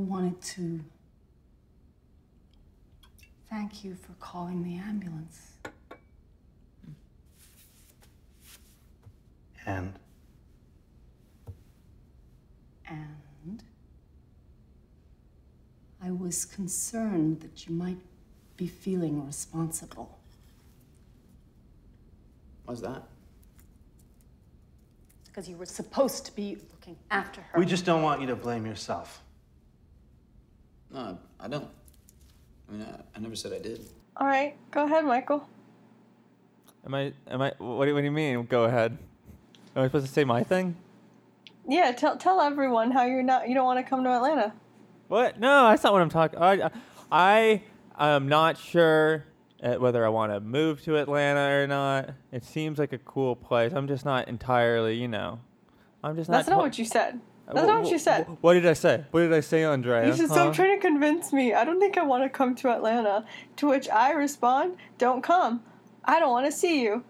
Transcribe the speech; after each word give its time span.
wanted 0.00 0.40
to 0.42 0.80
thank 3.48 3.84
you 3.84 3.94
for 3.94 4.12
calling 4.14 4.62
the 4.62 4.76
ambulance. 4.76 5.52
And 9.66 9.94
And 12.90 13.62
I 16.02 16.10
was 16.10 16.44
concerned 16.44 17.40
that 17.40 17.66
you 17.66 17.74
might 17.74 17.98
be 18.56 18.66
feeling 18.66 19.24
responsible. 19.24 20.18
Why's 22.64 22.80
that? 22.80 23.02
Because 25.26 25.48
you 25.48 25.56
were 25.56 25.66
supposed 25.66 26.26
to 26.26 26.34
be 26.34 26.56
looking 26.72 26.96
after 27.10 27.40
her. 27.40 27.58
we 27.58 27.64
just 27.64 27.84
don't 27.84 28.02
want 28.02 28.20
you 28.20 28.26
to 28.26 28.36
blame 28.36 28.66
yourself. 28.66 29.22
No, 30.92 31.18
I 31.38 31.48
don't. 31.48 31.68
I 32.68 32.72
mean, 32.72 32.82
I, 32.82 33.00
I 33.16 33.20
never 33.20 33.36
said 33.36 33.52
I 33.52 33.58
did. 33.58 33.80
All 34.16 34.26
right, 34.26 34.56
go 34.70 34.84
ahead, 34.84 35.04
Michael. 35.04 35.48
Am 36.84 36.94
I? 36.94 37.12
Am 37.28 37.40
I? 37.42 37.52
What 37.58 37.86
do, 37.86 37.94
what 37.94 38.00
do 38.00 38.04
you 38.04 38.10
mean? 38.10 38.44
Go 38.46 38.64
ahead. 38.64 38.98
Am 39.76 39.82
I 39.82 39.86
supposed 39.86 40.06
to 40.06 40.12
say 40.12 40.24
my 40.24 40.42
thing? 40.42 40.76
Yeah, 41.68 41.92
tell 41.92 42.16
tell 42.16 42.40
everyone 42.40 42.90
how 42.90 43.04
you're 43.04 43.22
not 43.22 43.48
you 43.48 43.54
don't 43.54 43.66
want 43.66 43.78
to 43.84 43.88
come 43.88 44.02
to 44.04 44.10
Atlanta. 44.10 44.52
What? 45.08 45.38
No, 45.38 45.68
that's 45.68 45.82
not 45.82 45.92
what 45.92 46.02
I'm 46.02 46.08
talking. 46.08 46.38
I, 46.40 46.70
I 47.10 47.62
am 47.98 48.28
not 48.28 48.56
sure 48.56 49.24
uh, 49.62 49.74
whether 49.74 50.04
I 50.04 50.08
want 50.08 50.32
to 50.32 50.40
move 50.40 50.82
to 50.84 50.96
Atlanta 50.96 51.62
or 51.62 51.66
not. 51.66 52.10
It 52.32 52.44
seems 52.44 52.78
like 52.78 52.92
a 52.92 52.98
cool 52.98 53.36
place. 53.36 53.72
I'm 53.72 53.88
just 53.88 54.04
not 54.04 54.28
entirely, 54.28 54.94
you 54.96 55.08
know. 55.08 55.40
I'm 56.02 56.16
just 56.16 56.30
not. 56.30 56.38
That's 56.38 56.48
not 56.48 56.56
to- 56.56 56.62
what 56.62 56.78
you 56.78 56.84
said. 56.84 57.20
That's 57.54 57.66
wh- 57.66 57.70
not 57.70 57.82
what 57.82 57.92
you 57.92 57.98
said. 57.98 58.24
wh- 58.26 58.44
What 58.44 58.54
did 58.54 58.66
I 58.66 58.72
say? 58.74 59.04
What 59.10 59.20
did 59.20 59.32
I 59.32 59.40
say, 59.40 59.64
Andrea? 59.64 60.06
You 60.06 60.14
said, 60.14 60.28
Huh? 60.28 60.34
"Stop 60.34 60.54
trying 60.54 60.76
to 60.76 60.80
convince 60.80 61.32
me. 61.32 61.54
I 61.54 61.64
don't 61.64 61.80
think 61.80 61.96
I 61.98 62.02
want 62.02 62.22
to 62.24 62.28
come 62.28 62.54
to 62.56 62.70
Atlanta." 62.70 63.24
To 63.56 63.68
which 63.68 63.88
I 63.88 64.12
respond, 64.12 64.76
"Don't 64.98 65.22
come. 65.22 65.62
I 66.04 66.18
don't 66.20 66.30
want 66.30 66.46
to 66.46 66.52
see 66.52 66.82
you." 66.82 67.04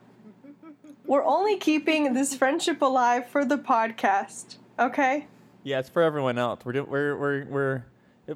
We're 1.07 1.25
only 1.25 1.57
keeping 1.57 2.13
this 2.15 2.35
friendship 2.35 2.83
alive 2.83 3.27
for 3.27 3.45
the 3.45 3.57
podcast, 3.59 4.57
okay? 4.79 5.27
Yeah, 5.65 5.81
it's 5.81 5.89
for 5.89 6.03
everyone 6.03 6.39
else. 6.39 6.61
We're 6.65 6.73
do- 6.73 6.85
we're 6.85 7.17
we're 7.17 7.45
we're 7.47 7.85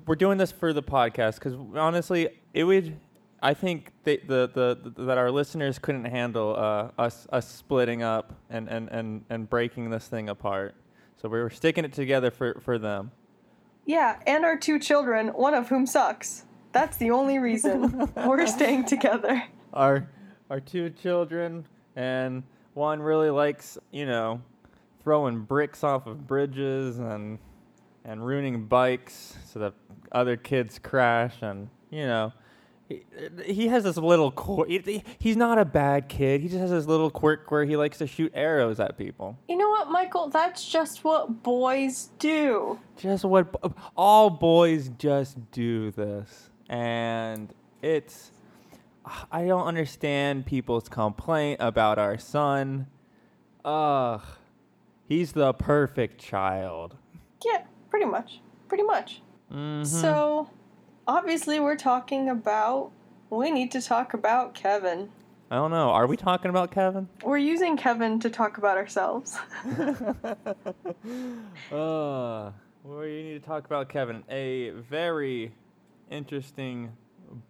we're 0.07 0.15
doing 0.17 0.39
this 0.39 0.51
for 0.53 0.73
the 0.73 0.83
podcast 0.83 1.35
because 1.37 1.55
honestly, 1.77 2.29
it 2.53 2.65
would. 2.65 2.97
I 3.43 3.53
think 3.53 3.93
they, 4.05 4.17
the, 4.17 4.51
the 4.53 4.91
the 4.91 5.05
that 5.05 5.19
our 5.19 5.31
listeners 5.31 5.79
couldn't 5.79 6.07
handle 6.07 6.57
uh, 6.57 6.91
us 7.01 7.27
us 7.31 7.47
splitting 7.47 8.03
up 8.03 8.35
and, 8.49 8.69
and, 8.69 8.89
and, 8.89 9.25
and 9.29 9.49
breaking 9.51 9.91
this 9.91 10.09
thing 10.09 10.31
apart. 10.31 10.75
So 11.25 11.31
we 11.31 11.41
were 11.41 11.49
sticking 11.49 11.87
it 11.87 11.95
together 11.95 12.31
for, 12.31 12.61
for 12.61 12.77
them. 12.77 13.11
Yeah, 13.87 14.19
and 14.27 14.45
our 14.45 14.59
two 14.59 14.79
children, 14.79 15.29
one 15.29 15.55
of 15.55 15.71
whom 15.71 15.87
sucks. 15.87 16.45
That's 16.73 16.99
the 16.99 17.13
only 17.13 17.39
reason 17.39 18.11
we're 18.27 18.47
staying 18.47 18.85
together. 18.85 19.43
Our 19.73 20.07
our 20.51 20.61
two 20.61 20.91
children 20.91 21.67
and 21.97 22.43
one 22.75 23.01
really 23.01 23.31
likes 23.31 23.79
you 23.91 24.05
know 24.05 24.43
throwing 25.03 25.41
bricks 25.41 25.83
off 25.83 26.07
of 26.07 26.27
bridges 26.27 26.99
and 26.99 27.39
and 28.05 28.27
ruining 28.27 28.67
bikes 28.67 29.35
so 29.47 29.61
that 29.61 29.73
other 30.13 30.37
kids 30.37 30.79
crash 30.79 31.37
and 31.41 31.71
you 31.89 32.05
know 32.05 32.35
he, 32.89 33.05
he 33.45 33.69
has 33.69 33.85
this 33.85 33.97
little 33.97 34.31
quirk. 34.31 34.69
He's 35.19 35.37
not 35.37 35.59
a 35.59 35.65
bad 35.65 36.09
kid. 36.09 36.41
He 36.43 36.49
just 36.49 36.61
has 36.61 36.71
this 36.71 36.87
little 36.87 37.11
quirk 37.11 37.51
where 37.51 37.65
he 37.65 37.77
likes 37.77 37.99
to 37.99 38.07
shoot 38.07 38.31
arrows 38.35 38.79
at 38.81 38.99
people. 38.99 39.39
You 39.49 39.57
know 39.57 39.69
what, 39.71 39.91
Michael? 39.91 40.29
That's 40.29 40.67
just 40.69 41.03
what 41.05 41.43
boys 41.43 42.11
do. 42.19 42.79
Just 42.99 43.25
what 43.25 43.53
bo- 43.53 43.75
all 43.97 44.31
boys 44.31 44.91
just 44.99 45.51
do 45.51 45.91
this, 45.93 46.51
and 46.69 47.53
it's. 47.83 48.31
I 49.31 49.45
don't 49.45 49.67
understand 49.67 50.47
people's 50.47 50.89
complaint 50.89 51.59
about 51.61 51.99
our 51.99 52.17
son. 52.17 52.87
Ugh, 53.65 54.23
he's 55.09 55.33
the 55.33 55.53
perfect 55.53 56.19
child. 56.21 56.97
Yeah, 57.45 57.65
pretty 57.91 58.07
much. 58.07 58.41
Pretty 58.69 58.85
much. 58.85 59.21
Mhm. 59.53 59.87
So, 59.87 60.49
obviously, 61.07 61.61
we're 61.61 61.77
talking 61.77 62.29
about. 62.29 62.91
We 63.31 63.51
need 63.51 63.73
to 63.73 63.83
talk 63.83 64.15
about 64.15 64.55
Kevin. 64.55 65.11
I 65.51 65.57
don't 65.57 65.71
know. 65.71 65.91
Are 65.91 66.07
we 66.07 66.17
talking 66.17 66.51
about 66.51 66.71
Kevin? 66.71 67.09
We're 67.23 67.39
using 67.39 67.77
Kevin 67.77 68.21
to 68.21 68.31
talk 68.31 68.59
about 68.59 68.77
ourselves. 68.77 69.39
Uh, 71.73 72.51
well, 72.83 73.07
you 73.07 73.23
need 73.23 73.43
to 73.43 73.47
talk 73.47 73.65
about 73.65 73.89
Kevin. 73.89 74.23
A 74.29 74.71
very 74.71 75.53
interesting 76.11 76.93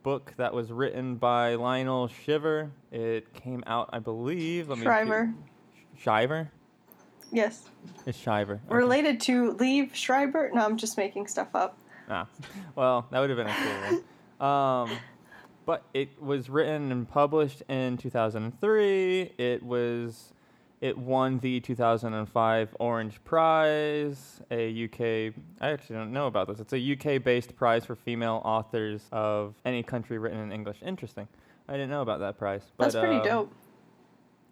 book 0.03 0.33
that 0.37 0.55
was 0.55 0.71
written 0.71 1.17
by 1.17 1.57
Lionel 1.57 2.09
Shiver. 2.09 2.71
It 2.93 3.33
came 3.35 3.65
out, 3.67 3.91
I 3.93 3.99
believe. 3.99 4.69
Let 4.69 4.79
me 4.79 4.85
Shriver. 4.85 5.35
Shiver? 5.99 6.51
Yes. 7.33 7.69
It's 8.07 8.17
Shiver. 8.17 8.61
Okay. 8.67 8.75
Related 8.75 9.21
to 9.23 9.55
Liev 9.55 9.95
Schreiber? 9.95 10.51
No, 10.55 10.65
I'm 10.65 10.77
just 10.77 10.97
making 10.97 11.27
stuff 11.27 11.49
up. 11.55 11.77
Ah, 12.09 12.27
well, 12.75 13.07
that 13.11 13.21
would 13.21 13.31
have 13.31 13.37
been 13.39 13.47
a 13.47 13.55
cool 13.55 13.99
one. 14.41 14.91
Um, 14.91 14.99
but 15.67 15.85
it 15.95 16.21
was 16.21 16.51
written 16.51 16.93
and 16.93 17.09
published 17.09 17.63
in 17.69 17.97
2003. 17.97 19.33
It 19.39 19.63
was, 19.63 20.33
it 20.81 20.99
won 20.99 21.39
the 21.39 21.61
2005 21.61 22.77
Orange 22.79 23.25
Prize, 23.25 24.43
a 24.51 24.85
UK. 24.85 25.33
I 25.61 25.71
actually 25.71 25.97
don't 25.97 26.13
know 26.13 26.27
about 26.27 26.49
this. 26.49 26.61
It's 26.61 26.75
a 26.75 26.93
UK-based 26.93 27.57
prize 27.57 27.87
for 27.87 27.95
female 27.95 28.43
authors 28.45 29.09
of 29.11 29.55
any 29.65 29.83
country 29.83 30.19
written 30.19 30.41
in 30.41 30.53
English. 30.53 30.79
Interesting. 30.85 31.29
I 31.69 31.73
didn't 31.73 31.91
know 31.91 32.03
about 32.03 32.21
that 32.21 32.39
prize. 32.39 32.63
But, 32.77 32.93
That's 32.93 32.97
pretty 32.97 33.17
um, 33.17 33.25
dope. 33.25 33.53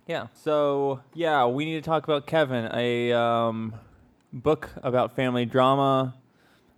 yeah. 0.07 0.29
So 0.33 1.01
yeah, 1.13 1.45
we 1.47 1.67
need 1.67 1.75
to 1.75 1.83
talk 1.83 2.05
about 2.05 2.27
Kevin, 2.27 2.71
a 2.73 3.13
um, 3.13 3.75
book 4.33 4.71
about 4.83 5.15
family 5.15 5.45
drama, 5.45 6.15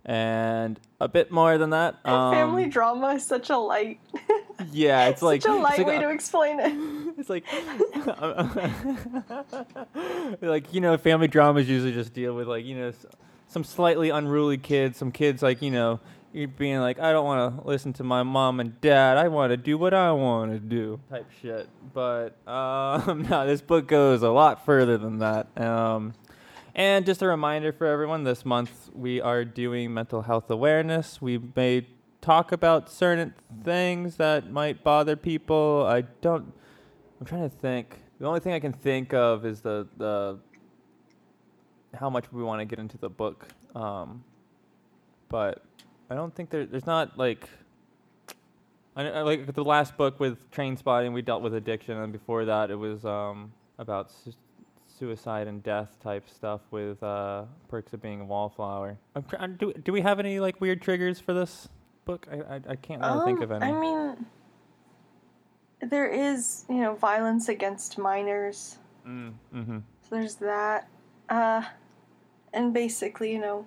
and 0.05 0.79
a 0.99 1.07
bit 1.07 1.31
more 1.31 1.57
than 1.57 1.71
that. 1.71 1.95
Um, 2.05 2.33
Family 2.33 2.67
drama 2.67 3.09
is 3.15 3.25
such 3.25 3.49
a 3.49 3.57
light, 3.57 3.99
Yeah, 4.71 5.07
it's 5.07 5.21
like 5.21 5.41
such 5.41 5.51
a 5.51 5.55
light 5.55 5.77
like, 5.79 5.87
way 5.87 5.97
uh, 5.97 6.01
to 6.01 6.09
explain 6.09 6.59
it. 6.59 6.73
It's 7.17 7.29
like, 7.29 7.45
like 10.41 10.73
you 10.73 10.81
know, 10.81 10.97
family 10.97 11.27
dramas 11.27 11.67
usually 11.67 11.93
just 11.93 12.13
deal 12.13 12.35
with 12.35 12.47
like 12.47 12.65
you 12.65 12.75
know, 12.75 12.93
some 13.47 13.63
slightly 13.63 14.09
unruly 14.09 14.57
kids, 14.57 14.97
some 14.97 15.11
kids 15.11 15.41
like 15.41 15.61
you 15.61 15.71
know, 15.71 16.01
you 16.33 16.47
being 16.47 16.79
like, 16.79 16.99
I 16.99 17.13
don't 17.13 17.25
want 17.25 17.61
to 17.61 17.67
listen 17.67 17.93
to 17.93 18.03
my 18.03 18.23
mom 18.23 18.59
and 18.59 18.79
dad. 18.81 19.17
I 19.17 19.29
want 19.29 19.51
to 19.51 19.57
do 19.57 19.77
what 19.77 19.93
I 19.93 20.11
want 20.11 20.51
to 20.51 20.59
do, 20.59 20.99
type 21.09 21.31
shit. 21.41 21.69
But 21.93 22.35
um, 22.47 23.25
no, 23.29 23.47
this 23.47 23.61
book 23.61 23.87
goes 23.87 24.21
a 24.21 24.29
lot 24.29 24.65
further 24.65 24.97
than 24.97 25.19
that. 25.19 25.47
Um, 25.59 26.13
and 26.75 27.05
just 27.05 27.21
a 27.21 27.27
reminder 27.27 27.71
for 27.71 27.87
everyone: 27.87 28.23
this 28.23 28.45
month 28.45 28.89
we 28.93 29.21
are 29.21 29.45
doing 29.45 29.93
mental 29.93 30.21
health 30.21 30.49
awareness. 30.51 31.21
We 31.21 31.39
may 31.55 31.87
talk 32.21 32.51
about 32.51 32.89
certain 32.89 33.33
things 33.63 34.17
that 34.17 34.51
might 34.51 34.83
bother 34.83 35.15
people. 35.15 35.85
I 35.87 36.01
don't. 36.01 36.51
I'm 37.19 37.25
trying 37.25 37.49
to 37.49 37.55
think. 37.55 38.01
The 38.19 38.25
only 38.25 38.41
thing 38.41 38.53
I 38.53 38.59
can 38.59 38.73
think 38.73 39.13
of 39.13 39.45
is 39.45 39.61
the 39.61 39.87
the 39.97 40.39
how 41.97 42.09
much 42.09 42.31
we 42.33 42.43
want 42.43 42.59
to 42.59 42.65
get 42.65 42.77
into 42.77 42.97
the 42.97 43.09
book. 43.09 43.47
Um, 43.73 44.23
but 45.29 45.63
I 46.09 46.15
don't 46.15 46.35
think 46.35 46.49
there, 46.49 46.65
there's 46.65 46.85
not 46.85 47.17
like. 47.17 47.47
I, 48.97 49.07
I 49.09 49.21
like 49.21 49.53
the 49.53 49.63
last 49.63 49.97
book 49.97 50.19
with 50.19 50.51
Train 50.51 50.77
Spotting, 50.77 51.11
we 51.13 51.21
dealt 51.21 51.41
with 51.41 51.53
addiction, 51.53 51.97
and 51.97 52.13
before 52.13 52.45
that, 52.45 52.71
it 52.71 52.75
was 52.75 53.03
um, 53.03 53.51
about 53.77 54.11
suicide 54.97 55.47
and 55.47 55.61
death 55.63 55.97
type 56.01 56.29
stuff 56.29 56.61
with 56.71 57.01
uh, 57.03 57.43
Perks 57.67 57.93
of 57.93 58.01
Being 58.01 58.21
a 58.21 58.25
Wallflower. 58.25 58.97
I'm 59.15 59.23
try- 59.23 59.47
do 59.47 59.73
do 59.73 59.91
we 59.91 60.01
have 60.01 60.19
any 60.19 60.39
like 60.39 60.61
weird 60.61 60.81
triggers 60.81 61.19
for 61.19 61.33
this 61.33 61.67
book? 62.05 62.27
I 62.31 62.55
I, 62.55 62.61
I 62.69 62.75
can't 62.75 63.01
really 63.01 63.25
think 63.25 63.41
of 63.41 63.51
Um, 63.51 63.63
any. 63.63 63.71
I 63.73 63.79
mean, 63.79 64.25
there 65.81 66.07
is, 66.07 66.65
you 66.69 66.77
know, 66.77 66.95
violence 66.95 67.49
against 67.49 67.97
minors. 67.97 68.77
mm, 69.05 69.33
mm-hmm. 69.53 69.77
So 70.01 70.15
there's 70.15 70.35
that. 70.35 70.87
Uh, 71.29 71.63
and 72.53 72.73
basically, 72.73 73.31
you 73.31 73.39
know, 73.39 73.65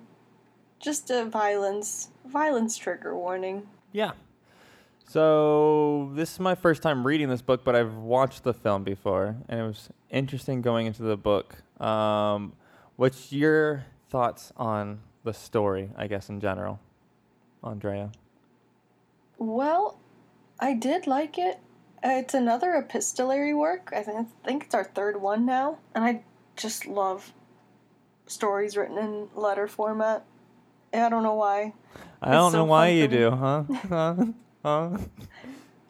just 0.79 1.09
a 1.11 1.25
violence 1.25 2.09
violence 2.25 2.77
trigger 2.77 3.15
warning. 3.15 3.67
Yeah. 3.91 4.11
So 5.09 6.11
this 6.13 6.33
is 6.33 6.39
my 6.39 6.53
first 6.53 6.83
time 6.83 7.05
reading 7.05 7.29
this 7.29 7.41
book, 7.41 7.63
but 7.63 7.75
I've 7.75 7.95
watched 7.95 8.43
the 8.43 8.53
film 8.53 8.83
before, 8.83 9.37
and 9.47 9.59
it 9.59 9.63
was 9.63 9.89
interesting 10.11 10.61
going 10.61 10.85
into 10.85 11.01
the 11.01 11.17
book. 11.17 11.63
Um, 11.81 12.53
what's 12.95 13.31
your 13.31 13.85
thoughts 14.11 14.53
on 14.55 14.99
the 15.23 15.33
story? 15.33 15.89
I 15.97 16.05
guess 16.05 16.29
in 16.29 16.39
general, 16.39 16.79
Andrea. 17.63 18.11
Well, 19.39 19.97
I 20.59 20.75
did 20.75 21.07
like 21.07 21.39
it. 21.39 21.57
It's 22.03 22.35
another 22.35 22.75
epistolary 22.75 23.55
work. 23.55 23.91
I 23.91 24.03
think 24.03 24.27
think 24.45 24.65
it's 24.65 24.75
our 24.75 24.83
third 24.83 25.19
one 25.19 25.43
now, 25.43 25.79
and 25.95 26.05
I 26.05 26.21
just 26.55 26.85
love 26.85 27.33
stories 28.27 28.77
written 28.77 28.99
in 28.99 29.29
letter 29.33 29.67
format. 29.67 30.23
I 30.93 31.09
don't 31.09 31.23
know 31.23 31.33
why. 31.33 31.73
I 32.21 32.33
don't 32.33 32.53
know 32.53 32.65
why 32.65 32.89
you 32.89 33.07
do, 33.07 33.31
huh? 33.31 34.15
huh? 34.63 34.97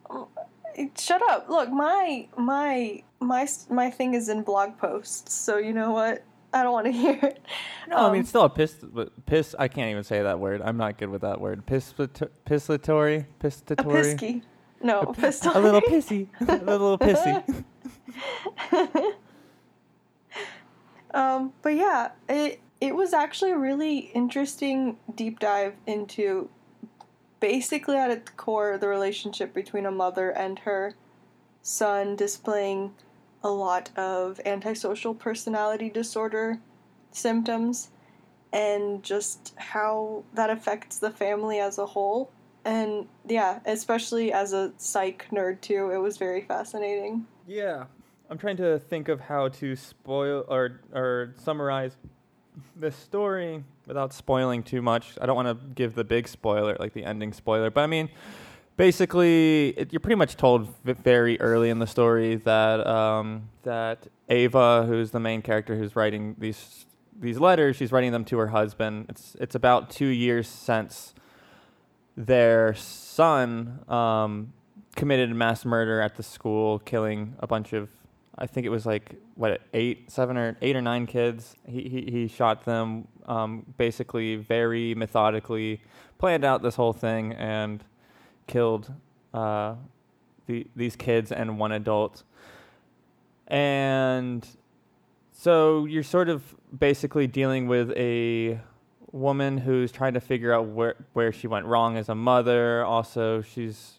Huh? 0.09 0.25
Shut 0.97 1.21
up. 1.29 1.49
Look, 1.49 1.69
my 1.71 2.27
my 2.37 3.03
my 3.19 3.47
my 3.69 3.89
thing 3.91 4.13
is 4.13 4.29
in 4.29 4.43
blog 4.43 4.77
posts, 4.77 5.33
so 5.33 5.57
you 5.57 5.73
know 5.73 5.91
what? 5.91 6.23
I 6.53 6.63
don't 6.63 6.71
want 6.73 6.85
to 6.87 6.91
hear 6.91 7.19
it. 7.21 7.39
No, 7.87 7.97
I 7.97 8.03
mean 8.05 8.15
Um, 8.15 8.19
it's 8.21 8.29
still 8.29 8.43
a 8.43 8.49
piss. 8.49 8.75
But 8.81 9.25
piss. 9.25 9.55
I 9.59 9.67
can't 9.67 9.91
even 9.91 10.03
say 10.03 10.21
that 10.23 10.39
word. 10.39 10.61
I'm 10.63 10.77
not 10.77 10.97
good 10.97 11.09
with 11.09 11.21
that 11.21 11.39
word. 11.41 11.65
Pisslatory. 11.65 13.21
a 13.21 13.25
Pistatory. 13.39 14.03
pisky. 14.15 14.41
No. 14.81 15.01
A 15.01 15.03
little 15.59 15.81
pissy. 15.81 16.27
a 16.47 16.55
little 16.65 16.97
pissy. 16.97 17.43
Um, 21.13 21.53
but 21.61 21.75
yeah, 21.75 22.09
it 22.27 22.61
it 22.81 22.95
was 22.95 23.13
actually 23.13 23.51
a 23.51 23.57
really 23.57 23.97
interesting 24.13 24.97
deep 25.15 25.39
dive 25.39 25.73
into 25.87 26.49
basically 27.39 27.95
at 27.95 28.11
its 28.11 28.31
core 28.31 28.77
the 28.77 28.87
relationship 28.87 29.53
between 29.53 29.85
a 29.85 29.91
mother 29.91 30.29
and 30.29 30.59
her 30.59 30.95
son 31.61 32.15
displaying 32.15 32.93
a 33.43 33.49
lot 33.49 33.89
of 33.97 34.39
antisocial 34.45 35.13
personality 35.13 35.89
disorder 35.89 36.59
symptoms 37.11 37.89
and 38.51 39.03
just 39.03 39.53
how 39.57 40.23
that 40.33 40.49
affects 40.49 40.99
the 40.99 41.11
family 41.11 41.59
as 41.59 41.77
a 41.77 41.85
whole. 41.85 42.31
And 42.65 43.07
yeah, 43.27 43.59
especially 43.65 44.33
as 44.33 44.53
a 44.53 44.73
psych 44.77 45.27
nerd 45.31 45.61
too, 45.61 45.91
it 45.91 45.97
was 45.97 46.17
very 46.17 46.41
fascinating. 46.41 47.25
Yeah. 47.47 47.85
I'm 48.29 48.37
trying 48.37 48.57
to 48.57 48.77
think 48.77 49.07
of 49.07 49.19
how 49.19 49.49
to 49.49 49.75
spoil 49.75 50.45
or 50.47 50.81
or 50.93 51.33
summarize 51.37 51.97
the 52.75 52.91
story 52.91 53.63
without 53.89 54.13
spoiling 54.13 54.63
too 54.63 54.81
much. 54.81 55.17
I 55.19 55.25
don't 55.25 55.35
want 55.35 55.47
to 55.49 55.67
give 55.73 55.95
the 55.95 56.05
big 56.05 56.27
spoiler, 56.27 56.77
like 56.79 56.93
the 56.93 57.03
ending 57.03 57.33
spoiler, 57.33 57.69
but 57.71 57.81
I 57.81 57.87
mean, 57.87 58.07
basically, 58.77 59.69
it, 59.69 59.91
you're 59.91 59.99
pretty 59.99 60.15
much 60.15 60.37
told 60.37 60.73
very 60.85 61.41
early 61.41 61.69
in 61.69 61.79
the 61.79 61.87
story 61.87 62.35
that 62.35 62.85
um, 62.87 63.49
that 63.63 64.07
Ava, 64.29 64.85
who's 64.87 65.11
the 65.11 65.19
main 65.19 65.41
character, 65.41 65.75
who's 65.75 65.95
writing 65.95 66.35
these 66.37 66.85
these 67.19 67.39
letters, 67.39 67.75
she's 67.75 67.91
writing 67.91 68.13
them 68.13 68.23
to 68.25 68.37
her 68.37 68.47
husband. 68.47 69.07
It's 69.09 69.35
it's 69.41 69.55
about 69.55 69.89
two 69.89 70.07
years 70.07 70.47
since 70.47 71.13
their 72.15 72.75
son 72.75 73.79
um, 73.89 74.53
committed 74.95 75.35
mass 75.35 75.65
murder 75.65 75.99
at 75.99 76.15
the 76.15 76.23
school, 76.23 76.79
killing 76.79 77.35
a 77.39 77.47
bunch 77.47 77.73
of, 77.73 77.89
I 78.39 78.47
think 78.47 78.65
it 78.65 78.69
was 78.69 78.85
like 78.85 79.15
what 79.35 79.61
eight, 79.73 80.09
seven 80.09 80.37
or 80.37 80.57
eight 80.61 80.75
or 80.75 80.81
nine 80.81 81.05
kids. 81.05 81.55
He 81.67 81.81
he, 81.81 82.11
he 82.11 82.27
shot 82.27 82.63
them, 82.63 83.07
um, 83.25 83.65
basically 83.77 84.37
very 84.37 84.95
methodically, 84.95 85.81
planned 86.17 86.45
out 86.45 86.61
this 86.61 86.75
whole 86.75 86.93
thing 86.93 87.33
and 87.33 87.83
killed 88.47 88.93
uh, 89.33 89.75
the 90.47 90.65
these 90.75 90.95
kids 90.95 91.33
and 91.33 91.59
one 91.59 91.73
adult. 91.73 92.23
And 93.47 94.47
so 95.33 95.85
you're 95.85 96.03
sort 96.03 96.29
of 96.29 96.55
basically 96.77 97.27
dealing 97.27 97.67
with 97.67 97.91
a 97.97 98.59
woman 99.11 99.57
who's 99.57 99.91
trying 99.91 100.13
to 100.13 100.21
figure 100.21 100.53
out 100.53 100.67
where 100.67 100.95
where 101.11 101.33
she 101.33 101.47
went 101.47 101.65
wrong 101.65 101.97
as 101.97 102.07
a 102.07 102.15
mother. 102.15 102.85
Also, 102.85 103.41
she's 103.41 103.98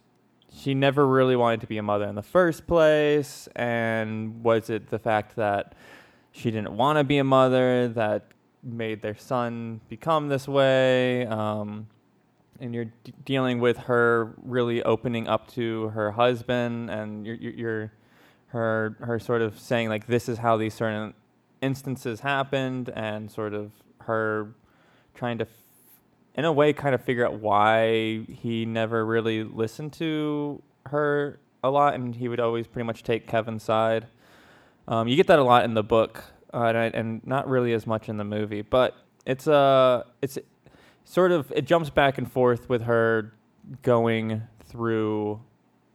she 0.53 0.75
never 0.75 1.07
really 1.07 1.37
wanted 1.37 1.61
to 1.61 1.67
be 1.67 1.79
a 1.79 1.83
mother 1.83 2.07
in 2.07 2.15
the 2.15 2.23
first 2.23 2.67
place, 2.67 3.49
and 3.57 4.43
was 4.43 4.71
it 4.71 4.89
the 4.91 4.99
fact 4.99 5.37
that 5.37 5.75
she 6.33 6.51
didn't 6.51 6.77
want 6.77 6.99
to 6.99 7.05
be 7.05 7.19
a 7.19 7.25
mother 7.25 7.89
that 7.89 8.27
made 8.63 9.03
their 9.03 9.17
son 9.17 9.81
become 9.89 10.29
this 10.29 10.47
way? 10.49 11.27
Um, 11.27 11.87
and 12.61 12.75
you're 12.75 12.93
d- 13.05 13.15
dealing 13.25 13.59
with 13.61 13.79
her 13.79 14.35
really 14.43 14.83
opening 14.83 15.29
up 15.29 15.49
to 15.53 15.89
her 15.89 16.11
husband, 16.11 16.91
and 16.91 17.27
you're, 17.27 17.37
you're, 17.37 17.93
her 18.49 18.97
her 19.01 19.21
sort 19.21 19.43
of 19.43 19.59
saying 19.61 19.89
like 19.89 20.09
this 20.09 20.29
is 20.29 20.39
how 20.39 20.57
these 20.57 20.75
certain 20.75 21.15
instances 21.63 22.21
happened, 22.21 22.91
and 22.95 23.31
sort 23.31 23.55
of 23.55 23.71
her 24.01 24.55
trying 25.15 25.39
to, 25.39 25.47
in 26.41 26.47
a 26.47 26.53
way, 26.53 26.73
kind 26.73 26.95
of 26.95 27.05
figure 27.05 27.27
out 27.27 27.39
why 27.39 28.23
he 28.27 28.65
never 28.65 29.05
really 29.05 29.45
listened 29.45 29.93
to 29.93 30.63
her 30.87 31.39
a 31.63 31.69
lot, 31.69 31.93
and 31.93 32.17
he 32.17 32.29
would 32.29 32.41
always 32.41 32.67
pretty 32.67 32.87
much 32.87 33.03
take 33.03 33.27
Kevin's 33.27 33.63
side. 33.63 34.07
Um, 34.89 35.07
you 35.07 35.17
get 35.17 35.27
that 35.27 35.39
a 35.39 35.45
lot 35.45 35.67
in 35.67 35.75
the 35.75 35.83
book, 35.83 36.25
uh, 36.55 36.63
and, 36.65 36.79
I, 36.79 36.85
and 36.87 37.27
not 37.27 37.47
really 37.47 37.75
as 37.75 37.87
much 37.87 38.09
in 38.09 38.17
the 38.17 38.25
movie, 38.25 38.63
but 38.63 38.97
it's 39.27 39.47
uh, 39.47 40.05
it's 40.23 40.39
sort 41.05 41.31
of 41.31 41.53
it 41.55 41.67
jumps 41.67 41.91
back 41.91 42.17
and 42.17 42.33
forth 42.33 42.71
with 42.71 42.85
her 42.85 43.35
going 43.83 44.41
through 44.65 45.43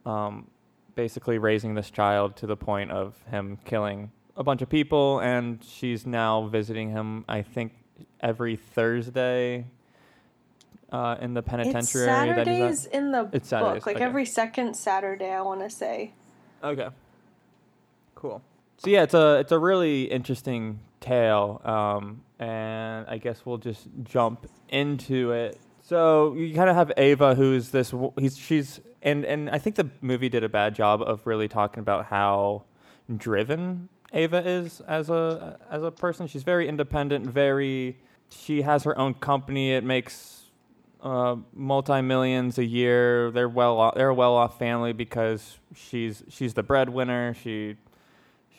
um, 0.04 0.48
basically 0.94 1.38
raising 1.38 1.74
this 1.74 1.90
child 1.90 2.36
to 2.36 2.46
the 2.46 2.56
point 2.56 2.92
of 2.92 3.16
him 3.32 3.58
killing 3.64 4.12
a 4.36 4.44
bunch 4.44 4.62
of 4.62 4.68
people 4.68 5.18
and 5.20 5.64
she's 5.64 6.06
now 6.06 6.46
visiting 6.46 6.90
him 6.90 7.24
i 7.26 7.40
think 7.40 7.72
every 8.20 8.54
thursday 8.54 9.64
uh, 10.96 11.16
in 11.20 11.34
the 11.34 11.40
It's 11.40 11.48
penitentiary 11.48 12.06
that 12.06 12.26
he's 12.26 12.36
Saturdays 12.46 12.86
at. 12.86 12.94
in 12.94 13.12
the 13.12 13.28
It's 13.32 13.48
Saturdays, 13.48 13.74
book, 13.76 13.86
like 13.86 13.96
okay. 13.96 14.04
every 14.04 14.24
second 14.24 14.74
Saturday, 14.76 15.30
I 15.30 15.42
want 15.42 15.60
to 15.60 15.68
say. 15.68 16.14
Okay. 16.64 16.88
Cool. 18.14 18.42
So 18.78 18.90
yeah, 18.90 19.02
it's 19.02 19.14
a 19.14 19.38
it's 19.40 19.52
a 19.52 19.58
really 19.58 20.04
interesting 20.04 20.80
tale, 21.00 21.60
um, 21.64 22.22
and 22.38 23.06
I 23.08 23.18
guess 23.18 23.44
we'll 23.44 23.58
just 23.58 23.88
jump 24.04 24.48
into 24.70 25.32
it. 25.32 25.58
So 25.82 26.34
you 26.34 26.54
kind 26.54 26.70
of 26.70 26.76
have 26.76 26.92
Ava, 26.96 27.34
who's 27.34 27.70
this. 27.70 27.92
He's 28.18 28.38
she's 28.38 28.80
and 29.02 29.24
and 29.24 29.50
I 29.50 29.58
think 29.58 29.76
the 29.76 29.90
movie 30.00 30.28
did 30.30 30.44
a 30.44 30.48
bad 30.48 30.74
job 30.74 31.02
of 31.02 31.26
really 31.26 31.48
talking 31.48 31.80
about 31.80 32.06
how 32.06 32.64
driven 33.14 33.88
Ava 34.12 34.48
is 34.48 34.80
as 34.88 35.10
a 35.10 35.58
as 35.70 35.82
a 35.82 35.90
person. 35.90 36.26
She's 36.26 36.42
very 36.42 36.68
independent, 36.68 37.26
very. 37.26 37.98
She 38.30 38.62
has 38.62 38.82
her 38.84 38.98
own 38.98 39.14
company. 39.14 39.72
It 39.72 39.84
makes 39.84 40.45
uh, 41.02 41.36
multi 41.54 42.00
millions 42.00 42.58
a 42.58 42.64
year. 42.64 43.30
They're 43.30 43.48
well 43.48 43.78
off, 43.78 43.94
they're 43.94 44.08
a 44.08 44.14
well 44.14 44.34
off 44.34 44.58
family 44.58 44.92
because 44.92 45.58
she's 45.74 46.22
she's 46.28 46.54
the 46.54 46.62
breadwinner. 46.62 47.34
She 47.34 47.76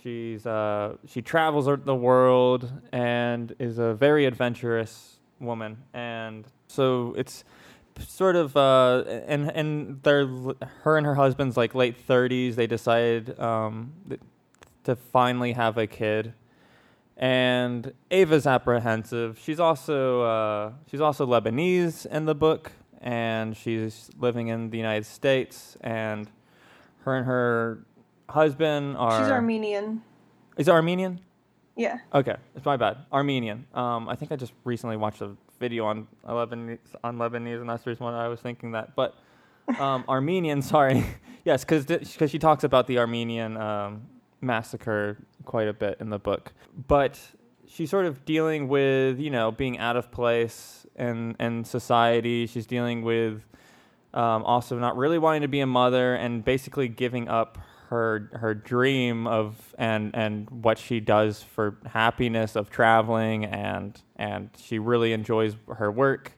she's 0.01 0.45
uh, 0.45 0.95
she 1.07 1.22
travels 1.22 1.66
the 1.66 1.95
world 1.95 2.72
and 2.92 3.56
is 3.60 3.78
a 3.78 3.94
very 3.94 4.25
adventurous 4.25 5.18
woman. 5.39 5.78
And 5.94 6.45
so 6.68 7.13
it's 7.18 7.44
sort 8.07 8.36
of 8.36 8.56
uh, 8.56 9.04
and 9.28 9.52
and 9.52 10.04
they're 10.04 10.28
her 10.83 10.97
and 10.97 11.06
her 11.06 11.16
husband's 11.16 11.57
like 11.57 11.76
late 11.76 11.97
thirties. 11.97 12.56
They 12.56 12.68
decided 12.68 13.40
um, 13.40 13.94
to 14.83 14.95
finally 14.95 15.54
have 15.54 15.78
a 15.78 15.88
kid 15.88 16.33
and 17.18 17.94
Ava's 18.12 18.45
apprehensive. 18.45 19.40
She's 19.44 19.59
also 19.59 20.21
uh, 20.21 20.71
she's 20.90 21.02
also 21.02 21.26
Lebanese 21.26 22.06
in 22.06 22.26
the 22.26 22.36
book, 22.36 22.71
and 23.02 23.57
she's 23.57 24.09
living 24.19 24.47
in 24.47 24.69
the 24.69 24.78
United 24.78 25.06
States. 25.06 25.76
And 25.81 26.30
her 27.00 27.16
and 27.18 27.26
her 27.26 27.86
husband 28.30 28.97
are 28.97 29.19
She's 29.24 29.31
Armenian. 29.31 30.04
is 30.57 30.68
it 30.68 30.71
Armenian. 30.71 31.21
Yeah. 31.76 32.00
Okay, 32.14 32.36
it's 32.56 32.66
my 32.66 32.78
bad. 32.78 32.97
Armenian. 33.12 33.66
Um, 33.74 34.09
I 34.09 34.16
think 34.16 34.31
I 34.31 34.36
just 34.36 34.54
recently 34.64 34.97
watched 34.97 35.21
a 35.21 35.31
video 35.59 35.86
on 35.86 36.07
Lebanese 36.28 36.80
on 37.04 37.18
Lebanese, 37.18 37.62
and 37.62 37.69
that's 37.69 37.83
the 37.83 37.92
reason 37.92 38.06
why 38.06 38.14
I 38.14 38.28
was 38.28 38.40
thinking 38.42 38.71
that. 38.71 38.95
But 38.95 39.16
um, 39.80 40.04
Armenian, 40.09 40.62
sorry, 40.62 41.04
yes, 41.45 41.64
because 41.64 41.86
because 41.86 42.30
she 42.30 42.38
talks 42.40 42.64
about 42.64 42.86
the 42.88 43.00
Armenian 43.00 43.57
um, 43.57 44.07
massacre 44.42 45.18
quite 45.46 45.68
a 45.68 45.74
bit 45.74 45.98
in 46.00 46.10
the 46.10 46.20
book. 46.20 46.54
But 46.88 47.20
she's 47.68 47.90
sort 47.90 48.06
of 48.06 48.26
dealing 48.26 48.68
with 48.68 49.20
you 49.20 49.30
know 49.30 49.52
being 49.52 49.78
out 49.78 49.96
of 49.96 50.12
place 50.12 50.86
and, 50.96 51.36
and 51.40 51.66
society. 51.66 52.48
She's 52.48 52.66
dealing 52.66 53.02
with 53.02 53.44
um, 54.14 54.44
also 54.44 54.78
not 54.80 54.98
really 54.98 55.20
wanting 55.20 55.42
to 55.42 55.48
be 55.48 55.60
a 55.60 55.68
mother 55.68 56.16
and 56.16 56.44
basically 56.44 56.88
giving 56.88 57.28
up 57.28 57.58
her 57.90 58.30
her 58.34 58.54
dream 58.54 59.28
of 59.28 59.74
and 59.78 60.14
and 60.14 60.50
what 60.50 60.78
she 60.78 61.00
does 61.00 61.42
for 61.42 61.78
happiness 61.86 62.56
of 62.56 62.70
traveling 62.70 63.46
and 63.46 64.02
and 64.18 64.50
she 64.58 64.78
really 64.78 65.14
enjoys 65.14 65.56
her 65.78 65.90
work 65.90 66.34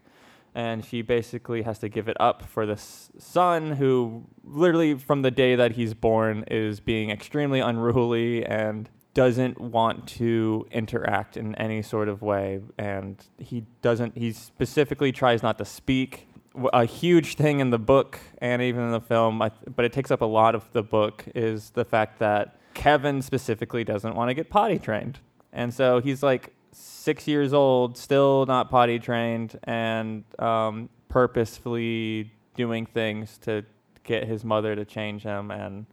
and 0.55 0.83
she 0.83 1.01
basically 1.01 1.61
has 1.61 1.79
to 1.79 1.89
give 1.89 2.07
it 2.07 2.17
up 2.19 2.43
for 2.43 2.65
this 2.65 3.11
son 3.17 3.71
who 3.73 4.25
literally 4.43 4.95
from 4.95 5.21
the 5.21 5.31
day 5.31 5.55
that 5.55 5.73
he's 5.73 5.93
born 5.93 6.43
is 6.49 6.79
being 6.79 7.09
extremely 7.09 7.59
unruly 7.59 8.45
and 8.45 8.89
doesn't 9.13 9.59
want 9.59 10.07
to 10.07 10.65
interact 10.71 11.35
in 11.35 11.55
any 11.55 11.81
sort 11.81 12.07
of 12.07 12.21
way. 12.21 12.61
And 12.77 13.23
he 13.37 13.65
doesn't 13.81 14.17
he 14.17 14.31
specifically 14.31 15.11
tries 15.11 15.43
not 15.43 15.57
to 15.57 15.65
speak. 15.65 16.27
A 16.73 16.85
huge 16.85 17.35
thing 17.35 17.59
in 17.59 17.69
the 17.69 17.79
book 17.79 18.19
and 18.39 18.61
even 18.61 18.83
in 18.83 18.91
the 18.91 19.01
film 19.01 19.39
but 19.39 19.85
it 19.85 19.93
takes 19.93 20.11
up 20.11 20.21
a 20.21 20.25
lot 20.25 20.55
of 20.55 20.71
the 20.73 20.83
book 20.83 21.25
is 21.35 21.71
the 21.71 21.85
fact 21.85 22.19
that 22.19 22.59
Kevin 22.73 23.21
specifically 23.21 23.83
doesn't 23.83 24.15
want 24.15 24.29
to 24.29 24.33
get 24.33 24.49
potty 24.49 24.79
trained. 24.79 25.19
And 25.51 25.73
so 25.73 25.99
he's 25.99 26.21
like 26.23 26.53
six 26.71 27.27
years 27.27 27.53
old, 27.53 27.97
still 27.97 28.45
not 28.45 28.69
potty 28.69 28.99
trained, 28.99 29.59
and 29.63 30.23
um, 30.39 30.89
purposefully 31.07 32.31
doing 32.55 32.85
things 32.85 33.37
to 33.39 33.65
get 34.03 34.27
his 34.27 34.43
mother 34.43 34.75
to 34.75 34.85
change 34.85 35.23
him, 35.23 35.51
and 35.51 35.85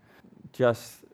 just 0.52 1.04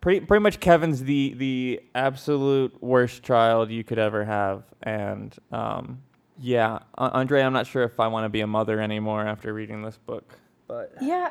pretty 0.00 0.20
pretty 0.20 0.42
much 0.42 0.60
Kevin's 0.60 1.04
the 1.04 1.34
the 1.34 1.80
absolute 1.94 2.82
worst 2.82 3.22
child 3.22 3.70
you 3.70 3.84
could 3.84 3.98
ever 3.98 4.24
have, 4.24 4.64
and 4.82 5.34
um, 5.50 6.02
yeah, 6.38 6.80
Andre, 6.98 7.42
I'm 7.42 7.52
not 7.52 7.66
sure 7.66 7.84
if 7.84 8.00
I 8.00 8.08
want 8.08 8.24
to 8.24 8.28
be 8.28 8.40
a 8.40 8.46
mother 8.46 8.80
anymore 8.80 9.26
after 9.26 9.52
reading 9.54 9.82
this 9.82 9.96
book, 9.96 10.38
but 10.66 10.92
Yeah, 11.00 11.30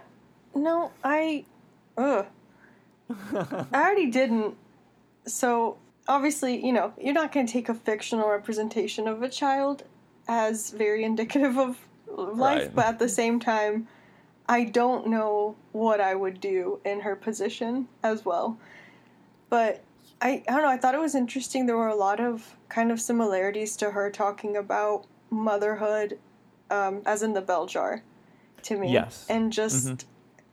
no, 0.55 0.91
I, 1.03 1.45
ugh, 1.97 2.25
I 3.33 3.65
already 3.73 4.09
didn't. 4.09 4.55
So 5.25 5.77
obviously, 6.07 6.63
you 6.65 6.73
know, 6.73 6.93
you're 6.99 7.13
not 7.13 7.31
going 7.31 7.45
to 7.45 7.51
take 7.53 7.69
a 7.69 7.73
fictional 7.73 8.29
representation 8.29 9.07
of 9.07 9.21
a 9.23 9.29
child 9.29 9.83
as 10.27 10.71
very 10.71 11.03
indicative 11.03 11.57
of 11.57 11.77
life, 12.07 12.61
Right. 12.63 12.75
but 12.75 12.85
at 12.85 12.99
the 12.99 13.09
same 13.09 13.39
time, 13.39 13.87
I 14.49 14.65
don't 14.65 15.07
know 15.07 15.55
what 15.71 16.01
I 16.01 16.15
would 16.15 16.41
do 16.41 16.79
in 16.83 17.01
her 17.01 17.15
position 17.15 17.87
as 18.03 18.25
well. 18.25 18.57
But 19.49 19.81
I, 20.21 20.43
I 20.47 20.51
don't 20.51 20.61
know, 20.61 20.69
I 20.69 20.77
thought 20.77 20.93
it 20.95 20.99
was 20.99 21.15
interesting. 21.15 21.65
There 21.65 21.77
were 21.77 21.87
a 21.87 21.95
lot 21.95 22.19
of 22.19 22.55
kind 22.69 22.91
of 22.91 22.99
similarities 23.01 23.75
to 23.77 23.91
her 23.91 24.09
talking 24.09 24.57
about 24.57 25.05
motherhood, 25.29 26.19
um, 26.69 27.01
as 27.05 27.23
in 27.23 27.33
the 27.33 27.41
bell 27.41 27.65
jar, 27.65 28.03
to 28.63 28.77
me. 28.77 28.91
Yes. 28.91 29.25
And 29.29 29.51
just, 29.51 29.87
Mhm. 29.87 30.03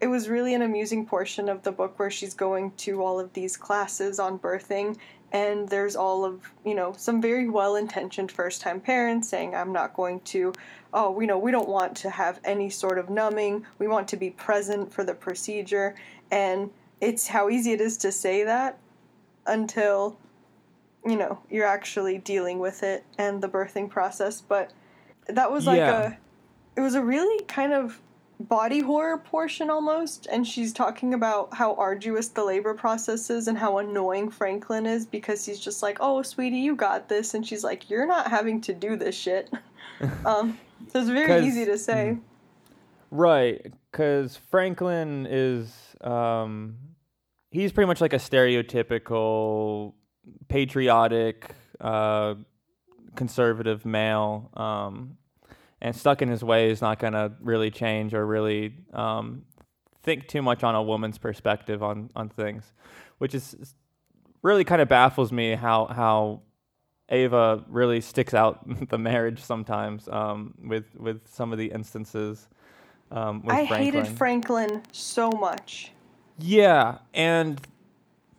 it 0.00 0.06
was 0.06 0.28
really 0.28 0.54
an 0.54 0.62
amusing 0.62 1.04
portion 1.04 1.48
of 1.48 1.62
the 1.62 1.72
book 1.72 1.98
where 1.98 2.10
she's 2.10 2.34
going 2.34 2.70
to 2.78 3.02
all 3.02 3.18
of 3.20 3.32
these 3.34 3.56
classes 3.56 4.18
on 4.18 4.38
birthing. 4.38 4.96
And 5.32 5.68
there's 5.68 5.94
all 5.94 6.24
of, 6.24 6.50
you 6.64 6.74
know, 6.74 6.94
some 6.96 7.20
very 7.20 7.48
well 7.48 7.76
intentioned 7.76 8.32
first 8.32 8.60
time 8.62 8.80
parents 8.80 9.28
saying, 9.28 9.54
I'm 9.54 9.72
not 9.72 9.94
going 9.94 10.20
to, 10.20 10.52
oh, 10.94 11.20
you 11.20 11.26
know, 11.26 11.38
we 11.38 11.50
don't 11.50 11.68
want 11.68 11.96
to 11.98 12.10
have 12.10 12.40
any 12.44 12.70
sort 12.70 12.98
of 12.98 13.10
numbing. 13.10 13.66
We 13.78 13.88
want 13.88 14.08
to 14.08 14.16
be 14.16 14.30
present 14.30 14.92
for 14.92 15.04
the 15.04 15.14
procedure. 15.14 15.94
And 16.30 16.70
it's 17.00 17.28
how 17.28 17.50
easy 17.50 17.72
it 17.72 17.80
is 17.80 17.96
to 17.98 18.12
say 18.12 18.44
that 18.44 18.78
until 19.46 20.16
you 21.06 21.16
know 21.16 21.38
you're 21.48 21.66
actually 21.66 22.18
dealing 22.18 22.58
with 22.58 22.82
it 22.82 23.04
and 23.16 23.40
the 23.40 23.48
birthing 23.48 23.88
process 23.88 24.40
but 24.40 24.72
that 25.28 25.50
was 25.50 25.66
like 25.66 25.78
Yeah. 25.78 26.08
a 26.08 26.16
it 26.76 26.80
was 26.80 26.94
a 26.94 27.02
really 27.02 27.42
kind 27.44 27.72
of 27.72 28.00
body 28.40 28.80
horror 28.80 29.18
portion 29.18 29.68
almost 29.68 30.28
and 30.30 30.46
she's 30.46 30.72
talking 30.72 31.12
about 31.12 31.52
how 31.52 31.74
arduous 31.74 32.28
the 32.28 32.44
labor 32.44 32.72
process 32.72 33.30
is 33.30 33.48
and 33.48 33.58
how 33.58 33.78
annoying 33.78 34.30
franklin 34.30 34.86
is 34.86 35.04
because 35.04 35.44
he's 35.44 35.58
just 35.58 35.82
like 35.82 35.98
oh 36.00 36.22
sweetie 36.22 36.58
you 36.58 36.76
got 36.76 37.08
this 37.08 37.34
and 37.34 37.44
she's 37.44 37.64
like 37.64 37.90
you're 37.90 38.06
not 38.06 38.30
having 38.30 38.60
to 38.60 38.72
do 38.72 38.96
this 38.96 39.14
shit. 39.14 39.50
Um 40.24 40.56
so 40.92 41.00
it's 41.00 41.10
very 41.10 41.44
easy 41.44 41.64
to 41.64 41.76
say. 41.76 42.18
Right, 43.10 43.72
because 43.90 44.36
Franklin 44.36 45.26
is 45.28 45.74
um, 46.00 46.76
he's 47.50 47.72
pretty 47.72 47.86
much 47.86 48.00
like 48.00 48.12
a 48.12 48.18
stereotypical 48.18 49.94
patriotic 50.48 51.54
uh, 51.80 52.34
conservative 53.16 53.84
male, 53.84 54.50
um, 54.54 55.16
and 55.80 55.94
stuck 55.94 56.22
in 56.22 56.28
his 56.28 56.42
ways, 56.42 56.80
not 56.80 56.98
gonna 56.98 57.32
really 57.40 57.70
change 57.70 58.14
or 58.14 58.26
really 58.26 58.74
um, 58.92 59.42
think 60.02 60.26
too 60.28 60.42
much 60.42 60.64
on 60.64 60.74
a 60.74 60.82
woman's 60.82 61.18
perspective 61.18 61.82
on 61.82 62.10
on 62.16 62.28
things, 62.28 62.72
which 63.18 63.34
is 63.34 63.74
really 64.42 64.64
kind 64.64 64.80
of 64.80 64.88
baffles 64.88 65.32
me 65.32 65.54
how 65.54 65.86
how 65.86 66.42
Ava 67.10 67.64
really 67.68 68.00
sticks 68.00 68.34
out 68.34 68.60
the 68.88 68.98
marriage 68.98 69.40
sometimes 69.40 70.08
um, 70.08 70.54
with 70.62 70.86
with 70.96 71.26
some 71.28 71.52
of 71.52 71.58
the 71.58 71.66
instances. 71.66 72.48
Um, 73.10 73.42
with 73.42 73.54
i 73.54 73.66
Franklin. 73.66 73.84
hated 74.04 74.18
franklin 74.18 74.82
so 74.92 75.30
much 75.32 75.92
Yeah, 76.38 76.98
and 77.14 77.58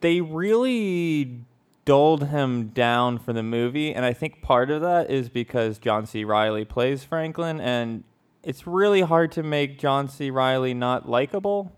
they 0.02 0.22
really 0.22 1.44
dulled 1.90 2.28
him 2.28 2.68
down 2.68 3.18
for 3.18 3.34
the 3.34 3.42
movie, 3.42 3.96
and 3.96 4.06
I 4.06 4.14
think 4.14 4.44
part 4.44 4.70
of 4.70 4.84
that 4.84 5.10
is 5.10 5.28
because 5.28 5.80
John 5.80 6.06
C. 6.06 6.24
Reilly 6.24 6.64
plays 6.64 7.04
Franklin, 7.04 7.60
and 7.60 8.04
it's 8.44 8.68
really 8.68 9.02
hard 9.02 9.32
to 9.32 9.42
make 9.42 9.80
John 9.80 10.08
C. 10.08 10.30
Reilly 10.30 10.76
not 10.76 11.10
likable. 11.10 11.72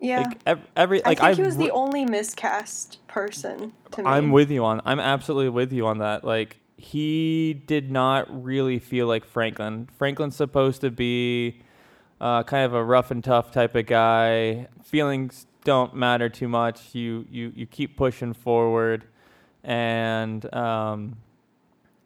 yeah 0.00 0.20
Like 0.20 0.38
ev- 0.46 0.66
every 0.74 1.02
like 1.04 1.20
I 1.20 1.26
think 1.26 1.36
he 1.36 1.42
I've 1.42 1.46
was 1.46 1.58
the 1.58 1.70
only 1.70 2.06
miscast 2.06 3.06
person 3.08 3.74
to 3.90 4.02
me. 4.02 4.08
I'm 4.08 4.30
with 4.32 4.50
you 4.50 4.64
on. 4.64 4.80
I'm 4.86 5.00
absolutely 5.00 5.50
with 5.50 5.70
you 5.70 5.86
on 5.86 5.98
that. 5.98 6.24
Like 6.24 6.58
he 6.78 7.52
did 7.52 7.90
not 7.90 8.26
really 8.42 8.78
feel 8.78 9.06
like 9.06 9.26
Franklin. 9.26 9.86
Franklin's 9.98 10.34
supposed 10.34 10.80
to 10.80 10.90
be 10.90 11.60
uh, 12.22 12.42
kind 12.44 12.64
of 12.64 12.72
a 12.72 12.82
rough 12.82 13.10
and 13.10 13.22
tough 13.22 13.50
type 13.52 13.74
of 13.74 13.84
guy. 13.84 14.68
Feelings 14.82 15.46
don't 15.62 15.94
matter 15.94 16.30
too 16.30 16.48
much. 16.48 16.94
You 16.94 17.26
you 17.30 17.52
you 17.54 17.66
keep 17.66 17.98
pushing 17.98 18.32
forward, 18.32 19.04
and 19.64 20.52
um, 20.54 21.16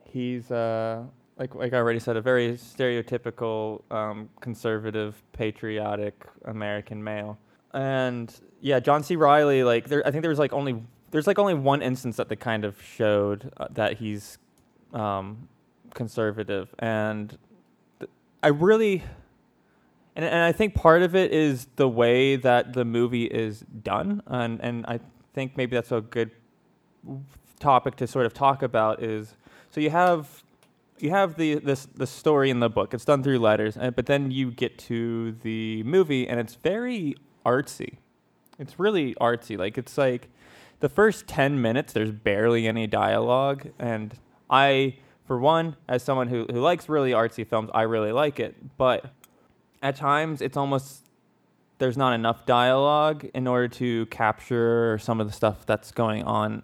he's 0.05 0.51
uh, 0.51 1.03
like 1.39 1.55
like 1.55 1.73
I 1.73 1.77
already 1.77 1.99
said, 1.99 2.17
a 2.17 2.21
very 2.21 2.53
stereotypical 2.53 3.83
um, 3.91 4.29
conservative, 4.41 5.23
patriotic 5.33 6.27
American 6.45 7.03
male. 7.03 7.39
And 7.73 8.35
yeah, 8.61 8.81
John 8.81 9.03
C. 9.03 9.17
Reilly, 9.17 9.65
like 9.65 9.89
there, 9.89 10.07
I 10.07 10.11
think 10.11 10.23
there 10.23 10.31
was 10.31 10.39
like 10.39 10.53
only 10.53 10.83
there's 11.11 11.27
like 11.27 11.39
only 11.39 11.55
one 11.55 11.83
instance 11.83 12.17
that 12.17 12.29
they 12.29 12.37
kind 12.37 12.65
of 12.65 12.81
showed 12.83 13.53
uh, 13.57 13.69
that 13.73 13.99
he's 13.99 14.39
um, 14.93 15.49
conservative, 15.95 16.75
and 16.79 17.37
th- 18.01 18.11
I 18.43 18.49
really. 18.49 19.03
And, 20.15 20.25
and 20.25 20.45
I 20.45 20.53
think 20.53 20.75
part 20.75 21.03
of 21.03 21.15
it 21.15 21.31
is 21.31 21.69
the 21.77 21.87
way 21.87 22.37
that 22.37 22.73
the 22.73 22.87
movie 22.87 23.27
is 23.27 23.67
done, 23.83 24.23
and 24.27 24.59
and 24.63 24.87
I 24.87 25.01
think 25.35 25.59
maybe 25.59 25.77
that's 25.77 25.93
a 25.93 26.01
good 26.01 26.31
topic 27.59 27.97
to 27.97 28.07
sort 28.07 28.27
of 28.27 28.35
talk 28.35 28.63
about 28.63 29.03
is 29.03 29.35
so 29.71 29.81
you 29.81 29.91
have 29.91 30.43
you 30.99 31.11
have 31.11 31.37
the 31.37 31.57
this 31.57 31.87
the 31.95 32.07
story 32.07 32.51
in 32.51 32.61
the 32.61 32.71
book. 32.71 32.95
It's 32.95 33.05
done 33.05 33.23
through 33.23 33.39
letters 33.39 33.77
but 33.77 34.07
then 34.07 34.31
you 34.31 34.51
get 34.51 34.79
to 34.79 35.33
the 35.43 35.83
movie 35.83 36.29
and 36.29 36.41
it's 36.41 36.55
very 36.55 37.17
artsy. 37.45 37.99
It's 38.59 38.79
really 38.79 39.15
artsy. 39.15 39.59
Like 39.59 39.77
it's 39.77 39.99
like 39.99 40.29
the 40.81 40.89
first 40.89 41.27
10 41.27 41.61
minutes 41.61 41.93
there's 41.93 42.11
barely 42.11 42.67
any 42.67 42.87
dialogue 42.87 43.69
and 43.79 44.19
i 44.51 44.95
for 45.25 45.39
one 45.39 45.77
as 45.89 46.03
someone 46.03 46.29
who, 46.29 46.47
who 46.51 46.61
likes 46.61 46.89
really 46.89 47.13
artsy 47.13 47.47
films 47.47 47.71
i 47.75 47.83
really 47.83 48.13
like 48.13 48.39
it 48.39 48.55
but 48.77 49.13
at 49.83 49.97
times 49.97 50.41
it's 50.41 50.57
almost 50.57 51.05
there's 51.79 51.97
not 51.97 52.13
enough 52.13 52.47
dialogue 52.47 53.29
in 53.35 53.47
order 53.47 53.69
to 53.69 54.07
capture 54.07 54.99
some 54.99 55.21
of 55.21 55.27
the 55.27 55.33
stuff 55.33 55.67
that's 55.67 55.91
going 55.91 56.23
on 56.25 56.63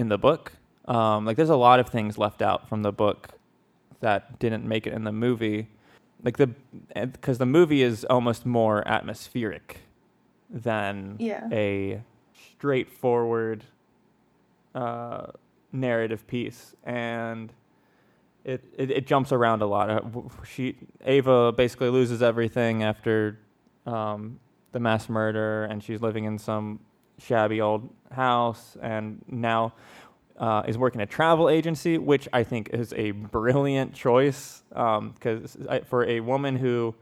in 0.00 0.08
the 0.08 0.18
book. 0.18 0.52
Um, 0.86 1.24
like 1.26 1.36
there's 1.36 1.50
a 1.50 1.56
lot 1.56 1.78
of 1.78 1.88
things 1.88 2.18
left 2.18 2.42
out 2.42 2.68
from 2.68 2.82
the 2.82 2.90
book 2.90 3.28
that 4.00 4.38
didn't 4.38 4.66
make 4.66 4.86
it 4.86 4.92
in 4.92 5.04
the 5.04 5.12
movie. 5.12 5.68
Like 6.24 6.36
the 6.38 6.50
because 6.94 7.38
the 7.38 7.46
movie 7.46 7.82
is 7.82 8.04
almost 8.06 8.44
more 8.44 8.86
atmospheric 8.88 9.78
than 10.48 11.16
Yeah. 11.18 11.46
a 11.52 12.02
straightforward 12.58 13.64
uh, 14.74 15.26
narrative 15.72 16.26
piece, 16.26 16.74
and 16.84 17.52
it, 18.44 18.62
it 18.76 18.90
it 18.90 19.06
jumps 19.06 19.32
around 19.32 19.62
a 19.62 19.66
lot. 19.66 19.90
Uh, 19.90 20.00
She 20.44 20.76
Ava 21.04 21.52
basically 21.52 21.90
loses 21.90 22.22
everything 22.22 22.82
after 22.82 23.38
um, 23.86 24.40
the 24.72 24.80
mass 24.80 25.08
murder, 25.08 25.64
and 25.64 25.82
she's 25.82 26.00
living 26.02 26.24
in 26.24 26.38
some 26.38 26.80
shabby 27.20 27.60
old 27.60 27.88
house, 28.12 28.76
and 28.82 29.22
now 29.28 29.74
uh, 30.38 30.62
is 30.66 30.76
working 30.78 31.00
a 31.00 31.06
travel 31.06 31.48
agency, 31.48 31.98
which 31.98 32.28
I 32.32 32.42
think 32.44 32.70
is 32.72 32.92
a 32.94 33.10
brilliant 33.12 33.94
choice 33.94 34.62
because 34.70 35.56
for 35.86 36.04
a 36.04 36.20
woman 36.20 36.56
who 36.56 36.94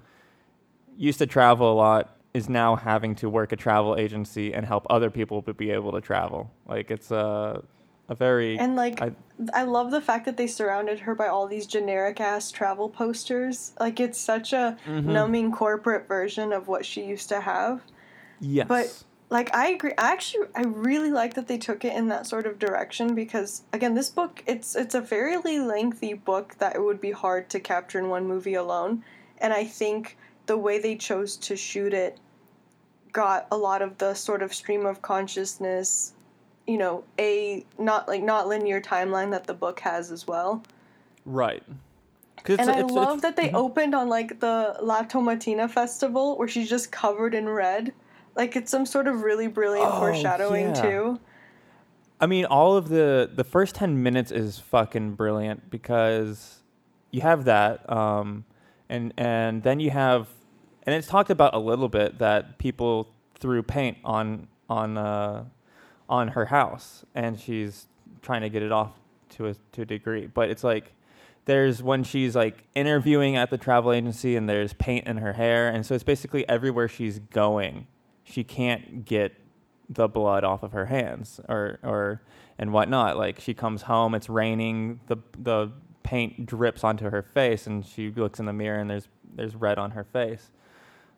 used 0.97 1.19
to 1.21 1.27
travel 1.27 1.73
a 1.73 1.75
lot 1.75 2.17
is 2.35 2.49
now 2.49 2.77
having 2.77 3.15
to 3.17 3.29
work 3.31 3.53
a 3.53 3.57
travel 3.57 3.97
agency 3.97 4.53
and 4.53 4.67
help 4.67 4.87
other 4.91 5.11
people 5.11 5.43
to 5.43 5.55
be 5.55 5.71
able 5.71 5.93
to 5.93 6.01
travel. 6.01 6.51
Like 6.67 6.91
it's 6.91 7.11
a 7.11 7.63
a 8.11 8.15
very 8.15 8.59
And 8.59 8.75
like, 8.75 9.01
I- 9.03 9.13
I, 9.53 9.65
love 9.65 9.91
the 9.91 10.01
fact 10.01 10.25
that 10.25 10.39
they 10.39 10.47
surrounded 10.47 11.01
her 11.01 11.15
by 11.15 11.29
all 11.29 11.47
these 11.47 11.67
generic 11.67 12.21
ass 12.21 12.51
travel 12.51 12.89
posters. 12.89 13.73
Like, 13.79 14.01
it's 14.01 14.19
such 14.19 14.55
a 14.55 14.79
Mm-hmm. 14.87 15.13
numbing 15.13 15.53
corporate 15.53 16.09
version 16.09 16.55
of 16.55 16.69
what 16.69 16.87
she 16.87 17.05
used 17.05 17.29
to 17.29 17.41
have. 17.43 17.83
yes. 18.41 18.67
But 18.67 19.05
like, 19.31 19.55
I 19.55 19.69
agree. 19.69 19.93
I 19.99 20.13
actually, 20.13 20.47
I 20.55 20.63
really 20.63 21.11
like 21.11 21.35
that 21.35 21.49
they 21.49 21.59
took 21.59 21.85
it 21.85 21.95
in 21.95 22.09
that 22.09 22.27
sort 22.27 22.47
of 22.47 22.59
direction 22.59 23.15
because, 23.15 23.63
again, 23.73 23.95
this 23.95 24.09
book 24.11 24.43
it's 24.47 24.75
it's 24.75 24.95
a 24.95 25.03
fairly 25.03 25.59
lengthy 25.59 26.15
book 26.15 26.57
that 26.59 26.75
it 26.77 26.83
would 26.83 27.01
be 27.01 27.11
hard 27.11 27.51
to 27.51 27.61
capture 27.61 27.99
in 27.99 28.09
one 28.09 28.27
movie 28.27 28.55
alone. 28.55 29.05
And 29.39 29.53
I 29.53 29.65
think 29.65 30.17
the 30.47 30.57
way 30.57 30.79
they 30.79 30.97
chose 30.97 31.37
to 31.37 31.57
shoot 31.57 31.93
it 31.93 32.19
got 33.13 33.47
a 33.51 33.57
lot 33.57 33.83
of 33.83 33.99
the 33.99 34.15
sort 34.15 34.43
of 34.43 34.53
stream 34.55 34.87
of 34.87 35.03
consciousness 35.03 36.15
you 36.67 36.77
know, 36.77 37.03
a 37.19 37.65
not 37.79 38.07
like 38.09 38.23
not 38.23 38.47
linear 38.47 38.79
timeline 38.79 39.31
that 39.31 39.47
the 39.47 39.55
book 39.55 39.81
has 39.81 40.13
as 40.13 40.27
well. 40.27 40.63
Right. 41.25 41.63
'Cause 42.45 42.55
it's- 42.55 42.69
and 42.69 42.71
I 42.77 42.81
it's- 42.81 42.91
love 42.91 43.19
it's- 43.19 43.23
that 43.23 43.37
they 43.37 43.49
mm-hmm. 43.49 43.57
opened 43.57 43.95
on 43.95 44.11
like 44.11 44.41
the 44.41 44.77
La 44.83 45.03
Tomatina 45.03 45.67
festival 45.71 46.37
where 46.37 46.47
she's 46.47 46.69
just 46.69 46.93
covered 46.93 47.35
in 47.35 47.49
red. 47.49 47.95
Like 48.39 48.57
it's 48.57 48.71
some 48.71 48.87
sort 48.87 49.09
of 49.09 49.23
really 49.23 49.49
brilliant 49.49 49.91
Oh, 49.93 49.99
foreshadowing 49.99 50.69
yeah. 50.69 50.83
too. 50.83 51.21
I 52.21 52.27
mean, 52.27 52.45
all 52.47 52.77
of 52.77 52.89
the 52.89 53.29
the 53.35 53.45
first 53.45 53.75
ten 53.75 54.03
minutes 54.03 54.31
is 54.31 54.59
fucking 54.61 55.15
brilliant 55.15 55.71
because 55.71 56.61
you 57.11 57.21
have 57.21 57.45
that, 57.47 57.91
um, 57.93 58.45
and 58.89 59.13
and 59.19 59.63
then 59.65 59.81
you 59.81 59.91
have, 59.91 60.29
and 60.85 60.95
it's 60.95 61.09
talked 61.09 61.31
about 61.31 61.55
a 61.55 61.59
little 61.59 61.89
bit 61.89 62.19
that 62.21 62.59
people 62.59 63.09
threw 63.35 63.63
paint 63.63 63.99
on 64.05 64.47
on 64.71 64.97
uh, 64.97 65.45
on 66.09 66.29
her 66.29 66.47
house, 66.47 67.05
and 67.15 67.39
she's 67.39 67.87
trying 68.23 68.43
to 68.43 68.49
get 68.49 68.63
it 68.63 68.71
off 68.73 68.93
to 69.31 69.47
a 69.49 69.55
to 69.73 69.83
a 69.83 69.85
degree, 69.85 70.27
but 70.27 70.49
it's 70.49 70.63
like. 70.65 70.93
There's 71.45 71.83
when 71.83 72.05
she's 72.05 72.37
like 72.37 72.65
interviewing 72.75 73.37
at 73.37 73.49
the 73.49 73.57
travel 73.57 73.91
agency 73.91 74.37
and 74.37 74.47
there's 74.47 74.75
paint 74.75 75.07
in 75.07 75.17
her 75.17 75.33
hair. 75.33 75.71
And 75.71 75.87
so 75.87 75.95
it's 75.95 76.05
basically 76.05 76.47
everywhere 76.47 76.89
she's 76.89 77.21
going, 77.21 77.87
she 78.31 78.45
can't 78.45 79.05
get 79.05 79.35
the 79.89 80.07
blood 80.09 80.45
off 80.45 80.63
of 80.63 80.73
her 80.73 80.87
hands 80.87 81.41
or 81.49 81.79
or 81.83 82.23
and 82.59 82.73
whatnot. 82.73 83.17
Like 83.17 83.41
she 83.41 83.55
comes 83.55 83.83
home, 83.83 84.15
it's 84.15 84.29
raining, 84.29 85.01
the 85.07 85.17
the 85.39 85.73
paint 86.03 86.47
drips 86.47 86.85
onto 86.85 87.11
her 87.11 87.23
face, 87.23 87.67
and 87.67 87.85
she 87.85 88.11
looks 88.11 88.39
in 88.41 88.47
the 88.47 88.53
mirror 88.53 88.79
and 88.81 88.91
there's 88.91 89.09
there's 89.35 89.55
red 89.57 89.79
on 89.79 89.93
her 89.93 90.05
face. 90.05 90.51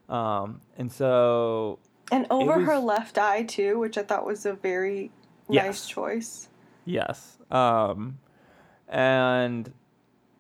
Um, 0.09 0.61
and 0.77 0.91
so 0.91 1.79
And 2.11 2.27
over 2.31 2.61
her 2.61 2.79
left 2.79 3.19
eye 3.19 3.45
too, 3.45 3.79
which 3.79 3.97
I 3.99 4.03
thought 4.03 4.27
was 4.27 4.47
a 4.47 4.55
very 4.55 5.11
Yes. 5.49 5.65
nice 5.67 5.87
choice. 5.87 6.49
yes, 6.85 7.39
um, 7.51 8.19
and 8.89 9.73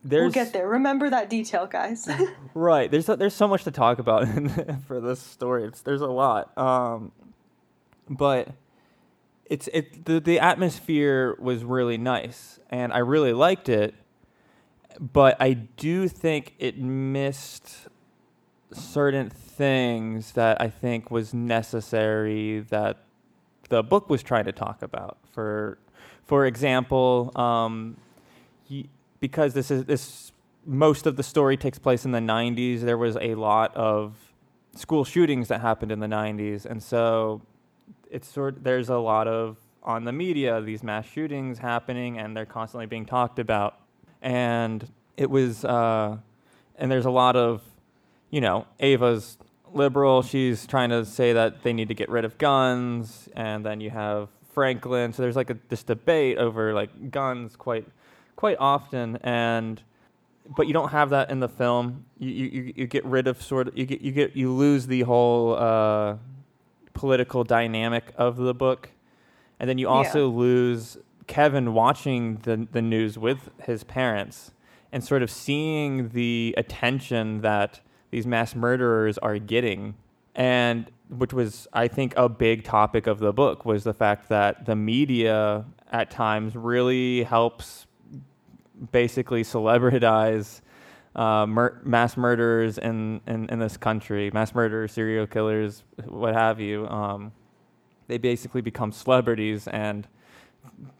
there's 0.02 0.23
we'll 0.23 0.45
get 0.45 0.52
there. 0.52 0.69
Remember 0.69 1.11
that 1.11 1.28
detail, 1.30 1.66
guys. 1.66 2.09
Right. 2.54 2.90
There's 2.90 3.07
there's 3.07 3.35
so 3.35 3.47
much 3.47 3.62
to 3.64 3.71
talk 3.71 4.00
about 4.00 4.26
for 4.87 5.00
this 5.00 5.21
story. 5.21 5.64
It's 5.64 5.83
there's 5.83 6.00
a 6.00 6.09
lot. 6.09 6.57
Um, 6.59 7.12
but 8.09 8.49
it's 9.47 9.69
it 9.73 10.04
the 10.04 10.19
the 10.19 10.40
atmosphere 10.40 11.37
was 11.38 11.62
really 11.62 11.97
nice, 11.97 12.59
and 12.71 12.92
I 12.92 12.99
really 12.99 13.33
liked 13.33 13.69
it. 13.69 13.95
But 14.99 15.37
I 15.40 15.52
do 15.52 16.09
think 16.09 16.54
it 16.59 16.76
missed 16.76 17.87
certain 18.73 19.30
things 19.30 20.33
that 20.33 20.61
I 20.61 20.69
think 20.69 21.11
was 21.11 21.33
necessary 21.33 22.61
that 22.71 23.04
the 23.69 23.83
book 23.83 24.11
was 24.11 24.23
trying 24.23 24.45
to 24.45 24.52
talk 24.52 24.83
about. 24.83 25.19
For 25.33 25.78
for 26.25 26.47
example, 26.47 27.33
um, 27.37 27.97
because 29.20 29.54
this 29.54 29.70
is 29.70 29.84
this 29.84 30.32
most 30.66 31.06
of 31.06 31.16
the 31.16 31.22
story 31.22 31.56
takes 31.56 31.78
place 31.78 32.04
in 32.04 32.10
the 32.10 32.18
90s 32.18 32.80
there 32.80 32.98
was 32.98 33.16
a 33.20 33.34
lot 33.34 33.74
of 33.74 34.14
school 34.74 35.04
shootings 35.04 35.48
that 35.48 35.60
happened 35.60 35.90
in 35.90 36.00
the 36.00 36.06
90s 36.06 36.66
and 36.66 36.82
so 36.82 37.40
it's 38.10 38.28
sort 38.28 38.62
there's 38.62 38.88
a 38.88 38.98
lot 38.98 39.28
of 39.28 39.56
on 39.82 40.04
the 40.04 40.12
media 40.12 40.60
these 40.60 40.82
mass 40.82 41.06
shootings 41.06 41.58
happening 41.58 42.18
and 42.18 42.36
they're 42.36 42.46
constantly 42.46 42.86
being 42.86 43.06
talked 43.06 43.38
about. 43.38 43.78
And 44.22 44.86
it 45.16 45.30
was 45.30 45.64
uh, 45.64 46.16
and 46.76 46.90
there's 46.90 47.06
a 47.06 47.10
lot 47.10 47.36
of 47.36 47.62
you 48.30 48.40
know 48.40 48.66
ava's 48.78 49.38
liberal 49.72 50.22
she's 50.22 50.66
trying 50.66 50.90
to 50.90 51.04
say 51.04 51.32
that 51.32 51.62
they 51.62 51.72
need 51.72 51.88
to 51.88 51.94
get 51.94 52.08
rid 52.08 52.24
of 52.24 52.36
guns 52.38 53.28
and 53.36 53.64
then 53.64 53.80
you 53.80 53.88
have 53.88 54.28
franklin 54.52 55.12
so 55.12 55.22
there's 55.22 55.36
like 55.36 55.48
a, 55.50 55.56
this 55.68 55.84
debate 55.84 56.38
over 56.38 56.74
like 56.74 57.12
guns 57.12 57.54
quite 57.54 57.86
quite 58.40 58.56
often 58.59 59.18
and 59.23 59.82
but 60.56 60.66
you 60.66 60.73
don't 60.73 60.88
have 60.88 61.11
that 61.11 61.30
in 61.30 61.40
the 61.40 61.49
film. 61.49 62.06
You 62.18 62.30
you, 62.30 62.73
you- 62.75 62.87
get 62.87 63.04
rid 63.04 63.28
of 63.28 63.40
sort 63.42 63.68
of 63.68 63.78
you 63.78 63.85
get 63.87 64.00
you 64.00 64.12
get 64.12 64.35
you 64.35 64.50
lose 64.50 64.87
the 64.87 65.02
whole 65.02 65.54
uh, 65.54 66.16
political 66.95 67.45
dynamic 67.45 68.04
of 68.17 68.36
the 68.36 68.54
book. 68.54 68.91
And 69.58 69.69
then 69.69 69.76
you 69.78 69.88
also 69.88 70.26
lose 70.28 70.97
Kevin 71.26 71.75
watching 71.75 72.36
the 72.47 72.67
the 72.73 72.80
news 72.82 73.19
with 73.19 73.50
his 73.62 73.84
parents 73.84 74.52
and 74.91 75.04
sort 75.04 75.23
of 75.23 75.30
seeing 75.30 76.08
the 76.08 76.54
attention 76.56 77.43
that 77.43 77.80
these 78.10 78.26
mass 78.26 78.54
murderers 78.54 79.19
are 79.19 79.38
getting. 79.38 79.95
And 80.34 80.91
which 81.10 81.34
was 81.34 81.69
I 81.75 81.86
think 81.88 82.14
a 82.17 82.28
big 82.28 82.64
topic 82.64 83.06
of 83.06 83.19
the 83.19 83.32
book 83.34 83.67
was 83.67 83.84
the 83.84 83.95
fact 83.95 84.30
that 84.30 84.64
the 84.64 84.75
media 84.76 85.67
at 85.93 86.10
times 86.10 86.56
really 86.56 87.23
helps 87.25 87.86
basically 88.93 89.43
celebritize 89.43 90.60
uh, 91.14 91.47
mur- 91.47 91.80
mass 91.84 92.16
murderers 92.16 92.78
in, 92.78 93.21
in, 93.26 93.49
in 93.49 93.58
this 93.58 93.76
country, 93.76 94.30
mass 94.32 94.54
murderers, 94.54 94.93
serial 94.93 95.26
killers, 95.26 95.82
what 96.06 96.34
have 96.34 96.60
you. 96.60 96.86
Um, 96.88 97.32
they 98.06 98.19
basically 98.19 98.60
become 98.60 98.93
celebrities, 98.93 99.69
and 99.69 100.06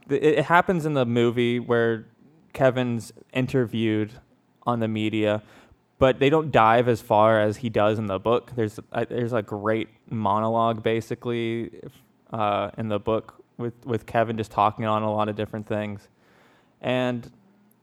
th- 0.09 0.23
it, 0.23 0.45
happens 0.45 0.87
in 0.87 0.95
the 0.95 1.05
movie 1.05 1.59
where 1.59 2.07
Kevin's 2.53 3.12
interviewed 3.33 4.12
on 4.64 4.81
the 4.81 4.88
media, 4.88 5.43
but 5.99 6.19
they 6.19 6.31
don't 6.31 6.51
dive 6.51 6.88
as 6.88 7.01
far 7.01 7.40
as 7.40 7.59
he 7.59 7.69
does 7.69 7.99
in 7.99 8.07
the 8.07 8.19
book. 8.19 8.53
There's 8.55 8.79
a, 8.93 9.07
there's 9.07 9.33
a 9.33 9.43
great 9.43 9.88
monologue 10.09 10.83
basically 10.83 11.71
uh, 12.33 12.71
in 12.79 12.88
the 12.88 12.99
book 12.99 13.45
with 13.59 13.75
with 13.85 14.07
Kevin 14.07 14.37
just 14.37 14.51
talking 14.51 14.85
on 14.85 15.03
a 15.03 15.12
lot 15.12 15.29
of 15.29 15.37
different 15.37 15.66
things, 15.66 16.09
and 16.81 17.31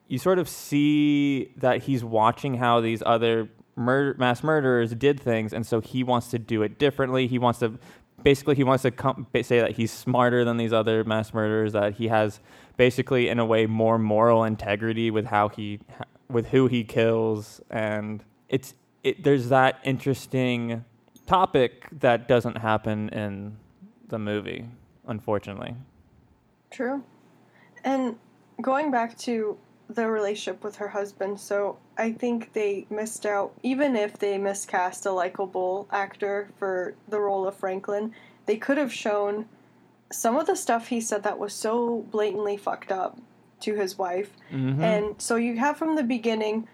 you 0.08 0.18
sort 0.18 0.40
of 0.40 0.48
see 0.48 1.52
that 1.58 1.84
he's 1.84 2.04
watching 2.04 2.56
how 2.56 2.82
these 2.82 3.04
other 3.06 3.50
mass 3.76 4.44
murderers 4.44 4.94
did 4.96 5.20
things, 5.20 5.54
and 5.54 5.66
so 5.66 5.82
he 5.82 6.04
wants 6.04 6.28
to 6.30 6.40
do 6.40 6.62
it 6.64 6.80
differently. 6.80 7.28
He 7.28 7.38
wants 7.38 7.60
to 7.60 7.78
basically 8.24 8.56
he 8.56 8.64
wants 8.64 8.82
to 8.84 8.92
come, 8.92 9.28
ba- 9.32 9.44
say 9.44 9.60
that 9.60 9.72
he's 9.72 9.92
smarter 9.92 10.44
than 10.44 10.58
these 10.58 10.74
other 10.74 11.04
mass 11.04 11.34
murderers. 11.34 11.74
That 11.74 11.96
he 11.96 12.08
has 12.08 12.40
basically, 12.78 13.30
in 13.30 13.40
a 13.40 13.46
way, 13.46 13.66
more 13.66 13.98
moral 13.98 14.44
integrity 14.44 15.12
with 15.12 15.26
how 15.26 15.50
he 15.50 15.80
with 16.30 16.48
who 16.48 16.68
he 16.68 16.84
kills, 16.84 17.62
and 17.70 18.24
it's 18.50 18.74
it. 19.04 19.24
There's 19.24 19.50
that 19.50 19.80
interesting 19.84 20.84
topic 21.26 21.88
that 21.92 22.28
doesn't 22.28 22.58
happen 22.58 23.10
in 23.10 23.58
the 24.08 24.18
movie, 24.18 24.66
unfortunately. 25.06 25.76
True. 26.72 27.04
And 27.84 28.16
going 28.62 28.92
back 28.92 29.18
to 29.20 29.58
the 29.90 30.08
relationship 30.08 30.64
with 30.64 30.76
her 30.78 30.90
husband, 30.90 31.40
so 31.40 31.78
I 31.98 32.12
think 32.12 32.54
they 32.54 32.86
missed 32.90 33.26
out, 33.26 33.54
even 33.64 33.96
if 33.96 34.18
they 34.20 34.38
miscast 34.38 35.06
a 35.06 35.12
likable 35.12 35.88
actor 35.92 36.50
for 36.58 36.96
the 37.08 37.20
role 37.20 37.48
of 37.48 37.56
Franklin, 37.56 38.14
they 38.46 38.58
could 38.58 38.78
have 38.78 38.92
shown 38.92 39.46
some 40.12 40.36
of 40.38 40.46
the 40.46 40.56
stuff 40.56 40.88
he 40.88 41.02
said 41.02 41.24
that 41.24 41.40
was 41.40 41.54
so 41.54 42.06
blatantly 42.12 42.58
fucked 42.58 42.92
up 42.92 43.18
to 43.62 43.76
his 43.76 43.98
wife. 43.98 44.32
Mhm. 44.52 44.80
And 44.82 45.22
so 45.22 45.36
you 45.36 45.58
have 45.58 45.78
from 45.78 45.96
the 45.96 46.04
beginning, 46.04 46.68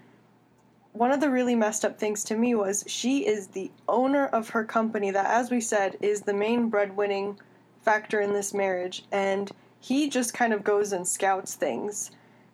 one 0.92 1.12
of 1.12 1.22
the 1.22 1.30
really 1.30 1.56
messed 1.56 1.84
up 1.84 1.98
things 1.98 2.24
to 2.26 2.36
me 2.36 2.54
was 2.54 2.84
she 2.88 3.26
is 3.26 3.48
the 3.48 3.72
owner 3.88 4.28
of 4.28 4.50
her 4.50 4.64
company 4.64 5.10
that, 5.12 5.26
as 5.26 5.50
we 5.50 5.60
said, 5.60 5.98
is 6.02 6.22
the 6.22 6.34
main 6.34 6.70
breadwinning 6.70 7.38
factor 7.82 8.22
in 8.22 8.34
this 8.34 8.54
marriage. 8.54 9.06
And 9.12 9.52
he 9.80 10.08
just 10.10 10.34
kind 10.34 10.54
of 10.54 10.64
goes 10.64 10.94
and 10.94 11.08
scouts 11.08 11.56
things 11.56 12.12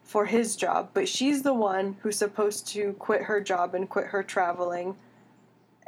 for 0.09 0.25
his 0.25 0.55
job. 0.55 0.89
But 0.95 1.07
she's 1.07 1.43
the 1.43 1.53
one 1.53 1.95
who's 2.01 2.17
supposed 2.17 2.67
to 2.69 2.93
quit 2.93 3.21
her 3.21 3.39
job 3.39 3.75
and 3.75 3.87
quit 3.87 4.07
her 4.07 4.23
traveling. 4.23 4.95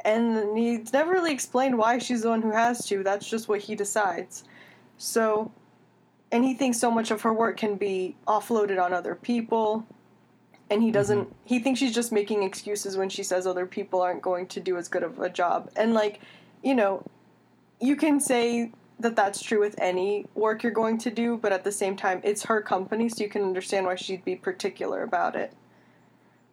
And 0.04 0.56
he's 0.56 0.92
never 0.92 1.10
really 1.10 1.32
explained 1.32 1.76
why 1.76 1.98
she's 1.98 2.22
the 2.22 2.28
one 2.28 2.40
who 2.40 2.52
has 2.52 2.86
to. 2.86 3.02
That's 3.02 3.28
just 3.28 3.48
what 3.48 3.62
he 3.62 3.74
decides. 3.74 4.44
So, 4.96 5.50
and 6.30 6.44
he 6.44 6.54
thinks 6.54 6.78
so 6.78 6.88
much 6.88 7.10
of 7.10 7.22
her 7.22 7.32
work 7.32 7.56
can 7.56 7.74
be 7.74 8.14
offloaded 8.28 8.80
on 8.80 8.92
other 8.92 9.16
people. 9.16 9.84
And 10.70 10.80
he 10.80 10.88
mm-hmm. 10.88 10.92
doesn't, 10.92 11.36
he 11.44 11.58
thinks 11.58 11.80
she's 11.80 11.94
just 11.94 12.12
making 12.12 12.44
excuses 12.44 12.96
when 12.96 13.08
she 13.08 13.24
says 13.24 13.44
other 13.44 13.66
people 13.66 14.00
aren't 14.00 14.22
going 14.22 14.46
to 14.48 14.60
do 14.60 14.76
as 14.76 14.86
good 14.86 15.02
of 15.02 15.18
a 15.18 15.30
job. 15.30 15.68
And, 15.74 15.94
like, 15.94 16.20
you 16.62 16.76
know, 16.76 17.04
you 17.80 17.96
can 17.96 18.20
say 18.20 18.70
that 19.02 19.16
that's 19.16 19.42
true 19.42 19.60
with 19.60 19.78
any 19.78 20.26
work 20.34 20.62
you're 20.62 20.72
going 20.72 20.98
to 20.98 21.10
do, 21.10 21.36
but 21.36 21.52
at 21.52 21.64
the 21.64 21.72
same 21.72 21.96
time, 21.96 22.20
it's 22.24 22.44
her 22.44 22.60
company, 22.60 23.08
so 23.08 23.22
you 23.22 23.28
can 23.28 23.42
understand 23.42 23.86
why 23.86 23.94
she'd 23.94 24.24
be 24.24 24.36
particular 24.36 25.02
about 25.02 25.36
it. 25.36 25.52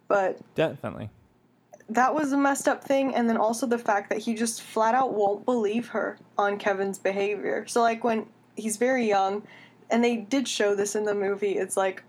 But 0.07 0.39
Definitely. 0.55 1.09
that 1.89 2.13
was 2.13 2.31
a 2.31 2.37
messed 2.37 2.67
up 2.67 2.83
thing 2.83 3.13
and 3.15 3.29
then 3.29 3.37
also 3.37 3.67
the 3.67 3.77
fact 3.77 4.09
that 4.09 4.19
he 4.19 4.33
just 4.33 4.61
flat 4.63 4.95
out 4.95 5.13
won't 5.13 5.45
believe 5.45 5.87
her 5.89 6.17
on 6.37 6.57
Kevin's 6.57 6.97
behavior. 6.97 7.65
So 7.67 7.81
like 7.81 8.03
when 8.03 8.25
he's 8.55 8.77
very 8.77 9.07
young 9.07 9.43
and 9.91 10.03
they 10.03 10.17
did 10.17 10.47
show 10.47 10.75
this 10.75 10.95
in 10.95 11.05
the 11.05 11.13
movie, 11.13 11.57
it's 11.57 11.77
like 11.77 12.03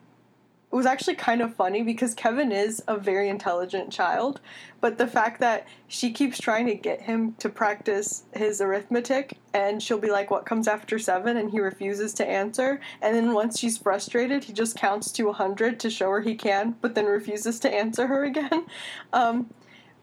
was 0.77 0.87
actually 0.87 1.17
kind 1.17 1.41
of 1.43 1.55
funny 1.55 1.83
because 1.83 2.15
Kevin 2.15 2.53
is 2.53 2.81
a 2.87 2.97
very 2.97 3.29
intelligent 3.29 3.93
child, 3.93 4.41
but 4.81 4.99
the 4.99 5.07
fact 5.07 5.41
that 5.41 5.67
she 5.89 6.13
keeps 6.13 6.39
trying 6.39 6.67
to 6.67 6.75
get 6.77 7.01
him 7.03 7.35
to 7.41 7.49
practice 7.49 8.23
his 8.35 8.61
arithmetic 8.61 9.37
and 9.53 9.83
she'll 9.83 9.99
be 9.99 10.11
like, 10.11 10.31
What 10.31 10.47
comes 10.47 10.69
after 10.69 10.99
seven? 10.99 11.37
and 11.37 11.51
he 11.51 11.59
refuses 11.59 12.15
to 12.15 12.27
answer. 12.29 12.81
And 13.03 13.17
then 13.17 13.33
once 13.35 13.59
she's 13.59 13.79
frustrated, 13.79 14.45
he 14.45 14.53
just 14.53 14.77
counts 14.77 15.11
to 15.13 15.25
100 15.25 15.81
to 15.81 15.91
show 15.91 16.09
her 16.11 16.21
he 16.21 16.37
can, 16.37 16.77
but 16.81 16.95
then 16.95 17.07
refuses 17.07 17.59
to 17.61 17.75
answer 17.75 18.07
her 18.07 18.25
again. 18.25 18.67
Um, 19.13 19.51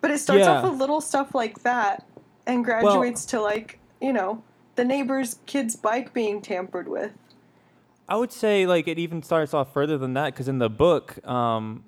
but 0.01 0.11
it 0.11 0.19
starts 0.19 0.45
Yeah. 0.45 0.59
off 0.59 0.69
with 0.69 0.79
little 0.79 0.99
stuff 1.01 1.33
like 1.33 1.63
that 1.63 2.05
and 2.45 2.63
graduates 2.65 3.25
to 3.27 3.39
like, 3.39 3.79
you 4.01 4.11
know, 4.11 4.43
the 4.75 4.83
neighbor's 4.85 5.39
kid's 5.45 5.75
bike 5.75 6.13
being 6.13 6.41
tampered 6.41 6.87
with. 6.87 7.11
I 8.09 8.15
would 8.15 8.31
say 8.31 8.65
like 8.65 8.87
it 8.87 8.97
even 8.97 9.21
starts 9.21 9.53
off 9.53 9.73
further 9.73 9.97
than 9.97 10.13
that 10.13 10.33
because 10.33 10.47
in 10.47 10.59
the 10.59 10.69
book, 10.69 11.25
um, 11.27 11.83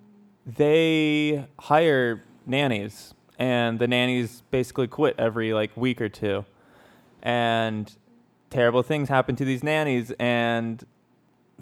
they 0.46 1.46
hire 1.60 2.24
nannies, 2.46 3.14
and 3.38 3.80
the 3.80 3.88
nannies 3.88 4.44
basically 4.52 4.88
quit 4.88 5.16
every 5.18 5.54
like 5.54 5.76
week 5.78 6.02
or 6.02 6.10
two, 6.10 6.46
and 7.24 7.96
terrible 8.50 8.84
things 8.84 9.10
happen 9.10 9.36
to 9.38 9.46
these 9.46 9.64
nannies, 9.64 10.12
and 10.20 10.84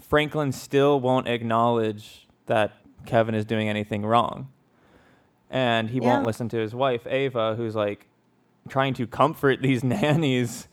Franklin 0.02 0.52
still 0.52 1.00
won't 1.00 1.28
acknowledge 1.28 2.28
that 2.48 2.74
Kevin 3.06 3.36
is 3.36 3.46
doing 3.46 3.70
anything 3.70 4.06
wrong, 4.06 4.48
and 5.52 5.89
he 5.89 5.98
Yeah. 6.00 6.06
won't 6.08 6.26
listen 6.26 6.50
to 6.50 6.58
his 6.58 6.74
wife 6.74 7.06
Ava, 7.06 7.56
who's 7.56 7.76
like 7.76 8.08
trying 8.70 8.93
to 8.96 9.06
comfort 9.06 9.62
these 9.62 9.84
nannies 9.84 10.67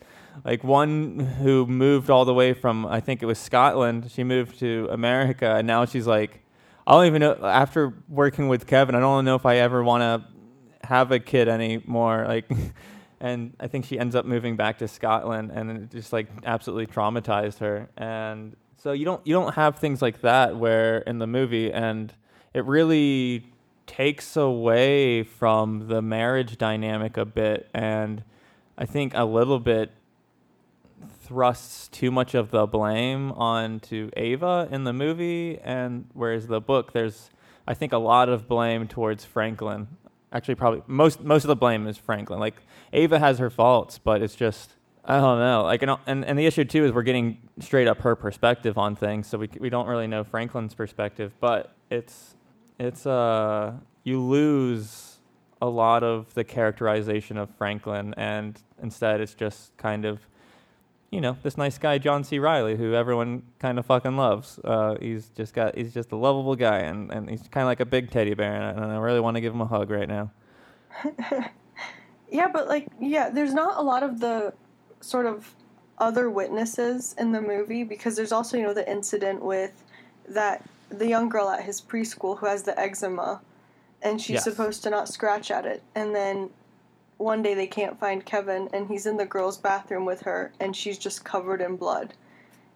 like 0.44 0.64
one 0.64 1.18
who 1.18 1.66
moved 1.66 2.10
all 2.10 2.24
the 2.24 2.34
way 2.34 2.54
from 2.54 2.86
I 2.86 3.00
think 3.00 3.22
it 3.22 3.26
was 3.26 3.38
Scotland. 3.38 4.10
She 4.10 4.24
moved 4.24 4.58
to 4.60 4.88
America, 4.90 5.54
and 5.56 5.66
now 5.66 5.84
she's 5.84 6.06
like, 6.06 6.40
I 6.86 6.92
don't 6.92 7.06
even 7.06 7.20
know. 7.20 7.38
After 7.42 7.94
working 8.08 8.48
with 8.48 8.66
Kevin, 8.66 8.94
I 8.94 9.00
don't 9.00 9.24
know 9.24 9.36
if 9.36 9.46
I 9.46 9.56
ever 9.56 9.82
want 9.82 10.02
to 10.02 10.86
have 10.86 11.12
a 11.12 11.18
kid 11.18 11.48
anymore. 11.48 12.24
Like, 12.26 12.50
and 13.20 13.54
I 13.58 13.68
think 13.68 13.86
she 13.86 13.98
ends 13.98 14.14
up 14.14 14.26
moving 14.26 14.56
back 14.56 14.78
to 14.78 14.88
Scotland, 14.88 15.50
and 15.52 15.70
it 15.70 15.90
just 15.90 16.12
like 16.12 16.28
absolutely 16.44 16.86
traumatized 16.86 17.58
her. 17.58 17.88
And 17.96 18.56
so 18.76 18.92
you 18.92 19.04
don't 19.04 19.26
you 19.26 19.34
don't 19.34 19.54
have 19.54 19.78
things 19.78 20.02
like 20.02 20.20
that 20.22 20.56
where 20.56 20.98
in 20.98 21.18
the 21.18 21.26
movie, 21.26 21.72
and 21.72 22.12
it 22.52 22.64
really 22.66 23.46
takes 23.86 24.36
away 24.36 25.22
from 25.22 25.88
the 25.88 26.02
marriage 26.02 26.58
dynamic 26.58 27.16
a 27.16 27.24
bit, 27.24 27.68
and 27.72 28.22
I 28.76 28.86
think 28.86 29.12
a 29.14 29.24
little 29.24 29.60
bit 29.60 29.92
thrusts 31.24 31.88
too 31.88 32.10
much 32.10 32.34
of 32.34 32.50
the 32.50 32.66
blame 32.66 33.32
onto 33.32 34.10
Ava 34.16 34.68
in 34.70 34.84
the 34.84 34.92
movie, 34.92 35.58
and 35.62 36.06
whereas 36.12 36.46
the 36.46 36.60
book, 36.60 36.92
there's 36.92 37.30
I 37.66 37.74
think 37.74 37.92
a 37.92 37.98
lot 37.98 38.28
of 38.28 38.46
blame 38.46 38.86
towards 38.86 39.24
Franklin. 39.24 39.88
Actually, 40.32 40.56
probably 40.56 40.82
most 40.86 41.20
most 41.20 41.44
of 41.44 41.48
the 41.48 41.56
blame 41.56 41.86
is 41.86 41.96
Franklin. 41.96 42.38
Like 42.40 42.56
Ava 42.92 43.18
has 43.18 43.38
her 43.38 43.50
faults, 43.50 43.98
but 43.98 44.22
it's 44.22 44.34
just 44.34 44.74
I 45.04 45.18
don't 45.18 45.38
know. 45.38 45.62
Like 45.62 45.82
and 45.82 45.96
and, 46.06 46.24
and 46.24 46.38
the 46.38 46.46
issue 46.46 46.64
too 46.64 46.84
is 46.84 46.92
we're 46.92 47.02
getting 47.02 47.38
straight 47.60 47.86
up 47.86 48.00
her 48.02 48.16
perspective 48.16 48.76
on 48.76 48.96
things, 48.96 49.26
so 49.26 49.38
we 49.38 49.48
we 49.58 49.70
don't 49.70 49.86
really 49.86 50.06
know 50.06 50.24
Franklin's 50.24 50.74
perspective. 50.74 51.32
But 51.40 51.74
it's 51.90 52.36
it's 52.78 53.06
uh 53.06 53.74
you 54.02 54.20
lose 54.20 55.18
a 55.62 55.68
lot 55.68 56.02
of 56.02 56.34
the 56.34 56.44
characterization 56.44 57.38
of 57.38 57.48
Franklin, 57.56 58.14
and 58.16 58.60
instead 58.82 59.20
it's 59.20 59.34
just 59.34 59.74
kind 59.78 60.04
of 60.04 60.20
you 61.14 61.20
know, 61.20 61.36
this 61.42 61.56
nice 61.56 61.78
guy 61.78 61.98
John 61.98 62.24
C. 62.24 62.38
Reilly, 62.38 62.76
who 62.76 62.94
everyone 62.94 63.42
kind 63.60 63.78
of 63.78 63.86
fucking 63.86 64.16
loves. 64.16 64.58
Uh, 64.64 64.96
he's 65.00 65.28
just 65.28 65.54
got 65.54 65.76
he's 65.76 65.94
just 65.94 66.10
a 66.12 66.16
lovable 66.16 66.56
guy, 66.56 66.78
and, 66.80 67.10
and 67.12 67.30
he's 67.30 67.42
kind 67.48 67.62
of 67.62 67.68
like 67.68 67.80
a 67.80 67.86
big 67.86 68.10
teddy 68.10 68.34
bear, 68.34 68.52
and 68.52 68.64
I, 68.64 68.70
and 68.70 68.92
I 68.92 68.96
really 68.98 69.20
want 69.20 69.36
to 69.36 69.40
give 69.40 69.54
him 69.54 69.60
a 69.60 69.66
hug 69.66 69.90
right 69.90 70.08
now. 70.08 70.30
Yeah, 72.30 72.48
but 72.52 72.66
like, 72.66 72.88
yeah, 73.00 73.30
there's 73.30 73.54
not 73.54 73.78
a 73.78 73.82
lot 73.82 74.02
of 74.02 74.18
the 74.18 74.54
sort 75.00 75.26
of 75.26 75.54
other 75.98 76.28
witnesses 76.30 77.14
in 77.16 77.30
the 77.30 77.40
movie 77.40 77.84
because 77.84 78.16
there's 78.16 78.32
also, 78.32 78.56
you 78.56 78.64
know, 78.64 78.74
the 78.74 78.90
incident 78.90 79.40
with 79.44 79.84
that 80.28 80.64
the 80.88 81.06
young 81.06 81.28
girl 81.28 81.48
at 81.48 81.62
his 81.62 81.80
preschool 81.80 82.38
who 82.38 82.46
has 82.46 82.64
the 82.64 82.76
eczema 82.78 83.40
and 84.02 84.20
she's 84.20 84.34
Yes. 84.34 84.44
supposed 84.44 84.82
to 84.82 84.90
not 84.90 85.08
scratch 85.08 85.52
at 85.52 85.64
it. 85.64 85.82
And 85.94 86.12
then 86.12 86.50
one 87.18 87.42
day 87.42 87.54
they 87.54 87.66
can't 87.66 87.98
find 87.98 88.24
Kevin 88.24 88.68
and 88.72 88.88
he's 88.88 89.06
in 89.06 89.16
the 89.16 89.26
girl's 89.26 89.58
bathroom 89.58 90.04
with 90.04 90.20
her 90.22 90.52
and 90.60 90.74
she's 90.74 90.98
just 90.98 91.24
covered 91.24 91.60
in 91.60 91.76
blood. 91.76 92.14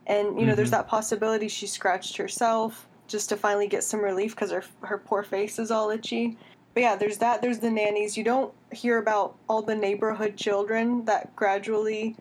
And, 0.07 0.41
you 0.41 0.47
know, 0.47 0.55
there's 0.55 0.69
Mhm. 0.69 0.73
that 0.73 0.89
possibility 0.89 1.49
she 1.49 1.67
scratched 1.67 2.17
herself 2.17 2.87
just 3.09 3.29
to 3.29 3.37
finally 3.37 3.67
get 3.67 3.85
some 3.85 4.01
relief 4.01 4.35
because 4.35 4.51
her, 4.51 4.65
her 4.83 4.99
poor 4.99 5.23
face 5.23 5.59
is 5.59 5.71
all 5.71 5.91
itchy. 5.91 6.37
But 6.75 6.83
yeah, 6.83 6.97
there's 6.97 7.19
that. 7.19 7.43
There's 7.43 7.59
the 7.59 7.71
nannies. 7.71 8.17
You 8.17 8.25
don't 8.25 8.53
hear 8.73 8.99
about 8.99 9.35
all 9.49 9.63
the 9.63 9.75
neighborhood 9.75 10.37
children 10.37 11.05
that 11.07 11.35
gradually 11.35 12.17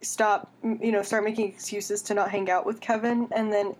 stop, 0.00 0.52
you 0.62 0.92
know, 0.92 1.02
start 1.02 1.24
making 1.24 1.48
excuses 1.48 2.02
to 2.02 2.14
not 2.14 2.30
hang 2.30 2.50
out 2.50 2.66
with 2.66 2.80
Kevin. 2.80 3.28
And 3.32 3.52
then 3.52 3.74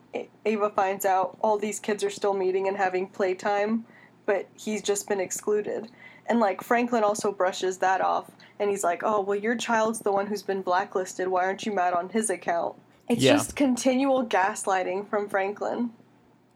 Ava 0.47 0.71
finds 0.71 1.05
out 1.05 1.37
all 1.43 1.59
these 1.59 1.79
kids 1.79 2.03
are 2.03 2.11
still 2.11 2.35
meeting 2.35 2.67
and 2.67 2.77
having 2.77 3.09
playtime, 3.09 3.85
but 4.27 4.47
he's 4.57 4.83
just 4.83 5.09
been 5.09 5.21
excluded. 5.21 5.91
And 6.29 6.41
like 6.41 6.63
Franklin 6.63 7.03
also 7.05 7.33
brushes 7.33 7.79
that 7.79 8.01
off. 8.01 8.31
And 8.61 8.71
he's 8.71 8.85
like, 8.85 9.03
oh, 9.05 9.21
well, 9.21 9.39
your 9.39 9.57
child's 9.57 10.01
the 10.01 10.13
one 10.13 10.27
who's 10.27 10.43
been 10.43 10.63
blacklisted. 10.63 11.29
Why 11.29 11.45
aren't 11.45 11.65
you 11.65 11.73
mad 11.75 11.95
on 11.95 12.09
his 12.11 12.29
account? 12.29 12.77
It's 13.09 13.23
Yeah. 13.23 13.33
just 13.35 13.57
continual 13.57 14.27
gaslighting 14.27 15.09
from 15.09 15.29
Franklin. 15.29 15.91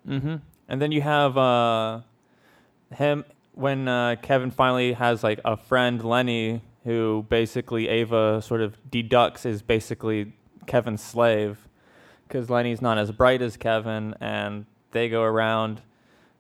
Mm-hmm. 0.07 0.37
And 0.69 0.83
then 0.83 0.93
you 0.93 1.01
have 1.01 1.39
uh, 1.39 2.01
him 2.95 3.25
when 3.55 3.89
uh, 3.89 4.17
Kevin 4.21 4.51
finally 4.51 4.93
has 4.95 5.23
like 5.23 5.41
a 5.45 5.57
friend 5.57 6.03
Lenny 6.05 6.61
who 6.85 7.25
basically 7.29 7.89
Ava 7.89 8.43
sort 8.43 8.61
of 8.61 8.77
deducts 8.91 9.47
is 9.47 9.63
basically 9.63 10.33
Kevin's 10.67 11.03
slave 11.03 11.69
because 12.27 12.51
Lenny's 12.51 12.83
not 12.83 12.99
as 12.99 13.13
bright 13.13 13.43
as 13.43 13.57
Kevin, 13.57 14.15
and 14.21 14.67
they 14.91 15.09
go 15.09 15.23
around 15.23 15.83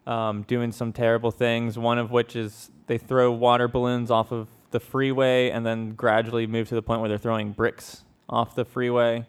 um, 0.06 0.42
doing 0.42 0.72
some 0.72 0.92
terrible 0.92 1.30
things. 1.30 1.78
One 1.78 1.98
of 1.98 2.10
which 2.10 2.36
is 2.36 2.70
they 2.86 2.98
throw 2.98 3.30
water 3.32 3.68
balloons 3.68 4.10
off 4.10 4.32
of 4.32 4.48
the 4.70 4.80
freeway, 4.80 5.50
and 5.50 5.64
then 5.66 5.92
gradually 5.94 6.46
move 6.46 6.68
to 6.68 6.74
the 6.74 6.82
point 6.82 7.00
where 7.00 7.08
they're 7.08 7.18
throwing 7.18 7.52
bricks 7.52 8.04
off 8.28 8.54
the 8.54 8.64
freeway. 8.64 9.26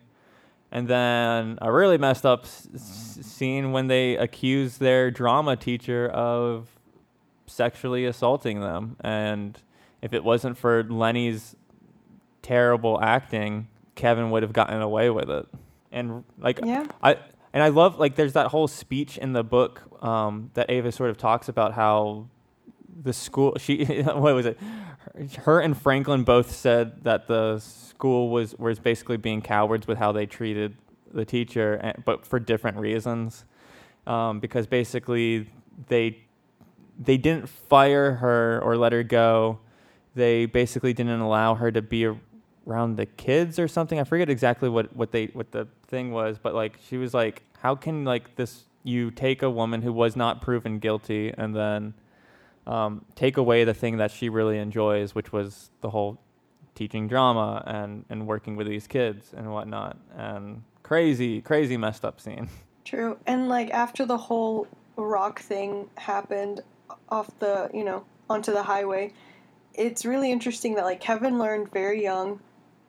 And 0.72 0.88
then 0.88 1.60
a 1.62 1.72
really 1.72 1.98
messed 1.98 2.26
up 2.26 2.46
s- 2.46 2.68
scene 3.22 3.74
when 3.74 3.88
they 3.88 4.16
accuse 4.16 4.78
their 4.80 5.12
drama 5.12 5.56
teacher 5.56 6.08
of 6.10 6.70
sexually 7.46 8.06
assaulting 8.06 8.62
them. 8.62 8.96
And 9.02 9.60
if 10.02 10.14
it 10.14 10.24
wasn't 10.24 10.58
for 10.58 10.84
Lenny's 10.84 11.56
terrible 12.42 13.00
acting, 13.02 13.68
Kevin 13.96 14.32
would 14.32 14.42
have 14.44 14.54
gotten 14.54 14.82
away 14.82 15.10
with 15.10 15.30
it. 15.30 15.46
And 15.92 16.24
like 16.40 16.60
Yeah. 16.64 16.88
I 17.04 17.18
and 17.54 17.62
I 17.62 17.70
love 17.70 18.00
like 18.00 18.16
there's 18.16 18.34
that 18.34 18.48
whole 18.48 18.68
speech 18.68 19.18
in 19.18 19.34
the 19.34 19.44
book 19.44 19.82
um, 20.04 20.50
that 20.56 20.70
Ava 20.70 20.92
sort 20.92 21.12
of 21.12 21.18
talks 21.18 21.48
about 21.48 21.74
how 21.74 22.28
the 23.02 23.14
school 23.14 23.56
she 23.60 23.86
what 24.04 24.34
was 24.34 24.46
it? 24.48 24.60
Her 25.44 25.60
and 25.60 25.78
Franklin 25.78 26.24
both 26.24 26.52
said 26.52 27.04
that 27.04 27.28
the 27.28 27.60
school 27.60 28.30
was 28.30 28.56
was 28.58 28.80
basically 28.80 29.18
being 29.18 29.42
cowards 29.42 29.88
with 29.88 30.00
how 30.00 30.12
they 30.12 30.26
treated 30.26 30.76
the 31.14 31.26
teacher 31.26 31.80
eh, 31.84 31.94
but 32.04 32.26
for 32.26 32.40
different 32.40 32.78
reasons. 32.78 33.46
Um, 34.08 34.40
because 34.40 34.68
basically 34.68 35.50
they 35.88 36.18
they 37.00 37.18
didn't 37.18 37.48
fire 37.48 38.16
her 38.16 38.62
or 38.64 38.78
let 38.78 38.94
her 38.94 39.04
go. 39.04 39.60
They 40.16 40.46
basically 40.46 40.94
didn't 40.94 41.22
allow 41.22 41.56
her 41.56 41.72
to 41.72 41.82
be 41.82 42.10
around 42.68 42.96
the 42.96 43.06
kids 43.06 43.60
or 43.60 43.68
something 43.68 44.00
I 44.00 44.04
forget 44.04 44.30
exactly 44.30 44.70
what 44.70 44.96
what 44.96 45.12
they 45.12 45.26
what 45.28 45.52
the 45.52 45.68
thing 45.88 46.12
was 46.12 46.38
but 46.38 46.54
like 46.54 46.80
she 46.88 46.98
was 46.98 47.14
like 47.14 47.44
how 47.60 47.76
can 47.76 48.06
like 48.06 48.36
this 48.36 48.66
you 48.84 49.12
take 49.12 49.42
a 49.42 49.50
woman 49.50 49.82
who 49.82 49.92
was 49.92 50.16
not 50.16 50.42
proven 50.42 50.80
guilty 50.80 51.34
and 51.38 51.56
then 51.56 51.94
um, 52.68 53.06
take 53.16 53.38
away 53.38 53.64
the 53.64 53.74
thing 53.74 53.98
that 53.98 54.12
she 54.12 54.30
really 54.30 54.58
enjoys, 54.58 55.16
which 55.16 55.32
was 55.32 55.70
the 55.82 55.90
whole 55.90 56.20
teaching 56.76 57.08
drama 57.08 57.64
and, 57.66 58.06
and 58.10 58.28
working 58.28 58.56
with 58.56 58.68
these 58.68 58.88
kids 58.88 59.34
and 59.36 59.52
whatnot. 59.52 59.98
And 60.16 60.64
crazy, 60.82 61.42
crazy 61.42 61.78
messed 61.78 62.06
up 62.06 62.20
scene. 62.20 62.50
True. 62.86 63.18
And 63.26 63.48
like 63.48 63.72
after 63.72 64.06
the 64.06 64.18
whole 64.18 64.68
rock 64.96 65.40
thing 65.40 65.90
happened 65.96 66.62
off 67.10 67.30
the, 67.40 67.70
you 67.74 67.84
know, 67.84 68.06
onto 68.30 68.52
the 68.52 68.64
highway, 68.64 69.14
it's 69.74 70.06
really 70.06 70.32
interesting 70.32 70.76
that 70.76 70.86
like 70.86 71.00
Kevin 71.00 71.40
learned 71.40 71.72
very 71.72 72.04
young 72.04 72.40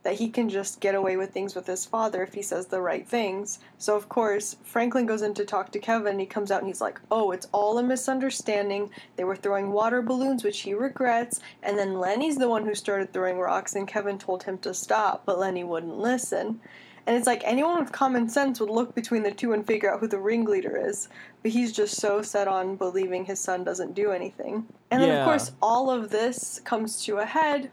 that 0.04 0.14
he 0.14 0.28
can 0.28 0.48
just 0.48 0.80
get 0.80 0.94
away 0.94 1.16
with 1.16 1.32
things 1.32 1.54
with 1.54 1.66
his 1.66 1.84
father 1.84 2.22
if 2.22 2.34
he 2.34 2.42
says 2.42 2.66
the 2.66 2.80
right 2.80 3.08
things. 3.08 3.58
So 3.78 3.96
of 3.96 4.08
course, 4.08 4.56
Franklin 4.62 5.06
goes 5.06 5.22
in 5.22 5.34
to 5.34 5.44
talk 5.44 5.72
to 5.72 5.78
Kevin, 5.78 6.18
he 6.18 6.26
comes 6.26 6.50
out 6.50 6.60
and 6.60 6.68
he's 6.68 6.80
like, 6.80 7.00
"Oh, 7.10 7.32
it's 7.32 7.48
all 7.52 7.78
a 7.78 7.82
misunderstanding. 7.82 8.90
They 9.16 9.24
were 9.24 9.34
throwing 9.34 9.72
water 9.72 10.02
balloons, 10.02 10.44
which 10.44 10.60
he 10.60 10.74
regrets, 10.74 11.40
and 11.62 11.76
then 11.76 11.98
Lenny's 11.98 12.36
the 12.36 12.48
one 12.48 12.64
who 12.64 12.74
started 12.74 13.12
throwing 13.12 13.38
rocks 13.38 13.74
and 13.74 13.88
Kevin 13.88 14.18
told 14.18 14.44
him 14.44 14.58
to 14.58 14.74
stop, 14.74 15.22
but 15.26 15.38
Lenny 15.38 15.64
wouldn't 15.64 15.98
listen." 15.98 16.60
And 17.06 17.16
it's 17.16 17.26
like 17.26 17.42
anyone 17.44 17.78
with 17.78 17.92
common 17.92 18.30
sense 18.30 18.60
would 18.60 18.70
look 18.70 18.94
between 18.94 19.22
the 19.24 19.30
two 19.30 19.52
and 19.52 19.66
figure 19.66 19.92
out 19.92 20.00
who 20.00 20.08
the 20.08 20.18
ringleader 20.18 20.76
is. 20.76 21.08
But 21.42 21.50
he's 21.52 21.70
just 21.72 21.96
so 21.96 22.22
set 22.22 22.48
on 22.48 22.76
believing 22.76 23.26
his 23.26 23.38
son 23.38 23.62
doesn't 23.62 23.94
do 23.94 24.10
anything. 24.10 24.66
And 24.90 25.02
then, 25.02 25.10
Yeah. 25.10 25.18
of 25.18 25.24
course, 25.26 25.52
all 25.60 25.90
of 25.90 26.08
this 26.10 26.60
comes 26.64 27.04
to 27.04 27.18
a 27.18 27.26
head 27.26 27.70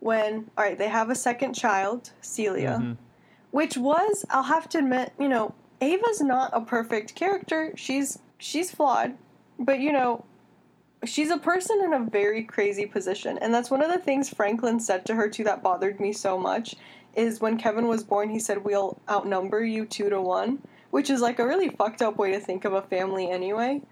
when, 0.00 0.50
all 0.56 0.64
right, 0.64 0.78
they 0.78 0.88
have 0.88 1.10
a 1.10 1.14
second 1.14 1.54
child, 1.54 2.10
Celia, 2.20 2.78
Mhm. 2.80 2.96
which 3.50 3.76
was, 3.76 4.24
I'll 4.30 4.42
have 4.44 4.68
to 4.70 4.78
admit, 4.78 5.12
you 5.18 5.28
know, 5.28 5.54
Ava's 5.80 6.20
not 6.20 6.50
a 6.52 6.60
perfect 6.60 7.14
character. 7.14 7.72
She's 7.76 8.18
she's 8.38 8.70
flawed, 8.70 9.14
but 9.58 9.80
you 9.80 9.92
know, 9.92 10.24
she's 11.04 11.30
a 11.30 11.38
person 11.38 11.80
in 11.84 11.92
a 11.92 12.00
very 12.00 12.42
crazy 12.42 12.86
position 12.86 13.36
and 13.38 13.52
that's 13.52 13.70
one 13.70 13.82
of 13.82 13.90
the 13.92 13.98
things 13.98 14.30
franklin 14.30 14.80
said 14.80 15.04
to 15.04 15.14
her 15.14 15.28
too 15.28 15.44
that 15.44 15.62
bothered 15.62 16.00
me 16.00 16.14
so 16.14 16.38
much 16.38 16.74
is 17.14 17.42
when 17.42 17.58
kevin 17.58 17.86
was 17.86 18.02
born 18.02 18.30
he 18.30 18.38
said 18.38 18.64
we'll 18.64 18.98
outnumber 19.10 19.62
you 19.62 19.84
two 19.84 20.08
to 20.08 20.18
one 20.18 20.58
which 20.92 21.10
is 21.10 21.20
like 21.20 21.38
a 21.38 21.46
really 21.46 21.68
fucked 21.68 22.00
up 22.00 22.16
way 22.16 22.32
to 22.32 22.40
think 22.40 22.64
of 22.64 22.72
a 22.72 22.80
family 22.80 23.30
anyway 23.30 23.82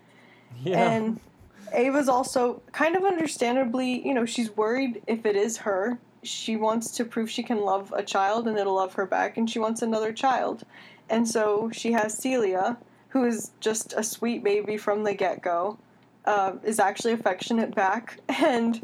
Yeah. 0.63 0.91
and 0.91 1.21
ava's 1.73 2.09
also 2.09 2.63
kind 2.73 2.97
of 2.97 3.05
understandably 3.05 4.07
you 4.07 4.15
know 4.15 4.25
she's 4.25 4.57
worried 4.57 5.03
if 5.07 5.27
it 5.27 5.37
is 5.37 5.59
her 5.59 5.99
she 6.23 6.57
wants 6.57 6.91
to 6.93 7.05
prove 7.05 7.31
she 7.31 7.43
can 7.43 7.61
love 7.61 7.93
a 7.97 8.03
child 8.03 8.47
and 8.47 8.57
it'll 8.57 8.77
love 8.77 8.95
her 8.95 9.07
back 9.07 9.37
and 9.37 9.51
she 9.51 9.59
wants 9.59 9.83
another 9.83 10.13
child. 10.13 10.65
And 11.11 11.29
so 11.29 11.71
she 11.73 11.93
has 11.93 12.17
celia 12.17 12.79
who 13.09 13.25
is 13.25 13.51
just 13.61 13.93
a 13.97 14.03
sweet 14.03 14.43
baby 14.43 14.77
from 14.77 15.05
the 15.05 15.15
get-go 15.15 15.79
uh, 16.25 16.53
is 16.65 16.79
actually 16.79 17.13
affectionate 17.13 17.75
back. 17.75 18.21
And 18.29 18.83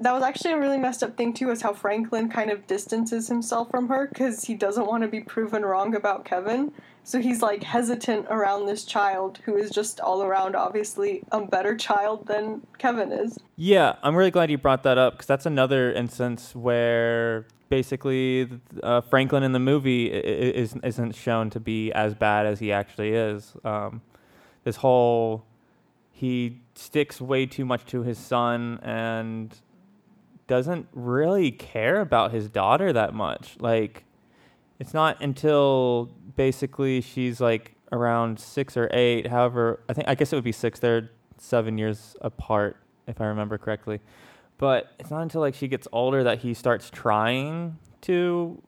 that 0.00 0.12
was 0.12 0.22
actually 0.22 0.52
a 0.52 0.58
really 0.58 0.78
messed 0.78 1.02
up 1.02 1.16
thing 1.16 1.32
too 1.32 1.50
is 1.50 1.62
how 1.62 1.72
franklin 1.72 2.28
kind 2.28 2.48
of 2.48 2.64
distances 2.68 3.26
himself 3.26 3.68
from 3.72 3.88
her 3.88 4.06
because 4.06 4.44
he 4.44 4.54
doesn't 4.54 4.86
want 4.86 5.02
to 5.02 5.08
be 5.08 5.20
proven 5.20 5.62
wrong 5.64 5.96
about 5.96 6.24
kevin 6.24 6.70
so 7.04 7.20
he's 7.20 7.42
like 7.42 7.62
hesitant 7.62 8.26
around 8.30 8.66
this 8.66 8.84
child 8.84 9.38
who 9.44 9.56
is 9.56 9.70
just 9.70 10.00
all 10.00 10.22
around 10.22 10.54
obviously 10.54 11.22
a 11.32 11.40
better 11.40 11.76
child 11.76 12.26
than 12.26 12.60
kevin 12.78 13.12
is 13.12 13.38
Yeah, 13.56 13.96
I'm 14.02 14.16
really 14.16 14.30
glad 14.30 14.50
you 14.50 14.56
brought 14.56 14.84
that 14.84 14.96
up 14.96 15.12
because 15.12 15.26
that's 15.26 15.44
another 15.44 15.92
instance 15.92 16.54
where 16.54 17.46
basically 17.68 18.48
uh, 18.82 19.02
Franklin 19.02 19.42
in 19.42 19.52
the 19.52 19.58
movie 19.58 20.06
is, 20.06 20.74
isn't 20.82 21.14
shown 21.14 21.50
to 21.50 21.60
be 21.60 21.92
as 21.92 22.14
bad 22.14 22.46
as 22.46 22.58
he 22.58 22.72
actually 22.72 23.10
is. 23.10 23.54
Um, 23.62 24.00
this 24.64 24.76
whole 24.76 25.44
he 26.10 26.60
sticks 26.74 27.20
way 27.20 27.46
too 27.46 27.66
much 27.66 27.84
to 27.86 28.02
his 28.02 28.18
son 28.18 28.78
and 28.82 29.54
doesn't 30.46 30.88
really 30.92 31.50
care 31.50 32.00
about 32.00 32.32
his 32.32 32.48
daughter 32.48 32.92
that 32.92 33.14
much. 33.14 33.56
Like, 33.60 34.04
it's 34.80 34.94
not 34.94 35.22
until 35.22 36.10
basically 36.36 37.02
she's 37.02 37.40
like 37.40 37.76
around 37.92 38.40
six 38.40 38.76
or 38.76 38.88
eight. 38.92 39.26
However, 39.26 39.80
I 39.88 39.92
think 39.92 40.08
I 40.08 40.14
guess 40.14 40.32
it 40.32 40.36
would 40.36 40.44
be 40.44 40.52
six. 40.52 40.80
They're 40.80 41.10
seven 41.38 41.78
years 41.78 42.16
apart, 42.22 42.78
if 43.06 43.20
I 43.20 43.26
remember 43.26 43.58
correctly. 43.58 44.00
But 44.58 44.92
it's 44.98 45.10
not 45.10 45.22
until 45.22 45.42
like 45.42 45.54
she 45.54 45.68
gets 45.68 45.86
older 45.92 46.24
that 46.24 46.40
he 46.40 46.54
starts 46.54 46.90
trying 46.90 47.78
to 48.02 48.60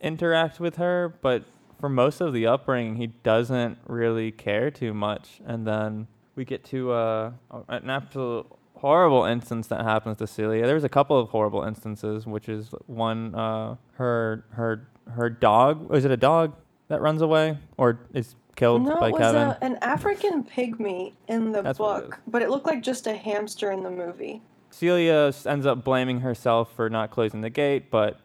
interact 0.00 0.60
with 0.60 0.76
her. 0.76 1.14
But 1.22 1.44
for 1.80 1.88
most 1.88 2.20
of 2.20 2.32
the 2.32 2.46
upbringing, 2.46 2.96
he 2.96 3.08
doesn't 3.08 3.78
really 3.86 4.32
care 4.32 4.70
too 4.70 4.94
much. 4.94 5.40
And 5.46 5.66
then 5.66 6.06
we 6.34 6.44
get 6.44 6.64
to 6.66 6.92
uh, 6.92 7.32
an 7.68 7.88
absolute 7.88 8.46
horrible 8.76 9.24
instance 9.24 9.66
that 9.68 9.82
happens 9.82 10.18
to 10.18 10.26
Celia. 10.26 10.66
There's 10.66 10.84
a 10.84 10.88
couple 10.88 11.18
of 11.18 11.30
horrible 11.30 11.62
instances, 11.62 12.26
which 12.26 12.48
is 12.48 12.70
one 12.86 13.34
uh, 13.34 13.76
her 13.94 14.44
her 14.50 14.88
her 15.10 15.30
dog. 15.30 15.94
Is 15.94 16.04
it 16.04 16.10
a 16.10 16.16
dog 16.16 16.54
that 16.88 17.00
runs 17.00 17.22
away 17.22 17.58
or 17.76 18.00
is 18.12 18.34
killed 18.56 18.82
no 18.84 18.98
by 18.98 19.08
it 19.08 19.12
was 19.12 19.20
Kevin? 19.20 19.42
a, 19.42 19.58
an 19.60 19.76
african 19.82 20.42
pygmy 20.42 21.12
in 21.28 21.52
the 21.52 21.60
That's 21.60 21.78
what 21.78 22.04
it 22.04 22.10
book 22.10 22.20
but 22.26 22.40
it 22.40 22.48
looked 22.48 22.64
like 22.64 22.82
just 22.82 23.06
a 23.06 23.14
hamster 23.14 23.70
in 23.70 23.82
the 23.82 23.90
movie 23.90 24.40
Celia 24.70 25.32
ends 25.44 25.66
up 25.66 25.84
blaming 25.84 26.20
herself 26.20 26.72
for 26.74 26.88
not 26.90 27.10
closing 27.10 27.40
the 27.40 27.50
gate, 27.50 27.90
but 27.90 28.20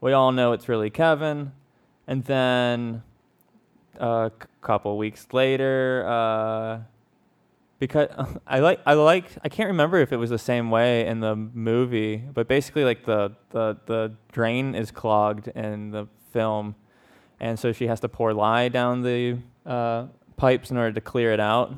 we 0.00 0.12
all 0.12 0.32
know 0.32 0.52
it's 0.52 0.68
really 0.68 0.90
Kevin. 0.90 1.52
And 2.06 2.24
then 2.24 3.02
a 4.00 4.30
c- 4.40 4.48
couple 4.60 4.96
weeks 4.98 5.26
later, 5.32 6.04
uh, 6.06 6.80
because 7.86 8.08
I 8.46 8.60
like 8.60 8.80
I 8.86 8.94
like 8.94 9.26
I 9.42 9.48
can't 9.48 9.68
remember 9.68 9.98
if 9.98 10.12
it 10.12 10.16
was 10.16 10.30
the 10.30 10.38
same 10.38 10.70
way 10.70 11.06
in 11.06 11.20
the 11.20 11.36
movie, 11.36 12.16
but 12.16 12.48
basically 12.48 12.84
like 12.84 13.04
the 13.04 13.32
the 13.50 13.76
the 13.86 14.12
drain 14.32 14.74
is 14.74 14.90
clogged 14.90 15.48
in 15.48 15.90
the 15.90 16.06
film, 16.32 16.74
and 17.40 17.58
so 17.58 17.72
she 17.72 17.86
has 17.86 18.00
to 18.00 18.08
pour 18.08 18.32
lye 18.32 18.68
down 18.68 19.02
the 19.02 19.38
uh, 19.66 20.06
pipes 20.36 20.70
in 20.70 20.76
order 20.76 20.92
to 20.92 21.00
clear 21.00 21.32
it 21.32 21.40
out. 21.40 21.74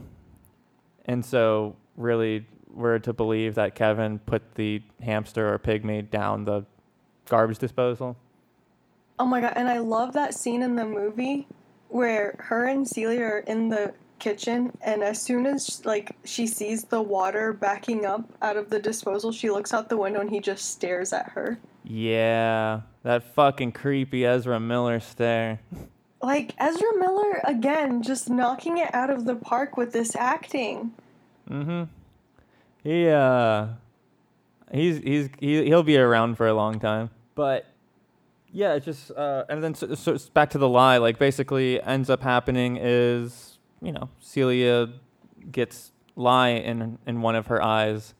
And 1.05 1.25
so, 1.25 1.77
really, 1.97 2.47
we're 2.73 2.99
to 3.01 3.13
believe 3.13 3.55
that 3.55 3.75
Kevin 3.75 4.19
put 4.21 4.55
the 4.57 4.83
hamster 5.03 5.53
or 5.53 5.59
pygmy 5.59 6.09
down 6.11 6.45
the 6.45 6.65
garbage 7.29 7.59
disposal. 7.59 8.17
Oh 9.19 9.27
my 9.27 9.41
god, 9.41 9.55
and 9.57 9.69
I 9.69 9.79
love 9.79 10.13
that 10.15 10.35
scene 10.35 10.63
in 10.63 10.77
the 10.77 10.85
movie 10.85 11.47
where 11.89 12.37
her 12.39 12.67
and 12.67 12.87
Celia 12.87 13.23
are 13.23 13.39
in 13.41 13.69
the 13.69 13.95
kitchen 14.19 14.77
and 14.81 15.03
as 15.03 15.21
soon 15.21 15.47
as 15.47 15.85
like 15.85 16.17
she 16.25 16.47
sees 16.47 16.85
the 16.85 17.01
water 17.01 17.53
backing 17.53 18.07
up 18.07 18.33
out 18.43 18.57
of 18.57 18.71
the 18.71 18.79
disposal, 18.79 19.33
she 19.33 19.51
looks 19.51 19.75
out 19.75 19.89
the 19.89 19.97
window 19.97 20.21
and 20.21 20.31
he 20.31 20.41
just 20.41 20.71
stares 20.71 21.13
at 21.13 21.31
her. 21.31 21.59
Yeah, 21.85 22.81
that 23.03 23.23
fucking 23.35 23.73
creepy 23.73 24.27
Ezra 24.27 24.59
Miller 24.59 25.01
stare. 25.01 25.61
Like 26.23 26.55
Ezra 26.59 26.99
Miller 26.99 27.41
again 27.45 28.03
just 28.03 28.29
knocking 28.29 28.79
it 28.79 28.93
out 28.95 29.11
of 29.11 29.25
the 29.25 29.37
park 29.37 29.77
with 29.77 29.93
this 29.93 30.17
acting. 30.17 30.93
Mm-hmm. 31.49 31.85
He 32.83 33.09
uh, 33.09 33.67
he's 34.73 34.99
he's 34.99 35.29
he, 35.39 35.65
he'll 35.65 35.83
be 35.83 35.97
around 35.97 36.37
for 36.37 36.47
a 36.47 36.55
long 36.55 36.81
time. 36.81 37.11
But 37.35 37.67
yeah, 38.53 38.75
it's 38.75 38.87
just 38.87 39.11
uh, 39.11 39.45
and 39.49 39.63
then 39.63 39.75
so, 39.75 39.95
so 39.95 40.17
back 40.33 40.51
to 40.51 40.59
the 40.59 40.69
lye. 40.69 40.97
Like 40.99 41.19
basically, 41.19 41.83
ends 41.83 42.09
up 42.09 42.23
happening 42.23 42.79
is 42.81 43.56
you 43.83 43.93
know 43.93 44.09
Celia 44.21 44.89
gets 45.51 45.93
lye 46.17 46.51
in 46.51 46.99
in 47.07 47.21
one 47.23 47.35
of 47.37 47.47
her 47.47 47.63
eyes 47.63 48.15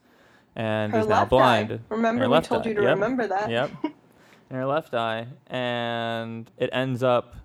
and 0.57 0.91
Her 0.91 0.99
is 0.99 1.07
now 1.07 1.23
blind. 1.23 1.71
eye. 1.71 1.79
Remember 1.89 2.27
we 2.27 2.41
told 2.41 2.65
eye, 2.65 2.69
you 2.69 2.75
to 2.75 2.81
yep. 2.81 2.95
remember 2.95 3.27
that. 3.27 3.49
Yep. 3.49 3.71
in 4.49 4.55
her 4.55 4.65
left 4.65 4.93
eye, 4.93 5.27
and 5.47 6.49
it 6.57 6.69
ends 6.73 7.03
up 7.03 7.35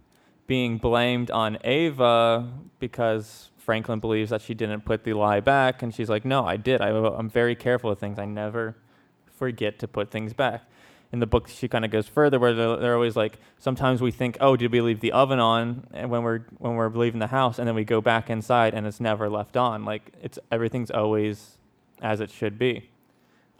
being 0.46 0.78
blamed 0.78 1.30
on 1.30 1.58
Ava 1.62 2.50
because 2.78 3.50
Franklin 3.58 4.00
believes 4.00 4.30
that 4.30 4.40
she 4.40 4.54
didn't 4.54 4.84
put 4.84 5.04
the 5.04 5.12
lye 5.12 5.40
back, 5.40 5.82
and 5.82 5.94
she's 5.94 6.08
like, 6.08 6.24
"No, 6.24 6.44
I 6.46 6.56
did. 6.56 6.80
I, 6.80 6.88
I'm 6.88 7.28
very 7.28 7.54
careful 7.54 7.90
with 7.90 8.00
things. 8.00 8.18
I 8.18 8.24
never 8.24 8.76
forget 9.30 9.78
to 9.80 9.88
put 9.88 10.10
things 10.10 10.32
back." 10.32 10.62
In 11.12 11.20
the 11.20 11.26
book, 11.26 11.46
she 11.46 11.68
kind 11.68 11.84
of 11.84 11.90
goes 11.90 12.08
further, 12.08 12.38
where 12.38 12.54
they're, 12.54 12.76
they're 12.78 12.94
always 12.94 13.16
like, 13.16 13.38
"Sometimes 13.58 14.00
we 14.00 14.10
think, 14.10 14.38
oh, 14.40 14.56
did 14.56 14.72
we 14.72 14.80
leave 14.80 15.00
the 15.00 15.12
oven 15.12 15.38
on?" 15.38 15.86
And 15.92 16.10
when 16.10 16.22
we're 16.22 16.40
when 16.58 16.74
we're 16.74 16.88
leaving 16.88 17.20
the 17.20 17.26
house, 17.26 17.58
and 17.58 17.68
then 17.68 17.74
we 17.74 17.84
go 17.84 18.00
back 18.00 18.30
inside, 18.30 18.72
and 18.72 18.86
it's 18.86 19.00
never 19.00 19.28
left 19.28 19.56
on. 19.56 19.84
Like 19.84 20.10
it's 20.22 20.38
everything's 20.50 20.90
always 20.90 21.58
as 22.00 22.20
it 22.20 22.30
should 22.30 22.58
be. 22.58 22.88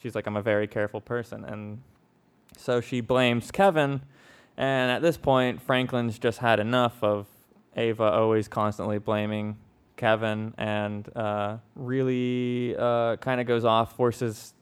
She's 0.03 0.15
like, 0.15 0.27
"I'm 0.27 0.37
a 0.37 0.43
very 0.43 0.67
careful 0.67 1.01
person," 1.01 1.45
and 1.45 1.83
so 2.57 2.81
she 2.81 3.01
blames 3.03 3.51
Kevin, 3.51 4.01
and 4.57 4.91
at 4.91 5.03
this 5.03 5.19
point, 5.19 5.61
Franklin's 5.61 6.19
just 6.19 6.39
had 6.39 6.59
enough 6.59 7.03
of 7.03 7.27
Ava 7.77 8.05
always 8.05 8.49
constantly 8.49 8.99
blaming 8.99 9.59
Kevin, 9.97 10.55
and 10.57 11.09
uh, 11.17 11.59
really 11.77 12.75
uh, 12.79 13.17
kind 13.17 13.41
of 13.41 13.47
goes 13.47 13.65
off, 13.65 13.95
forces 13.95 14.55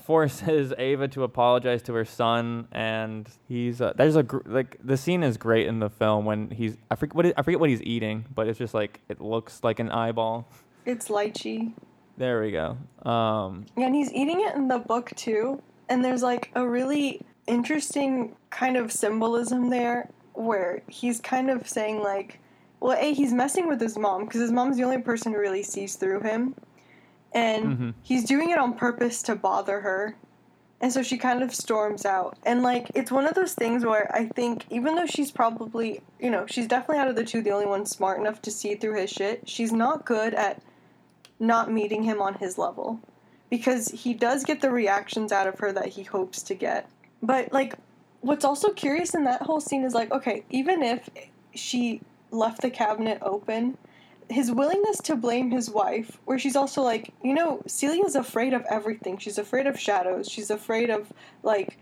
forces 0.00 0.72
Ava 0.78 1.08
to 1.08 1.22
apologize 1.24 1.82
to 1.82 1.94
her 1.94 2.04
son, 2.04 2.68
and 2.72 3.28
he's 3.48 3.80
uh, 3.80 3.92
there's 3.96 4.16
a 4.16 4.22
gr- 4.22 4.40
like 4.46 4.76
the 4.82 4.96
scene 4.96 5.22
is 5.22 5.36
great 5.36 5.66
in 5.66 5.78
the 5.78 5.90
film 5.90 6.24
when 6.24 6.50
he's 6.50 6.76
I 6.90 6.96
forget 6.96 7.14
what 7.14 7.26
it, 7.26 7.34
I 7.36 7.42
forget 7.42 7.60
what 7.60 7.70
he's 7.70 7.82
eating, 7.82 8.24
but 8.34 8.48
it's 8.48 8.58
just 8.58 8.74
like 8.74 9.00
it 9.08 9.20
looks 9.20 9.62
like 9.62 9.78
an 9.78 9.90
eyeball. 9.90 10.48
It's 10.84 11.08
lychee. 11.08 11.72
There 12.16 12.42
we 12.42 12.50
go. 12.50 12.76
Um, 13.08 13.66
Yeah, 13.76 13.86
and 13.86 13.94
he's 13.94 14.12
eating 14.12 14.40
it 14.42 14.54
in 14.54 14.68
the 14.68 14.78
book 14.78 15.12
too. 15.16 15.62
And 15.88 16.04
there's 16.04 16.22
like 16.22 16.50
a 16.54 16.66
really 16.66 17.22
interesting 17.46 18.36
kind 18.50 18.76
of 18.76 18.92
symbolism 18.92 19.70
there 19.70 20.08
where 20.34 20.82
he's 20.88 21.20
kind 21.20 21.50
of 21.50 21.68
saying, 21.68 22.00
like, 22.02 22.38
well, 22.80 22.96
A, 22.98 23.12
he's 23.12 23.32
messing 23.32 23.68
with 23.68 23.80
his 23.80 23.98
mom 23.98 24.24
because 24.24 24.40
his 24.40 24.52
mom's 24.52 24.76
the 24.76 24.84
only 24.84 24.98
person 24.98 25.32
who 25.32 25.38
really 25.38 25.62
sees 25.62 25.96
through 25.96 26.20
him. 26.20 26.54
And 27.34 27.78
Mhm. 27.78 27.94
he's 28.02 28.24
doing 28.24 28.50
it 28.50 28.58
on 28.58 28.74
purpose 28.74 29.22
to 29.22 29.34
bother 29.34 29.80
her. 29.80 30.16
And 30.80 30.92
so 30.92 31.02
she 31.02 31.16
kind 31.16 31.42
of 31.42 31.54
storms 31.54 32.04
out. 32.04 32.36
And 32.44 32.62
like, 32.62 32.90
it's 32.94 33.12
one 33.12 33.26
of 33.26 33.34
those 33.34 33.54
things 33.54 33.84
where 33.84 34.12
I 34.14 34.26
think, 34.26 34.66
even 34.68 34.96
though 34.96 35.06
she's 35.06 35.30
probably, 35.30 36.00
you 36.18 36.28
know, 36.28 36.44
she's 36.46 36.66
definitely 36.66 36.98
out 36.98 37.08
of 37.08 37.14
the 37.16 37.24
two 37.24 37.40
the 37.40 37.50
only 37.52 37.66
one 37.66 37.86
smart 37.86 38.18
enough 38.18 38.42
to 38.42 38.50
see 38.50 38.74
through 38.74 38.94
his 39.00 39.10
shit, 39.10 39.48
she's 39.48 39.72
not 39.72 40.04
good 40.04 40.34
at 40.34 40.60
not 41.38 41.70
meeting 41.70 42.02
him 42.02 42.20
on 42.20 42.34
his 42.34 42.58
level 42.58 43.00
because 43.48 43.88
he 43.88 44.12
does 44.14 44.44
get 44.44 44.60
the 44.60 44.70
reactions 44.70 45.30
out 45.30 45.46
of 45.46 45.58
her 45.60 45.72
that 45.72 45.88
he 45.88 46.02
hopes 46.02 46.42
to 46.42 46.54
get. 46.54 46.88
But 47.22 47.52
like 47.52 47.74
what's 48.20 48.44
also 48.44 48.72
curious 48.72 49.14
in 49.14 49.24
that 49.24 49.42
whole 49.42 49.60
scene 49.60 49.84
is 49.84 49.94
like, 49.94 50.10
okay, 50.10 50.44
even 50.50 50.82
if 50.82 51.08
she 51.54 52.00
left 52.30 52.62
the 52.62 52.70
cabinet 52.70 53.18
open, 53.22 53.76
his 54.28 54.50
willingness 54.50 54.98
to 54.98 55.16
blame 55.16 55.50
his 55.50 55.70
wife, 55.70 56.18
where 56.24 56.38
she's 56.38 56.56
also 56.56 56.82
like, 56.82 57.12
you 57.22 57.34
know, 57.34 57.62
Celia's 57.66 58.14
afraid 58.14 58.52
of 58.52 58.64
everything. 58.68 59.18
She's 59.18 59.38
afraid 59.38 59.66
of 59.66 59.78
shadows. 59.78 60.28
She's 60.28 60.50
afraid 60.50 60.90
of, 60.90 61.12
like, 61.42 61.78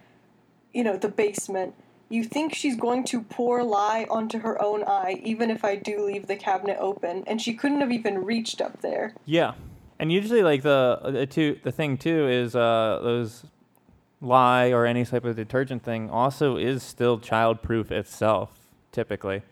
you 0.72 0.84
know, 0.84 0.96
the 0.96 1.08
basement. 1.08 1.74
You 2.08 2.24
think 2.24 2.54
she's 2.54 2.76
going 2.76 3.04
to 3.04 3.22
pour 3.22 3.62
lye 3.62 4.06
onto 4.10 4.40
her 4.40 4.60
own 4.60 4.82
eye, 4.84 5.20
even 5.22 5.50
if 5.50 5.64
I 5.64 5.76
do 5.76 6.04
leave 6.04 6.26
the 6.26 6.36
cabinet 6.36 6.78
open, 6.80 7.22
and 7.26 7.40
she 7.40 7.54
couldn't 7.54 7.80
have 7.80 7.92
even 7.92 8.24
reached 8.24 8.60
up 8.60 8.80
there. 8.80 9.14
Yeah, 9.26 9.54
and 10.00 10.10
usually 10.10 10.42
like 10.42 10.62
the 10.62 10.98
the 11.04 11.26
two 11.26 11.60
the 11.62 11.70
thing 11.70 11.98
too 11.98 12.26
is 12.26 12.56
uh 12.56 12.98
those 13.02 13.44
lye 14.20 14.70
or 14.70 14.86
any 14.86 15.04
type 15.04 15.24
of 15.24 15.36
detergent 15.36 15.84
thing 15.84 16.10
also 16.10 16.56
is 16.56 16.82
still 16.82 17.18
childproof 17.18 17.90
itself 17.90 18.50
typically. 18.92 19.42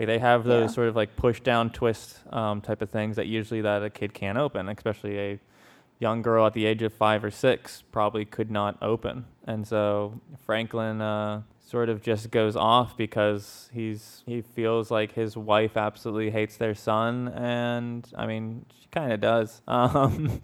Like 0.00 0.06
they 0.06 0.18
have 0.18 0.44
those 0.44 0.70
Yeah. 0.70 0.74
sort 0.74 0.88
of 0.88 0.96
like 0.96 1.14
push 1.16 1.40
down 1.40 1.70
twist 1.70 2.18
um, 2.32 2.60
type 2.60 2.82
of 2.82 2.90
things 2.90 3.16
that 3.16 3.26
usually 3.26 3.60
that 3.60 3.82
a 3.82 3.90
kid 3.90 4.14
can't 4.14 4.38
open, 4.38 4.68
especially 4.68 5.18
a 5.18 5.38
young 5.98 6.22
girl 6.22 6.46
at 6.46 6.54
the 6.54 6.64
age 6.66 6.82
of 6.82 6.92
five 6.94 7.22
or 7.22 7.30
six 7.30 7.82
probably 7.92 8.24
could 8.24 8.50
not 8.50 8.76
open. 8.82 9.26
And 9.46 9.66
so 9.66 10.20
Franklin 10.46 11.00
uh, 11.02 11.42
sort 11.60 11.88
of 11.90 12.02
just 12.02 12.30
goes 12.30 12.56
off 12.56 12.96
because 12.96 13.68
he's 13.72 14.22
he 14.26 14.40
feels 14.40 14.90
like 14.90 15.12
his 15.12 15.36
wife 15.36 15.76
absolutely 15.76 16.30
hates 16.30 16.56
their 16.56 16.74
son, 16.74 17.28
and 17.28 18.08
I 18.16 18.26
mean 18.26 18.64
she 18.80 18.86
kind 18.90 19.12
of 19.12 19.20
does. 19.20 19.60
Um, 19.68 20.40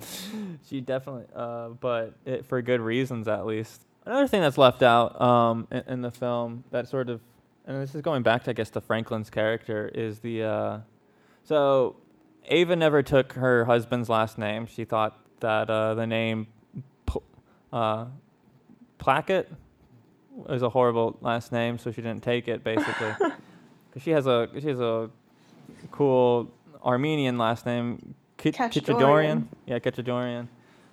she 0.69 0.81
definitely, 0.81 1.25
uh, 1.35 1.69
but 1.71 2.15
it, 2.27 2.45
for 2.47 2.61
good 2.63 2.81
reasons 2.81 3.27
at 3.29 3.47
least. 3.47 3.83
Another 4.05 4.29
thing 4.29 4.41
that's 4.43 4.59
left 4.59 4.83
out 4.83 5.19
um, 5.21 5.67
in, 5.73 5.83
in 5.89 6.03
the 6.03 6.11
film 6.13 6.63
that 6.71 6.89
sort 6.89 7.09
of, 7.09 7.21
and 7.67 7.83
this 7.83 7.95
is 7.95 8.01
going 8.03 8.23
back 8.23 8.45
to 8.45 8.51
I 8.51 8.53
guess 8.55 8.71
to 8.71 8.81
Franklin's 8.81 9.31
character 9.31 9.89
is 9.95 10.21
the 10.21 10.43
uh, 10.43 10.79
so 11.45 11.97
Ava 12.47 12.77
never 12.77 13.03
took 13.03 13.33
her 13.35 13.65
husband's 13.65 14.09
last 14.09 14.39
name. 14.39 14.67
She 14.67 14.85
thought 14.85 15.19
that 15.41 15.69
uh, 15.69 15.95
the 15.95 16.07
name 16.07 16.47
Pl- 17.07 17.25
uh, 17.73 18.07
Plackett 18.99 19.47
was 20.35 20.63
a 20.63 20.69
horrible 20.69 21.17
last 21.21 21.51
name, 21.53 21.79
so 21.79 21.91
she 21.91 22.03
didn't 22.03 22.23
take 22.23 22.49
it 22.49 22.63
basically. 22.65 23.15
Because 23.89 24.03
she 24.05 24.11
has 24.11 24.27
a 24.27 24.49
she 24.61 24.69
has 24.69 24.79
a 24.79 25.09
cool 25.91 26.51
Armenian 26.85 27.39
last 27.39 27.65
name, 27.65 28.15
Ki- 28.37 28.53
Khatchadourian. 28.53 28.93
Khatchadourian. 28.99 29.45
Yeah, 29.65 29.79
Khatchadourian. 29.79 30.49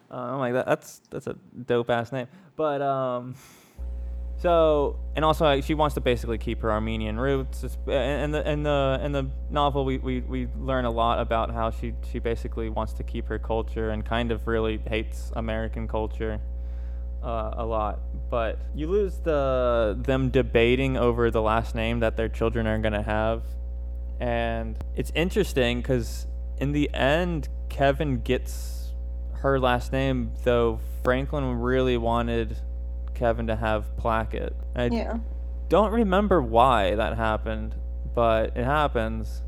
Uh, 0.10 0.16
I'm 0.16 0.40
like 0.40 0.54
that. 0.54 0.66
That's 0.66 1.02
that's 1.10 1.28
a 1.28 1.36
dope 1.66 1.90
ass 1.90 2.14
name. 2.14 2.28
But 2.56 2.82
um, 2.82 3.36
so 4.44 5.00
and 5.16 5.24
also 5.24 5.62
she 5.62 5.74
wants 5.74 5.96
to 5.96 6.02
basically 6.02 6.38
keep 6.38 6.62
her 6.62 6.72
Armenian 6.72 7.18
roots. 7.18 7.64
And 7.88 8.34
the 8.34 8.48
in 8.48 8.64
the 8.64 9.00
in 9.02 9.14
the 9.14 9.30
novel, 9.50 9.86
we, 9.86 9.98
we, 10.00 10.20
we 10.20 10.48
learn 10.60 10.84
a 10.84 10.92
lot 10.92 11.20
about 11.20 11.52
how 11.52 11.72
she 11.72 11.94
she 12.12 12.20
basically 12.20 12.70
wants 12.70 12.92
to 12.94 13.04
keep 13.04 13.28
her 13.28 13.40
culture 13.40 13.92
and 13.92 14.06
kind 14.06 14.34
of 14.34 14.46
really 14.46 14.82
hates 14.86 15.32
American 15.38 15.88
culture 15.88 16.42
uh, 17.24 17.52
a 17.54 17.66
lot. 17.66 18.02
But 18.30 18.60
you 18.76 18.88
lose 18.88 19.18
the 19.20 19.98
them 19.98 20.30
debating 20.30 20.98
over 20.98 21.32
the 21.32 21.42
last 21.42 21.74
name 21.74 22.02
that 22.02 22.18
their 22.18 22.30
children 22.30 22.68
are 22.68 22.80
gonna 22.80 23.02
have, 23.02 23.44
and 24.20 24.78
it's 24.94 25.14
interesting 25.16 25.80
because 25.80 26.28
in 26.58 26.74
the 26.74 26.94
end, 26.94 27.48
Kevin 27.70 28.20
gets 28.20 28.92
her 29.36 29.58
last 29.58 29.94
name, 29.94 30.34
though 30.44 30.82
Franklin 31.02 31.62
really 31.62 31.96
wanted 31.96 32.58
Kevin 33.14 33.48
to 33.48 33.56
have 33.56 33.86
Plackett. 33.98 34.54
I 34.76 34.86
Yeah. 34.88 35.18
don't 35.70 35.92
remember 35.92 36.42
why 36.42 36.96
that 36.96 37.16
happened, 37.18 37.76
but 38.14 38.56
it 38.58 38.64
happens. 38.66 39.44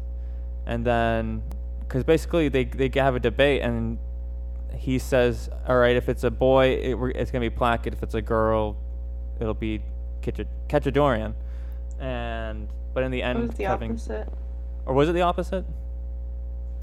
And 0.65 0.85
then, 0.85 1.43
because 1.81 2.03
basically 2.03 2.47
they 2.49 2.65
they 2.65 2.89
have 2.99 3.15
a 3.15 3.19
debate, 3.19 3.61
and 3.61 3.97
he 4.73 4.97
says, 4.99 5.49
"All 5.67 5.77
right, 5.77 5.95
if 5.95 6.09
it's 6.09 6.23
a 6.23 6.31
boy, 6.31 6.67
it, 6.69 6.97
it's 7.15 7.31
gonna 7.31 7.47
be 7.49 7.55
Plackett. 7.55 7.93
If 7.93 8.01
it's 8.03 8.15
a 8.15 8.21
girl, 8.21 8.75
it'll 9.39 9.53
be 9.53 9.81
Ketcha- 10.21 10.47
Ketchadorian." 10.67 11.33
And 11.99 12.67
but 12.93 13.03
in 13.03 13.11
the 13.11 13.21
end, 13.23 13.39
was 13.39 13.51
the 13.51 13.63
Kevin 13.65 13.91
opposite. 13.91 14.27
or 14.85 14.93
was 14.95 15.09
it 15.09 15.13
the 15.13 15.21
opposite? 15.21 15.65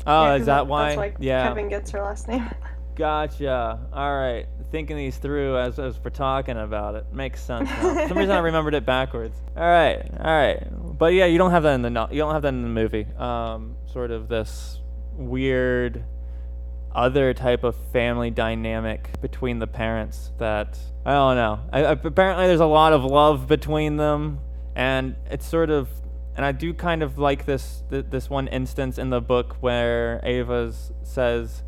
Oh, 0.07 0.25
Yeah, 0.27 0.35
is 0.37 0.47
that 0.47 0.67
why? 0.67 0.85
That's 0.87 0.97
why 0.97 1.13
yeah. 1.19 1.47
Kevin 1.49 1.69
gets 1.69 1.91
her 1.91 2.01
last 2.03 2.29
name. 2.29 2.49
Gotcha. 2.95 3.81
All 3.93 4.15
right. 4.17 4.47
Thinking 4.71 4.97
these 4.97 5.17
through 5.17 5.59
as, 5.59 5.79
as 5.79 5.99
we're 6.03 6.11
talking 6.11 6.57
about 6.57 6.95
it 6.95 7.07
makes 7.13 7.43
sense. 7.43 7.69
Now. 7.69 7.95
For 7.95 8.09
some 8.09 8.19
reason 8.19 8.35
I 8.35 8.39
remembered 8.51 8.75
it 8.75 8.85
backwards. 8.85 9.37
All 9.57 9.63
right. 9.63 10.03
All 10.19 10.27
right. 10.27 10.99
But 10.99 11.15
yeah, 11.15 11.27
you 11.27 11.39
don't 11.39 11.51
have 11.51 11.63
that 11.63 11.75
in 11.75 11.83
the 11.83 11.91
no- 11.91 12.09
you 12.11 12.19
don't 12.19 12.33
have 12.33 12.43
that 12.43 12.49
in 12.49 12.63
the 12.63 12.69
movie. 12.69 13.07
Um, 13.19 13.77
sort 13.87 14.11
of 14.11 14.29
this 14.29 14.81
weird 15.15 16.05
other 16.95 17.33
type 17.33 17.65
of 17.65 17.75
family 17.93 18.31
dynamic 18.31 19.21
between 19.21 19.59
the 19.59 19.67
parents 19.67 20.31
that 20.39 20.79
I 21.05 21.13
don't 21.13 21.37
know. 21.37 21.61
I, 21.73 21.85
I, 21.85 21.93
apparently, 21.93 22.47
there's 22.47 22.61
a 22.61 22.67
lot 22.67 22.93
of 22.93 23.05
love 23.05 23.49
between 23.49 23.97
them, 23.97 24.41
and 24.77 25.17
it's 25.31 25.47
sort 25.47 25.71
of. 25.71 25.89
And 26.35 26.47
I 26.47 26.53
do 26.53 26.73
kind 26.73 27.03
of 27.03 27.19
like 27.19 27.45
this 27.45 27.83
th- 27.91 28.07
this 28.09 28.31
one 28.31 28.49
instance 28.49 28.97
in 28.97 29.11
the 29.11 29.21
book 29.21 29.57
where 29.61 30.19
Ava 30.23 30.73
says, 31.03 31.63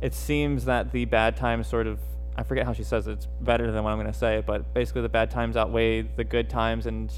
"It 0.00 0.14
seems 0.14 0.64
that 0.66 0.92
the 0.92 1.04
bad 1.04 1.36
times 1.36 1.66
sort 1.66 1.86
of." 1.86 1.98
I 2.36 2.44
forget 2.44 2.66
how 2.66 2.72
she 2.72 2.84
says 2.84 3.08
it. 3.08 3.12
It's 3.12 3.26
better 3.40 3.72
than 3.72 3.82
what 3.82 3.90
I'm 3.90 3.98
going 3.98 4.12
to 4.12 4.18
say, 4.18 4.42
but 4.46 4.72
basically 4.72 5.02
the 5.02 5.08
bad 5.08 5.30
times 5.30 5.56
outweigh 5.56 6.02
the 6.02 6.22
good 6.24 6.48
times, 6.48 6.86
and 6.86 7.12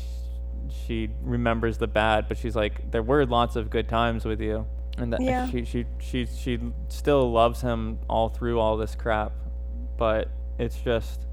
she 0.86 1.10
remembers 1.22 1.76
the 1.78 1.86
bad. 1.86 2.26
But 2.28 2.38
she's 2.38 2.56
like, 2.56 2.90
"There 2.90 3.02
were 3.02 3.26
lots 3.26 3.56
of 3.56 3.68
good 3.70 3.88
times 3.88 4.24
with 4.24 4.40
you." 4.40 4.66
and 4.98 5.12
that 5.12 5.20
Yeah. 5.20 5.48
she 5.48 5.64
she 5.64 5.86
she 5.98 6.26
she 6.26 6.58
still 6.88 7.30
loves 7.30 7.60
him 7.62 7.98
all 8.08 8.28
through 8.28 8.58
all 8.58 8.76
this 8.76 8.94
crap 8.94 9.32
but 9.96 10.28
it's 10.58 10.76
just 10.80 11.26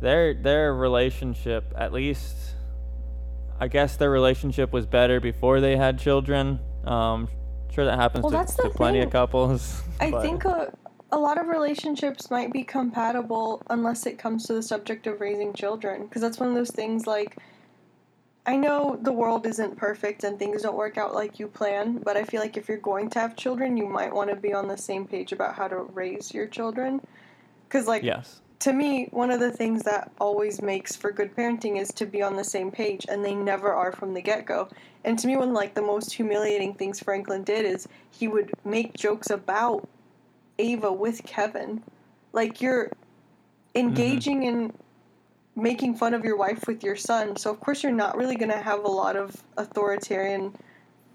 their 0.00 0.34
their 0.34 0.74
relationship 0.74 1.72
at 1.76 1.92
least 1.92 2.36
i 3.60 3.68
guess 3.68 3.96
their 3.96 4.10
relationship 4.10 4.72
was 4.72 4.86
better 4.86 5.20
before 5.20 5.60
they 5.60 5.76
had 5.76 5.98
children 5.98 6.58
um 6.84 7.28
sure 7.72 7.84
that 7.84 7.96
happens 7.96 8.24
Well, 8.24 8.44
to, 8.44 8.62
to 8.62 8.70
plenty 8.70 9.00
of 9.00 9.10
couples 9.10 9.82
I 10.00 10.10
but- 10.10 10.22
think 10.22 10.44
a, 10.44 10.72
a 11.12 11.18
lot 11.18 11.38
of 11.38 11.48
relationships 11.48 12.30
might 12.30 12.52
be 12.52 12.62
compatible 12.62 13.62
unless 13.70 14.06
it 14.06 14.18
comes 14.18 14.46
to 14.46 14.54
the 14.54 14.62
subject 14.62 15.06
of 15.06 15.20
raising 15.20 15.52
children. 15.52 16.04
Because 16.04 16.22
that's 16.22 16.38
one 16.38 16.48
of 16.48 16.54
those 16.54 16.70
things 16.70 17.06
like, 17.06 17.36
I 18.46 18.56
know 18.56 18.98
the 19.02 19.12
world 19.12 19.46
isn't 19.46 19.76
perfect 19.76 20.24
and 20.24 20.38
things 20.38 20.62
don't 20.62 20.76
work 20.76 20.98
out 20.98 21.14
like 21.14 21.38
you 21.38 21.48
plan, 21.48 21.98
but 21.98 22.16
I 22.16 22.24
feel 22.24 22.40
like 22.40 22.56
if 22.56 22.68
you're 22.68 22.78
going 22.78 23.10
to 23.10 23.18
have 23.18 23.36
children, 23.36 23.76
you 23.76 23.86
might 23.86 24.14
want 24.14 24.30
to 24.30 24.36
be 24.36 24.52
on 24.52 24.68
the 24.68 24.76
same 24.76 25.06
page 25.06 25.32
about 25.32 25.54
how 25.54 25.68
to 25.68 25.76
raise 25.76 26.32
your 26.32 26.46
children. 26.46 27.00
Because, 27.68 27.86
like, 27.86 28.02
yes 28.02 28.40
to 28.60 28.72
me, 28.74 29.08
one 29.10 29.30
of 29.30 29.40
the 29.40 29.50
things 29.50 29.82
that 29.82 30.12
always 30.20 30.60
makes 30.60 30.94
for 30.94 31.10
good 31.10 31.34
parenting 31.34 31.80
is 31.80 31.88
to 31.94 32.06
be 32.06 32.22
on 32.22 32.36
the 32.36 32.44
same 32.44 32.70
page, 32.70 33.06
and 33.08 33.24
they 33.24 33.34
never 33.34 33.72
are 33.72 33.90
from 33.90 34.14
the 34.14 34.20
get 34.20 34.46
go. 34.46 34.68
And 35.04 35.18
to 35.18 35.26
me, 35.26 35.36
one 35.36 35.48
of 35.48 35.54
like 35.54 35.74
the 35.74 35.82
most 35.82 36.12
humiliating 36.12 36.74
things 36.74 37.00
Franklin 37.00 37.42
did 37.42 37.64
is 37.64 37.88
he 38.10 38.28
would 38.28 38.52
make 38.64 38.94
jokes 38.94 39.30
about 39.30 39.88
Ava 40.58 40.92
with 40.92 41.22
Kevin. 41.24 41.82
Like 42.32 42.60
you're 42.60 42.90
engaging 43.74 44.42
in 44.42 44.72
making 45.56 45.94
fun 45.94 46.14
of 46.14 46.24
your 46.24 46.36
wife 46.36 46.66
with 46.66 46.84
your 46.84 46.96
son, 46.96 47.36
so 47.36 47.50
of 47.50 47.60
course 47.60 47.82
you're 47.82 47.92
not 47.92 48.16
really 48.16 48.36
going 48.36 48.50
to 48.50 48.58
have 48.58 48.84
a 48.84 48.88
lot 48.88 49.16
of 49.16 49.42
authoritarian 49.56 50.54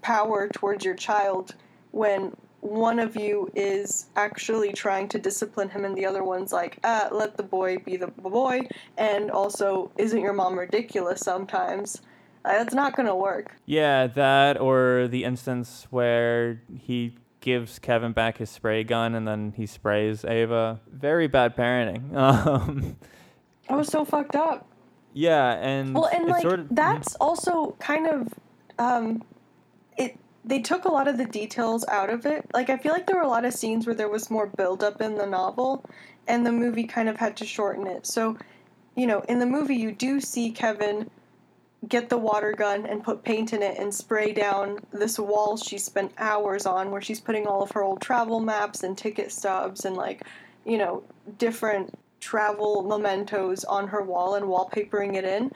power 0.02 0.48
towards 0.48 0.84
your 0.84 0.94
child 0.94 1.54
when 1.90 2.36
one 2.60 2.98
of 2.98 3.16
you 3.16 3.50
is 3.54 4.06
actually 4.16 4.72
trying 4.72 5.08
to 5.08 5.18
discipline 5.18 5.68
him 5.68 5.84
and 5.84 5.96
the 5.96 6.04
other 6.04 6.24
one's 6.24 6.52
like, 6.52 6.78
ah, 6.84 7.08
let 7.12 7.36
the 7.36 7.42
boy 7.42 7.78
be 7.78 7.96
the 7.96 8.08
boy, 8.08 8.66
and 8.98 9.30
also, 9.30 9.90
isn't 9.96 10.20
your 10.20 10.32
mom 10.32 10.58
ridiculous 10.58 11.20
sometimes? 11.20 12.02
That's 12.46 12.74
not 12.74 12.96
going 12.96 13.06
to 13.06 13.14
work. 13.14 13.54
yeah 13.66 14.06
that 14.06 14.60
or 14.60 15.08
the 15.08 15.24
instance 15.24 15.86
where 15.90 16.62
he 16.78 17.16
gives 17.40 17.78
kevin 17.78 18.12
back 18.12 18.38
his 18.38 18.50
spray 18.50 18.82
gun 18.82 19.14
and 19.14 19.26
then 19.28 19.52
he 19.56 19.66
sprays 19.66 20.24
ava 20.24 20.80
very 20.90 21.26
bad 21.28 21.54
parenting 21.56 22.14
um 22.16 22.96
I 23.68 23.74
was 23.74 23.88
so 23.88 24.04
fucked 24.04 24.36
up. 24.36 24.66
yeah 25.12 25.52
and 25.54 25.94
Well, 25.94 26.08
and 26.12 26.26
like 26.28 26.42
sort 26.42 26.60
of 26.60 26.68
that's 26.74 27.14
also 27.16 27.76
kind 27.80 28.06
of 28.06 28.32
um, 28.78 29.22
it. 29.96 30.16
They 30.44 30.60
took 30.60 30.84
a 30.84 30.88
lot 30.88 31.08
of 31.08 31.18
the 31.18 31.24
details 31.24 31.84
out 31.88 32.10
of 32.10 32.26
it. 32.26 32.46
Like 32.54 32.70
I 32.70 32.76
feel 32.76 32.92
like 32.92 33.06
there 33.06 33.16
were 33.16 33.22
a 33.22 33.28
lot 33.28 33.44
of 33.44 33.52
scenes 33.54 33.86
where 33.86 33.94
there 33.96 34.08
was 34.08 34.30
more 34.30 34.46
build 34.46 34.84
up 34.84 35.00
in 35.00 35.16
the 35.16 35.26
novel, 35.26 35.84
and 36.28 36.46
the 36.46 36.52
movie 36.52 36.84
kind 36.84 37.08
of 37.08 37.16
had 37.16 37.36
to 37.38 37.44
shorten 37.46 37.86
it. 37.88 38.06
So, 38.06 38.36
you 38.94 39.06
know, 39.08 39.20
in 39.28 39.38
the 39.40 39.46
movie 39.46 39.74
you 39.74 39.90
do 39.92 40.20
see 40.20 40.52
Kevin 40.52 41.10
get 41.88 42.08
the 42.08 42.18
water 42.18 42.52
gun 42.52 42.86
and 42.86 43.04
put 43.04 43.22
paint 43.22 43.52
in 43.52 43.62
it 43.62 43.78
and 43.78 43.94
spray 43.94 44.32
down 44.32 44.78
this 44.92 45.18
wall 45.18 45.56
she 45.56 45.78
spent 45.78 46.10
hours 46.18 46.66
on 46.66 46.90
where 46.90 47.02
she's 47.02 47.20
putting 47.20 47.46
all 47.46 47.62
of 47.62 47.70
her 47.70 47.82
old 47.82 48.00
travel 48.00 48.40
maps 48.40 48.82
and 48.82 48.96
ticket 48.96 49.30
stubs 49.30 49.84
and 49.84 49.94
like 49.94 50.22
you 50.64 50.78
know 50.78 51.02
different 51.38 51.96
travel 52.20 52.82
mementos 52.82 53.62
on 53.64 53.86
her 53.86 54.02
wall 54.02 54.34
and 54.34 54.46
wallpapering 54.46 55.14
it 55.14 55.24
in 55.24 55.50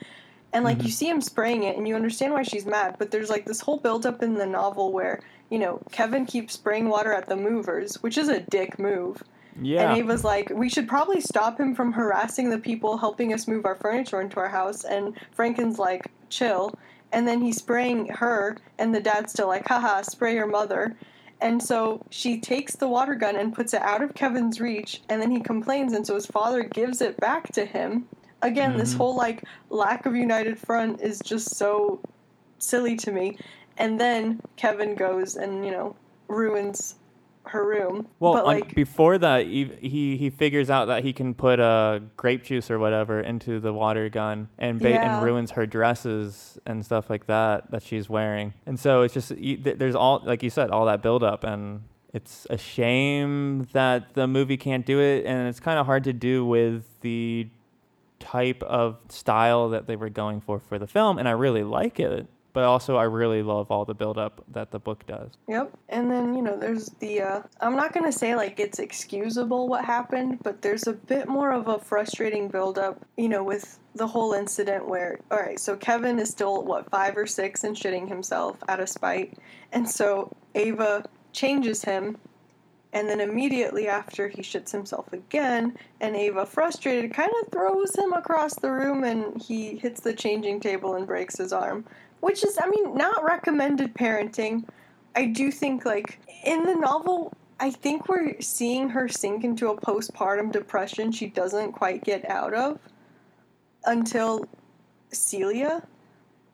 And 0.53 0.65
like 0.65 0.77
you 0.77 0.83
mm-hmm. 0.83 0.89
see 0.91 1.09
him 1.09 1.21
spraying 1.21 1.63
it 1.63 1.77
and 1.77 1.87
you 1.87 1.95
understand 1.95 2.33
why 2.33 2.43
she's 2.43 2.65
mad, 2.65 2.95
but 2.99 3.11
there's 3.11 3.29
like 3.29 3.45
this 3.45 3.61
whole 3.61 3.77
buildup 3.77 4.21
in 4.21 4.33
the 4.35 4.45
novel 4.45 4.91
where, 4.91 5.21
you 5.49 5.59
know, 5.59 5.81
Kevin 5.91 6.25
keeps 6.25 6.53
spraying 6.53 6.89
water 6.89 7.13
at 7.13 7.27
the 7.27 7.35
movers, 7.35 7.95
which 8.03 8.17
is 8.17 8.29
a 8.29 8.41
dick 8.41 8.77
move. 8.77 9.23
Yeah. 9.59 9.89
And 9.89 9.97
he 9.97 10.03
was 10.03 10.23
like, 10.23 10.49
we 10.49 10.69
should 10.69 10.87
probably 10.87 11.21
stop 11.21 11.59
him 11.59 11.73
from 11.73 11.91
harassing 11.91 12.49
the 12.49 12.59
people 12.59 12.97
helping 12.97 13.33
us 13.33 13.47
move 13.47 13.65
our 13.65 13.75
furniture 13.75 14.21
into 14.21 14.39
our 14.39 14.49
house. 14.49 14.83
And 14.83 15.17
Franklin's 15.31 15.79
like, 15.79 16.05
chill. 16.29 16.73
And 17.11 17.27
then 17.27 17.41
he's 17.41 17.57
spraying 17.57 18.07
her, 18.07 18.55
and 18.79 18.95
the 18.95 19.01
dad's 19.01 19.33
still 19.33 19.47
like, 19.47 19.67
haha, 19.67 20.01
spray 20.01 20.33
your 20.33 20.47
mother. 20.47 20.95
And 21.41 21.61
so 21.61 22.05
she 22.09 22.39
takes 22.39 22.75
the 22.75 22.87
water 22.87 23.15
gun 23.15 23.35
and 23.35 23.53
puts 23.53 23.73
it 23.73 23.81
out 23.81 24.01
of 24.01 24.13
Kevin's 24.13 24.61
reach, 24.61 25.01
and 25.09 25.21
then 25.21 25.31
he 25.31 25.41
complains, 25.41 25.91
and 25.91 26.07
so 26.07 26.15
his 26.15 26.25
father 26.25 26.63
gives 26.63 27.01
it 27.01 27.17
back 27.17 27.51
to 27.53 27.65
him. 27.65 28.07
Again, 28.43 28.77
this 28.77 28.91
mm-hmm. 28.91 28.97
whole 28.99 29.15
like 29.17 29.43
lack 29.69 30.05
of 30.05 30.15
united 30.15 30.57
front 30.57 31.01
is 31.01 31.19
just 31.19 31.55
so 31.55 31.99
silly 32.59 32.95
to 32.97 33.11
me. 33.11 33.37
And 33.77 33.99
then 33.99 34.39
Kevin 34.55 34.95
goes 34.95 35.35
and, 35.35 35.65
you 35.65 35.71
know, 35.71 35.95
ruins 36.27 36.95
her 37.51 37.65
room. 37.67 38.07
Well, 38.19 38.33
but 38.33 38.39
on- 38.45 38.45
like 38.45 38.75
before 38.75 39.17
that, 39.17 39.45
he, 39.45 39.65
he 39.79 40.17
he 40.17 40.29
figures 40.29 40.69
out 40.69 40.85
that 40.85 41.03
he 41.03 41.13
can 41.13 41.33
put 41.33 41.59
uh, 41.59 41.99
grape 42.17 42.43
juice 42.43 42.69
or 42.71 42.79
whatever 42.79 43.21
into 43.21 43.59
the 43.59 43.71
water 43.73 44.09
gun 44.09 44.49
and 44.57 44.79
ba- 44.79 44.89
Yeah. 44.89 45.15
and 45.17 45.25
ruins 45.25 45.51
her 45.51 45.65
dresses 45.65 46.57
and 46.65 46.83
stuff 46.85 47.09
like 47.09 47.27
that 47.27 47.71
that 47.71 47.83
she's 47.83 48.09
wearing. 48.09 48.53
And 48.65 48.79
so 48.79 49.01
it's 49.03 49.13
just 49.13 49.31
you, 49.37 49.57
th- 49.57 49.77
there's 49.77 49.95
all 49.95 50.21
like 50.25 50.43
you 50.43 50.49
said, 50.49 50.69
all 50.71 50.85
that 50.87 51.01
buildup, 51.01 51.43
and 51.43 51.83
it's 52.13 52.45
a 52.49 52.57
shame 52.57 53.67
that 53.73 54.13
the 54.15 54.27
movie 54.27 54.57
can't 54.57 54.85
do 54.85 54.99
it, 54.99 55.25
and 55.25 55.47
it's 55.47 55.59
kind 55.59 55.79
of 55.79 55.85
hard 55.85 56.03
to 56.05 56.13
do 56.13 56.45
with 56.45 56.83
the 57.01 57.47
type 58.19 58.61
of 58.63 58.97
style 59.09 59.69
that 59.69 59.87
they 59.87 59.95
were 59.95 60.09
going 60.09 60.41
for 60.41 60.59
for 60.59 60.77
the 60.77 60.87
film. 60.87 61.17
And 61.17 61.27
I 61.27 61.31
really 61.31 61.63
like 61.63 61.99
it, 61.99 62.27
but 62.53 62.63
also 62.63 62.97
I 62.97 63.03
really 63.03 63.43
love 63.43 63.71
all 63.71 63.85
the 63.85 63.93
buildup 63.93 64.43
that 64.51 64.71
the 64.71 64.79
book 64.79 65.05
does. 65.05 65.31
Yep. 65.47 65.77
And 65.89 66.11
then, 66.11 66.33
you 66.33 66.41
know, 66.41 66.57
there's 66.57 66.89
the 66.99 67.21
uh 67.21 67.41
I'm 67.59 67.75
not 67.75 67.93
going 67.93 68.05
to 68.05 68.17
say 68.17 68.35
like 68.35 68.59
it's 68.59 68.79
excusable 68.79 69.67
what 69.67 69.85
happened, 69.85 70.39
but 70.43 70.61
there's 70.61 70.87
a 70.87 70.93
bit 70.93 71.27
more 71.27 71.51
of 71.51 71.67
a 71.67 71.79
frustrating 71.79 72.47
buildup, 72.47 73.05
you 73.17 73.29
know, 73.29 73.43
with 73.43 73.79
the 73.95 74.07
whole 74.07 74.33
incident 74.33 74.87
where 74.87 75.19
all 75.31 75.39
right, 75.39 75.59
so 75.59 75.75
Kevin 75.75 76.19
is 76.19 76.29
still 76.29 76.63
what 76.63 76.89
5 76.89 77.17
or 77.17 77.27
6 77.27 77.63
and 77.63 77.75
shitting 77.75 78.07
himself 78.07 78.57
out 78.67 78.79
of 78.79 78.89
spite. 78.89 79.37
And 79.71 79.89
so 79.89 80.35
Ava 80.55 81.05
changes 81.33 81.83
him 81.83 82.17
and 82.93 83.07
then 83.07 83.21
immediately 83.21 83.87
after 83.87 84.27
he 84.27 84.41
shits 84.41 84.71
himself 84.71 85.13
again, 85.13 85.77
and 86.01 86.15
Ava, 86.15 86.45
frustrated, 86.45 87.13
kind 87.13 87.31
of 87.41 87.51
throws 87.51 87.95
him 87.95 88.11
across 88.13 88.53
the 88.55 88.71
room 88.71 89.03
and 89.03 89.41
he 89.41 89.77
hits 89.77 90.01
the 90.01 90.13
changing 90.13 90.59
table 90.59 90.95
and 90.95 91.07
breaks 91.07 91.37
his 91.37 91.53
arm. 91.53 91.85
Which 92.21 92.43
is, 92.45 92.57
I 92.61 92.69
mean, 92.69 92.95
not 92.95 93.23
recommended 93.23 93.93
parenting. 93.93 94.67
I 95.15 95.25
do 95.25 95.51
think, 95.51 95.85
like, 95.85 96.19
in 96.45 96.63
the 96.63 96.75
novel, 96.75 97.33
I 97.61 97.69
think 97.69 98.09
we're 98.09 98.41
seeing 98.41 98.89
her 98.89 99.07
sink 99.07 99.43
into 99.43 99.69
a 99.69 99.79
postpartum 99.79 100.51
depression 100.51 101.11
she 101.11 101.27
doesn't 101.27 101.73
quite 101.73 102.03
get 102.03 102.27
out 102.27 102.55
of 102.55 102.79
until 103.85 104.47
Celia. 105.11 105.83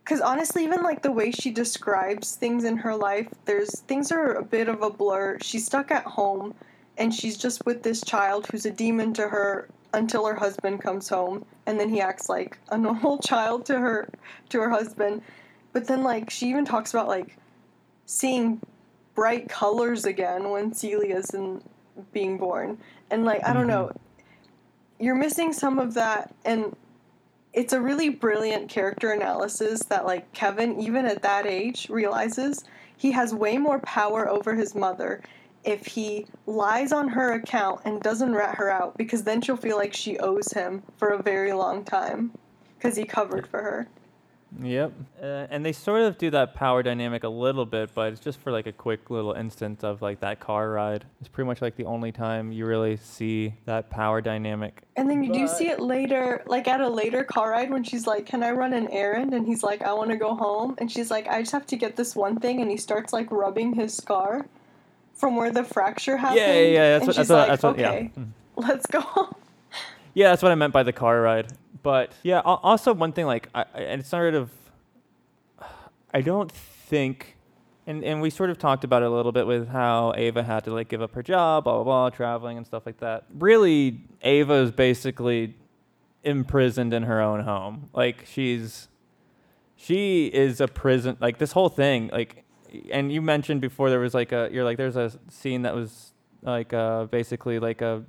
Because 0.04 0.20
honestly, 0.20 0.66
even 0.66 0.84
like 0.84 1.02
the 1.02 1.12
way 1.12 1.32
she 1.32 1.52
describes 1.52 2.36
things 2.36 2.66
in 2.66 2.76
her 2.78 2.96
life, 2.96 3.28
there's 3.46 3.82
things 3.82 4.12
are 4.12 4.34
a 4.34 4.44
bit 4.44 4.68
of 4.68 4.82
a 4.82 4.90
blur. 4.90 5.38
She's 5.42 5.66
stuck 5.66 5.92
at 5.92 6.04
home 6.04 6.54
and 6.98 7.14
she's 7.14 7.38
just 7.38 7.66
with 7.66 7.84
this 7.84 8.02
child 8.04 8.48
who's 8.48 8.66
a 8.66 8.72
demon 8.72 9.14
to 9.14 9.30
her 9.30 9.70
until 9.94 10.26
her 10.26 10.36
husband 10.36 10.82
comes 10.82 11.08
home 11.08 11.46
and 11.66 11.80
then 11.80 11.90
he 11.90 12.02
acts 12.02 12.28
like 12.28 12.58
a 12.70 12.78
normal 12.78 13.18
child 13.20 13.66
to 13.68 13.80
her 13.80 14.10
to 14.50 14.60
her 14.60 14.70
husband. 14.70 15.22
But 15.74 15.88
then 15.88 16.04
like 16.04 16.30
she 16.30 16.50
even 16.50 16.66
talks 16.66 16.94
about 16.94 17.08
like 17.08 17.38
seeing 18.06 18.62
bright 19.16 19.50
colors 19.50 20.06
again 20.06 20.50
when 20.50 20.72
Celia's 20.72 21.32
in 21.32 21.62
being 22.12 22.38
born. 22.38 22.78
And 23.10 23.26
like 23.26 23.44
I 23.46 23.54
don't 23.54 23.64
mm-hmm. 23.64 23.70
know, 23.70 23.92
you're 25.00 25.16
missing 25.16 25.54
some 25.54 25.80
of 25.80 25.94
that 25.96 26.34
and 26.46 26.76
it's 27.54 27.74
a 27.74 27.82
really 27.82 28.10
brilliant 28.10 28.70
character 28.70 29.12
analysis 29.12 29.82
that 29.86 30.06
like 30.06 30.32
Kevin 30.34 30.80
even 30.80 31.06
at 31.06 31.22
that 31.24 31.48
age 31.48 31.90
realizes 31.90 32.64
he 32.98 33.12
has 33.12 33.34
way 33.34 33.58
more 33.58 33.80
power 33.80 34.30
over 34.30 34.56
his 34.56 34.76
mother 34.76 35.22
if 35.64 35.86
he 35.86 36.26
lies 36.46 36.92
on 36.92 37.08
her 37.08 37.34
account 37.34 37.82
and 37.86 38.02
doesn't 38.02 38.34
rat 38.34 38.56
her 38.56 38.70
out 38.70 38.98
because 38.98 39.24
then 39.24 39.42
she'll 39.42 39.58
feel 39.58 39.76
like 39.76 39.94
she 39.94 40.18
owes 40.20 40.52
him 40.54 40.84
for 40.98 41.10
a 41.10 41.22
very 41.22 41.52
long 41.52 41.84
time 41.84 42.32
because 42.78 42.96
he 42.96 43.04
covered 43.04 43.48
for 43.48 43.62
her. 43.62 43.88
Yep. 44.62 44.94
Uh, 45.22 45.26
and 45.50 45.66
they 45.66 45.72
sort 45.72 46.02
of 46.02 46.18
do 46.18 46.30
that 46.32 46.56
power 46.56 46.82
dynamic 46.84 47.24
a 47.24 47.30
little 47.30 47.66
bit, 47.66 47.92
but 47.94 48.12
it's 48.14 48.22
just 48.22 48.40
for 48.40 48.52
like 48.52 48.66
a 48.66 48.72
quick 48.72 49.10
little 49.10 49.34
instance 49.34 49.84
of 49.84 50.02
like 50.02 50.20
that 50.22 50.40
car 50.40 50.70
ride. 50.72 51.06
It's 51.20 51.30
pretty 51.30 51.48
much 51.48 51.62
like 51.62 51.76
the 51.76 51.86
only 51.86 52.12
time 52.12 52.52
you 52.52 52.66
really 52.66 52.98
see 52.98 53.54
that 53.66 53.90
power 53.90 54.22
dynamic. 54.22 54.82
And 54.96 55.10
then 55.10 55.24
you 55.24 55.32
do 55.34 55.48
see 55.48 55.70
it 55.70 55.80
later, 55.80 56.44
like 56.48 56.68
at 56.68 56.82
a 56.82 56.90
later 56.90 57.24
car 57.24 57.52
ride 57.52 57.70
when 57.70 57.84
she's 57.84 58.08
like, 58.08 58.26
Can 58.26 58.42
I 58.44 58.52
run 58.52 58.74
an 58.74 58.88
errand? 58.90 59.34
And 59.34 59.46
he's 59.46 59.64
like, 59.64 59.82
I 59.82 59.94
want 59.94 60.10
to 60.12 60.18
go 60.18 60.36
home. 60.36 60.76
And 60.80 60.92
she's 60.92 61.12
like, 61.12 61.28
I 61.28 61.42
just 61.42 61.52
have 61.52 61.68
to 61.68 61.76
get 61.76 61.96
this 61.96 62.16
one 62.16 62.40
thing. 62.40 62.62
And 62.62 62.72
he 62.72 62.78
starts 62.78 63.14
like 63.14 63.32
rubbing 63.32 63.74
his 63.74 63.94
scar 63.96 64.46
from 65.14 65.36
where 65.36 65.52
the 65.52 65.64
fracture 65.64 66.18
happened. 66.18 66.40
Yeah, 66.40 66.54
yeah, 66.54 66.62
yeah, 66.68 66.90
that's 67.00 67.02
and 67.02 67.08
what- 67.08 67.16
she's 67.16 67.28
that's 67.28 67.30
what- 67.30 67.38
like, 67.40 67.48
that's 67.48 67.64
what- 67.64 67.80
yeah. 67.80 67.90
okay, 67.92 68.12
let's 68.56 68.86
go 68.88 69.02
home. 69.02 69.36
Yeah, 70.14 70.30
that's 70.30 70.42
what 70.42 70.52
I 70.52 70.56
meant 70.56 70.74
by 70.74 70.82
the 70.82 70.94
car 70.94 71.22
ride. 71.22 71.54
But 71.84 72.14
yeah, 72.24 72.40
also 72.42 72.94
one 72.94 73.12
thing 73.12 73.26
like 73.26 73.50
I, 73.54 73.64
and 73.74 74.02
it's 74.02 74.10
sort 74.10 74.34
of 74.34 74.52
I 76.14 76.22
don't 76.22 76.52
think 76.52 77.38
and 77.86 78.04
and 78.04 78.22
we 78.22 78.30
sort 78.30 78.50
of 78.50 78.58
talked 78.58 78.84
about 78.84 79.02
it 79.02 79.06
a 79.06 79.10
little 79.10 79.32
bit 79.32 79.48
with 79.48 79.70
how 79.70 80.14
Ava 80.16 80.44
had 80.44 80.66
to 80.66 80.74
like 80.74 80.90
give 80.90 81.02
up 81.02 81.14
her 81.16 81.24
job, 81.24 81.64
blah 81.64 81.76
blah 81.76 81.84
blah, 81.84 82.10
traveling 82.10 82.58
and 82.58 82.66
stuff 82.66 82.86
like 82.86 83.00
that. 83.00 83.26
Really, 83.34 84.02
Ava 84.22 84.56
is 84.56 84.72
basically 84.72 85.56
imprisoned 86.24 86.94
in 86.94 87.04
her 87.04 87.22
own 87.22 87.42
home. 87.42 87.90
Like 87.94 88.26
she's 88.26 88.90
she 89.76 90.26
is 90.28 90.60
a 90.60 90.68
prison 90.68 91.18
like 91.22 91.38
this 91.38 91.52
whole 91.52 91.70
thing 91.70 92.10
like 92.12 92.44
and 92.92 93.12
you 93.12 93.22
mentioned 93.22 93.62
before 93.62 93.90
there 93.90 94.00
was 94.00 94.14
like 94.14 94.32
a 94.32 94.50
you're 94.52 94.66
like 94.66 94.76
there's 94.76 94.98
a 94.98 95.12
scene 95.30 95.62
that 95.62 95.76
was 95.76 96.14
like 96.42 96.74
uh 96.74 97.06
basically 97.06 97.60
like 97.60 97.82
a 97.82 98.04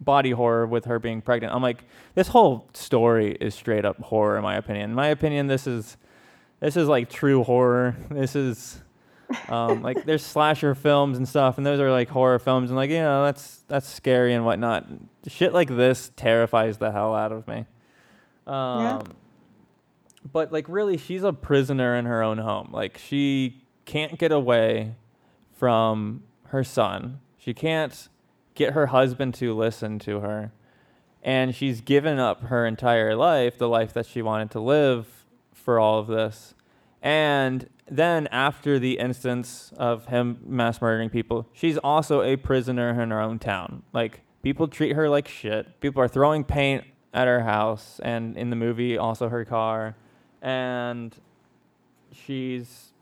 body 0.00 0.30
horror 0.30 0.66
with 0.66 0.84
her 0.86 0.98
being 0.98 1.20
pregnant. 1.20 1.54
I'm 1.54 1.62
like, 1.62 1.84
this 2.14 2.28
whole 2.28 2.68
story 2.72 3.36
is 3.40 3.54
straight 3.54 3.84
up 3.84 3.98
horror, 4.00 4.36
in 4.36 4.42
my 4.42 4.56
opinion. 4.56 4.90
In 4.90 4.96
my 4.96 5.08
opinion, 5.08 5.46
this 5.46 5.66
is 5.66 5.96
this 6.60 6.76
is 6.76 6.88
like 6.88 7.08
true 7.10 7.44
horror. 7.44 7.96
This 8.10 8.34
is 8.36 8.80
um, 9.48 9.82
like 9.88 10.04
there's 10.04 10.24
slasher 10.24 10.74
films 10.74 11.18
and 11.18 11.28
stuff, 11.28 11.58
and 11.58 11.66
those 11.66 11.80
are 11.80 11.90
like 11.90 12.08
horror 12.08 12.38
films, 12.38 12.70
and 12.70 12.76
like 12.76 12.90
you 12.90 12.98
know 12.98 13.24
that's 13.24 13.62
that's 13.68 13.86
scary 13.88 14.34
and 14.34 14.44
whatnot. 14.44 14.86
Shit 15.26 15.52
like 15.52 15.68
this 15.68 16.10
terrifies 16.16 16.78
the 16.78 16.90
hell 16.92 17.14
out 17.14 17.32
of 17.32 17.46
me. 17.46 17.66
Um, 18.46 19.02
But 20.32 20.52
like 20.52 20.66
really, 20.68 20.96
she's 20.96 21.22
a 21.22 21.32
prisoner 21.32 21.94
in 21.96 22.04
her 22.06 22.22
own 22.22 22.38
home. 22.38 22.70
Like 22.72 22.98
she 22.98 23.62
can't 23.84 24.18
get 24.18 24.32
away 24.32 24.94
from 25.56 26.22
her 26.48 26.64
son. 26.64 27.20
She 27.36 27.52
can't 27.54 28.08
get 28.58 28.74
her 28.74 28.88
husband 28.88 29.32
to 29.34 29.54
listen 29.54 29.98
to 30.00 30.20
her. 30.20 30.52
And 31.22 31.54
she's 31.54 31.80
given 31.80 32.18
up 32.18 32.42
her 32.42 32.66
entire 32.66 33.14
life, 33.14 33.56
the 33.56 33.68
life 33.68 33.92
that 33.92 34.04
she 34.04 34.20
wanted 34.20 34.50
to 34.50 34.60
live 34.60 35.24
for 35.52 35.78
all 35.78 36.00
of 36.00 36.08
this. 36.08 36.54
And 37.00 37.68
then 37.88 38.26
after 38.28 38.78
the 38.78 38.98
instance 38.98 39.72
of 39.76 40.06
him 40.06 40.40
mass 40.44 40.80
murdering 40.80 41.08
people, 41.08 41.46
she's 41.52 41.78
also 41.78 42.22
a 42.22 42.36
prisoner 42.36 43.00
in 43.00 43.10
her 43.10 43.20
own 43.20 43.38
town. 43.38 43.84
Like 43.92 44.22
people 44.42 44.66
treat 44.66 44.96
her 44.96 45.08
like 45.08 45.28
shit. 45.28 45.80
People 45.80 46.02
are 46.02 46.08
throwing 46.08 46.42
paint 46.42 46.84
at 47.14 47.28
her 47.28 47.44
house 47.44 48.00
and 48.02 48.36
in 48.36 48.50
the 48.50 48.56
movie 48.56 48.98
also 48.98 49.28
her 49.28 49.44
car. 49.44 49.96
And 50.42 51.14
she's 52.12 52.92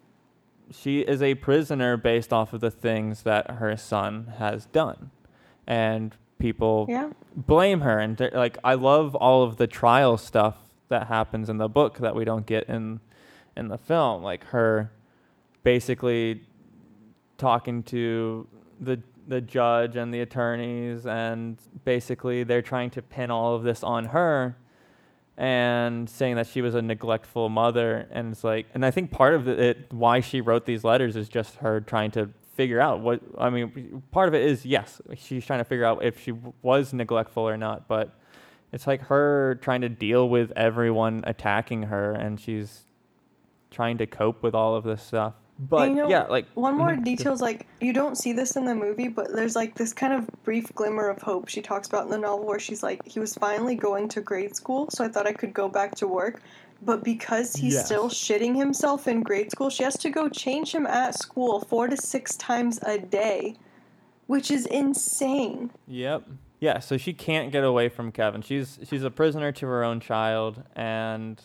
she 0.71 1.01
is 1.01 1.23
a 1.23 1.35
prisoner 1.37 1.97
based 1.97 2.33
off 2.33 2.53
of 2.53 2.61
the 2.61 2.71
things 2.71 3.23
that 3.23 3.51
her 3.53 3.77
son 3.77 4.35
has 4.39 4.67
done. 4.67 5.11
And 5.67 6.15
people 6.39 6.87
Yeah. 6.89 7.11
blame 7.35 7.81
her. 7.81 7.99
And 7.99 8.21
like 8.33 8.59
I 8.63 8.75
love 8.75 9.15
all 9.15 9.43
of 9.43 9.57
the 9.57 9.67
trial 9.67 10.17
stuff 10.17 10.59
that 10.89 11.09
happens 11.09 11.49
in 11.49 11.59
the 11.59 11.69
book 11.69 11.99
that 11.99 12.15
we 12.15 12.25
don't 12.25 12.47
get 12.47 12.65
in 12.69 13.01
in 13.57 13.69
the 13.69 13.79
film. 13.79 14.23
Like 14.23 14.45
her 14.47 14.91
basically 15.63 16.43
talking 17.39 17.83
to 17.85 18.47
the 18.81 19.01
the 19.29 19.41
judge 19.41 19.97
and 19.97 20.15
the 20.15 20.21
attorneys 20.21 21.05
and 21.05 21.59
basically 21.85 22.45
they're 22.45 22.63
trying 22.63 22.89
to 22.91 23.03
pin 23.03 23.29
all 23.31 23.57
of 23.57 23.65
this 23.65 23.83
on 23.83 24.05
her 24.07 24.57
and 25.37 26.09
saying 26.09 26.37
that 26.37 26.47
she 26.47 26.63
was 26.63 26.75
a 26.77 26.81
neglectful 26.83 27.49
mother. 27.49 28.07
And 28.13 28.33
it's 28.33 28.45
like 28.45 28.67
and 28.75 28.85
I 28.87 28.91
think 28.93 29.11
part 29.11 29.35
of 29.35 29.49
it 29.49 29.93
why 29.93 30.21
she 30.21 30.41
wrote 30.41 30.65
these 30.67 30.85
letters 30.85 31.17
is 31.17 31.29
just 31.29 31.57
her 31.57 31.81
trying 31.81 32.11
to 32.13 32.31
figure 32.57 32.81
out 32.81 33.01
what 33.01 33.21
I 33.39 33.51
mean 33.51 34.03
part 34.11 34.29
of 34.29 34.35
it 34.35 34.43
is 34.43 34.67
yes 34.67 35.01
she's 35.17 35.45
trying 35.45 35.61
to 35.61 35.65
figure 35.65 35.85
out 35.85 36.03
if 36.03 36.21
she 36.23 36.33
w- 36.33 36.53
was 36.63 36.93
neglectful 36.93 37.49
or 37.49 37.57
not 37.57 37.87
but 37.87 38.17
it's 38.73 38.87
like 38.87 39.03
her 39.03 39.59
trying 39.63 39.83
to 39.83 39.89
deal 39.89 40.29
with 40.29 40.53
everyone 40.57 41.25
attacking 41.27 41.85
her, 41.85 42.13
and 42.13 42.39
she's 42.41 42.85
trying 43.71 43.99
to 43.99 44.07
cope 44.07 44.43
with 44.43 44.55
all 44.55 44.75
of 44.75 44.85
this 44.85 45.03
stuff. 45.03 45.35
But 45.59 45.89
you 45.89 45.95
know, 45.95 46.09
yeah, 46.09 46.25
like 46.25 46.47
One 46.55 46.77
more 46.77 46.91
mhm. 46.91 47.03
detail 47.03 47.33
is 47.33 47.41
like 47.41 47.67
you 47.81 47.95
don't 47.95 48.17
see 48.17 48.35
this 48.35 48.57
in 48.57 48.67
the 48.67 48.75
movie, 48.75 49.09
but 49.09 49.33
there's 49.33 49.57
like 49.57 49.75
this 49.77 49.95
kind 49.95 50.13
of 50.13 50.29
brief 50.45 50.71
glimmer 50.75 51.09
of 51.09 51.23
hope 51.23 51.49
she 51.49 51.63
talks 51.63 51.89
about 51.89 52.05
in 52.05 52.11
the 52.11 52.19
novel 52.19 52.45
where 52.45 52.59
she's 52.59 52.83
like, 52.83 53.01
he 53.07 53.19
was 53.19 53.35
finally 53.35 53.75
going 53.75 54.09
to 54.11 54.21
grade 54.21 54.55
school, 54.55 54.91
so 54.91 55.03
I 55.03 55.09
thought 55.09 55.27
I 55.27 55.33
could 55.33 55.55
go 55.55 55.69
back 55.69 55.95
to 55.97 56.07
work. 56.07 56.43
But 56.83 57.03
because 57.03 57.57
he's 57.57 57.75
Yes. 57.75 57.87
still 57.87 58.09
shitting 58.09 58.57
himself 58.57 59.09
in 59.09 59.23
grade 59.23 59.51
school, 59.51 59.71
she 59.71 59.83
has 59.83 59.97
to 59.99 60.11
go 60.11 60.29
change 60.29 60.75
him 60.75 60.87
at 60.87 61.15
school 61.19 61.61
four 61.61 61.89
to 61.89 61.97
six 61.97 62.37
times 62.37 62.79
a 62.83 62.99
day, 62.99 63.57
which 64.27 64.51
is 64.51 64.67
insane. 64.67 65.71
Yep. 65.89 66.25
Yeah, 66.61 66.79
so 66.79 66.97
she 66.97 67.13
can't 67.13 67.51
get 67.53 67.65
away 67.65 67.89
from 67.89 68.13
Kevin. 68.13 68.41
She's 68.43 68.79
she's 68.89 69.03
a 69.05 69.11
prisoner 69.11 69.53
to 69.53 69.67
her 69.67 69.85
own 69.85 70.01
child 70.01 70.63
and 70.75 71.41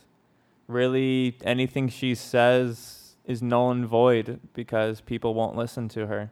really 0.68 1.38
anything 1.44 1.90
she 1.90 2.16
says 2.16 3.16
is 3.26 3.42
null 3.42 3.72
and 3.72 3.86
void 3.86 4.40
because 4.54 5.02
people 5.02 5.34
won't 5.34 5.56
listen 5.56 5.90
to 5.90 6.08
her. 6.08 6.32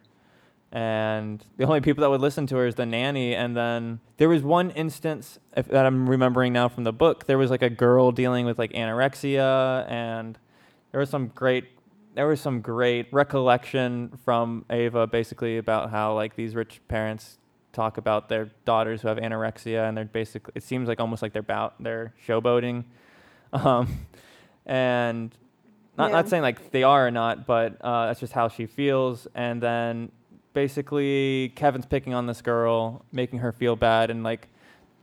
And 0.72 1.44
the 1.58 1.64
only 1.66 1.82
people 1.82 2.02
that 2.04 2.10
would 2.12 2.22
listen 2.22 2.46
to 2.48 2.56
her 2.58 2.68
is 2.68 2.76
the 2.76 2.86
nanny 2.86 3.34
and 3.34 3.58
then 3.58 4.00
there 4.18 4.30
was 4.30 4.44
one 4.44 4.70
instance 4.72 5.40
if, 5.58 5.68
that 5.70 5.86
I'm 5.86 6.08
remembering 6.08 6.54
now 6.54 6.70
from 6.70 6.84
the 6.84 6.94
book. 6.94 7.26
There 7.26 7.40
was 7.40 7.50
like 7.50 7.64
a 7.64 7.72
girl 7.72 8.12
dealing 8.12 8.46
with 8.46 8.60
like 8.60 8.72
anorexia 8.74 9.90
and 9.90 10.38
there 10.92 11.00
was 11.00 11.10
some 11.10 11.28
great 11.30 11.66
there 12.16 12.28
was 12.28 12.40
some 12.42 12.62
great 12.62 13.08
recollection 13.12 14.12
from 14.26 14.66
Ava 14.70 15.08
basically 15.08 15.58
about 15.58 15.90
how 15.90 16.14
like 16.14 16.36
these 16.36 16.54
rich 16.54 16.82
parents 16.88 17.38
talk 17.72 17.98
about 17.98 18.30
their 18.30 18.50
daughters 18.66 19.02
who 19.02 19.08
have 19.08 19.18
anorexia 19.18 19.88
and 19.88 19.98
they're 19.98 20.06
basically 20.06 20.52
it 20.56 20.64
seems 20.64 20.88
like 20.88 21.00
almost 21.00 21.22
like 21.22 21.34
they're 21.34 21.40
about 21.40 21.82
they're 21.82 22.14
showboating 22.28 22.84
um 23.54 24.06
and 24.66 25.36
not 25.98 26.10
Yeah. 26.10 26.16
not 26.18 26.30
saying 26.30 26.44
like 26.44 26.72
they 26.72 26.84
are 26.84 27.08
or 27.08 27.12
not 27.12 27.46
but 27.48 27.78
uh 27.82 28.08
that's 28.08 28.20
just 28.20 28.34
how 28.34 28.48
she 28.50 28.66
feels 28.66 29.28
and 29.34 29.62
then 29.62 30.12
basically 30.54 31.54
Kevin's 31.56 31.86
picking 31.86 32.14
on 32.14 32.26
this 32.26 32.41
girl 32.41 33.06
making 33.12 33.39
her 33.39 33.52
feel 33.52 33.76
bad 33.76 34.10
and 34.10 34.24
like 34.24 34.47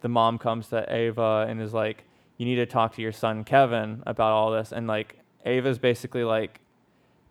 the 0.01 0.09
mom 0.09 0.38
comes 0.38 0.68
to 0.68 0.84
Ava 0.92 1.47
and 1.49 1.61
is 1.61 1.72
like 1.72 2.05
you 2.36 2.47
need 2.47 2.57
to 2.57 2.66
talk 2.66 2.94
to 2.97 3.03
your 3.03 3.12
son 3.12 3.44
Kevin 3.44 4.03
about 4.07 4.32
all 4.32 4.51
this. 4.51 4.72
And 4.72 4.86
like 4.86 5.18
Ava's 5.44 5.78
basically 5.78 6.24
like 6.24 6.61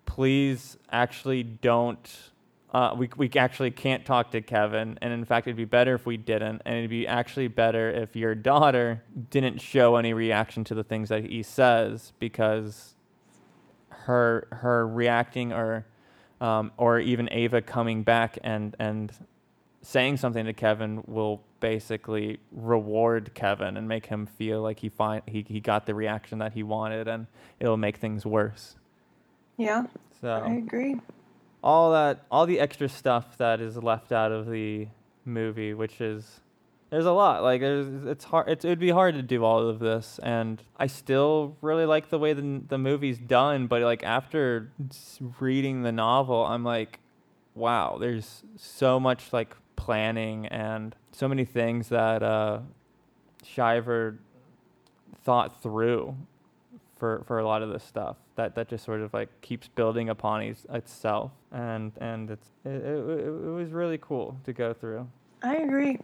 please 0.06 0.78
actually 0.92 1.44
don't 1.44 2.32
uh, 2.76 2.94
we, 2.94 3.10
we 3.16 3.32
actually 3.38 3.72
can't 3.72 4.06
talk 4.06 4.32
to 4.32 4.42
Kevin, 4.42 5.00
and 5.02 5.14
in 5.14 5.24
fact, 5.24 5.48
it'd 5.48 5.56
be 5.56 5.64
better 5.64 5.96
if 5.96 6.06
we 6.06 6.18
didn't, 6.18 6.62
and 6.66 6.76
it'd 6.76 6.90
be 6.90 7.08
actually 7.08 7.48
better 7.48 7.90
if 7.90 8.18
your 8.18 8.36
daughter 8.36 9.02
didn't 9.30 9.62
show 9.62 9.96
any 9.96 10.12
reaction 10.12 10.66
to 10.66 10.76
the 10.76 10.84
things 10.84 11.08
that 11.08 11.24
he 11.24 11.42
says, 11.42 12.12
because 12.20 12.96
her 13.90 14.50
her 14.52 14.86
reacting 14.86 15.54
or 15.54 15.86
um, 16.42 16.72
or 16.78 17.00
even 17.00 17.30
Ava 17.32 17.62
coming 17.62 18.04
back 18.04 18.38
and 18.44 18.76
and 18.80 19.12
saying 19.82 20.18
something 20.18 20.46
to 20.46 20.54
Kevin 20.54 21.04
will 21.06 21.42
basically 21.60 22.40
reward 22.52 23.32
Kevin 23.36 23.78
and 23.78 23.88
make 23.88 24.08
him 24.08 24.26
feel 24.26 24.62
like 24.62 24.80
he 24.80 24.90
find 24.90 25.22
he, 25.28 25.46
he 25.48 25.60
got 25.60 25.86
the 25.86 25.94
reaction 25.94 26.40
that 26.40 26.54
he 26.54 26.64
wanted, 26.64 27.08
and 27.08 27.28
it'll 27.60 27.78
make 27.78 27.98
things 27.98 28.26
worse. 28.26 28.76
Yeah, 29.58 29.84
So 30.22 30.30
I 30.30 30.54
agree. 30.56 30.98
all 31.64 31.92
that 31.94 32.26
all 32.30 32.46
the 32.46 32.60
extra 32.60 32.90
stuff 32.90 33.38
that 33.38 33.62
is 33.62 33.78
left 33.78 34.12
out 34.12 34.32
of 34.32 34.50
the 34.50 34.88
movie 35.24 35.74
which 35.74 36.02
is 36.02 36.42
there's 36.90 37.06
a 37.06 37.12
lot 37.12 37.44
like 37.44 37.62
there's 37.62 38.06
it's 38.06 38.26
hard 38.26 38.48
it's, 38.48 38.64
it'd 38.64 38.80
be 38.80 38.90
hard 38.90 39.16
to 39.16 39.22
do 39.22 39.44
all 39.44 39.68
of 39.68 39.80
this 39.80 40.20
and 40.24 40.62
i 40.78 40.88
still 40.88 41.58
really 41.62 41.86
like 41.86 42.10
the 42.10 42.20
way 42.20 42.34
the, 42.34 42.62
the 42.68 42.78
movie's 42.78 43.18
done 43.18 43.68
but 43.68 43.82
like 43.82 44.04
after 44.04 44.72
reading 45.40 45.82
the 45.84 45.92
novel 45.92 46.46
i'm 46.46 46.64
like 46.64 47.00
wow 47.54 47.98
there's 48.00 48.44
so 48.56 49.00
much 49.00 49.34
like 49.34 49.56
planning 49.76 50.46
and 50.48 50.96
so 51.12 51.28
many 51.28 51.46
things 51.46 51.90
that 51.90 52.24
uh 52.24 52.60
Shriver 53.44 54.18
thought 55.24 55.62
through 55.62 56.16
for 56.98 57.24
for 57.28 57.40
a 57.40 57.46
lot 57.46 57.62
of 57.62 57.70
this 57.70 57.84
stuff 57.84 58.18
that 58.36 58.56
that 58.56 58.70
just 58.70 58.86
sort 58.86 59.02
of 59.02 59.14
like 59.14 59.30
keeps 59.42 59.68
building 59.68 60.10
upon 60.10 60.42
es- 60.44 60.66
itself 60.72 61.32
and 61.52 61.92
and 62.00 62.32
it's 62.32 62.48
it, 62.64 62.70
it, 62.70 63.10
it 63.10 63.28
it 63.28 63.54
was 63.54 63.72
really 63.72 63.98
cool 63.98 64.38
to 64.46 64.54
go 64.54 64.74
through 64.74 65.08
I 65.44 65.58
agree. 65.58 66.00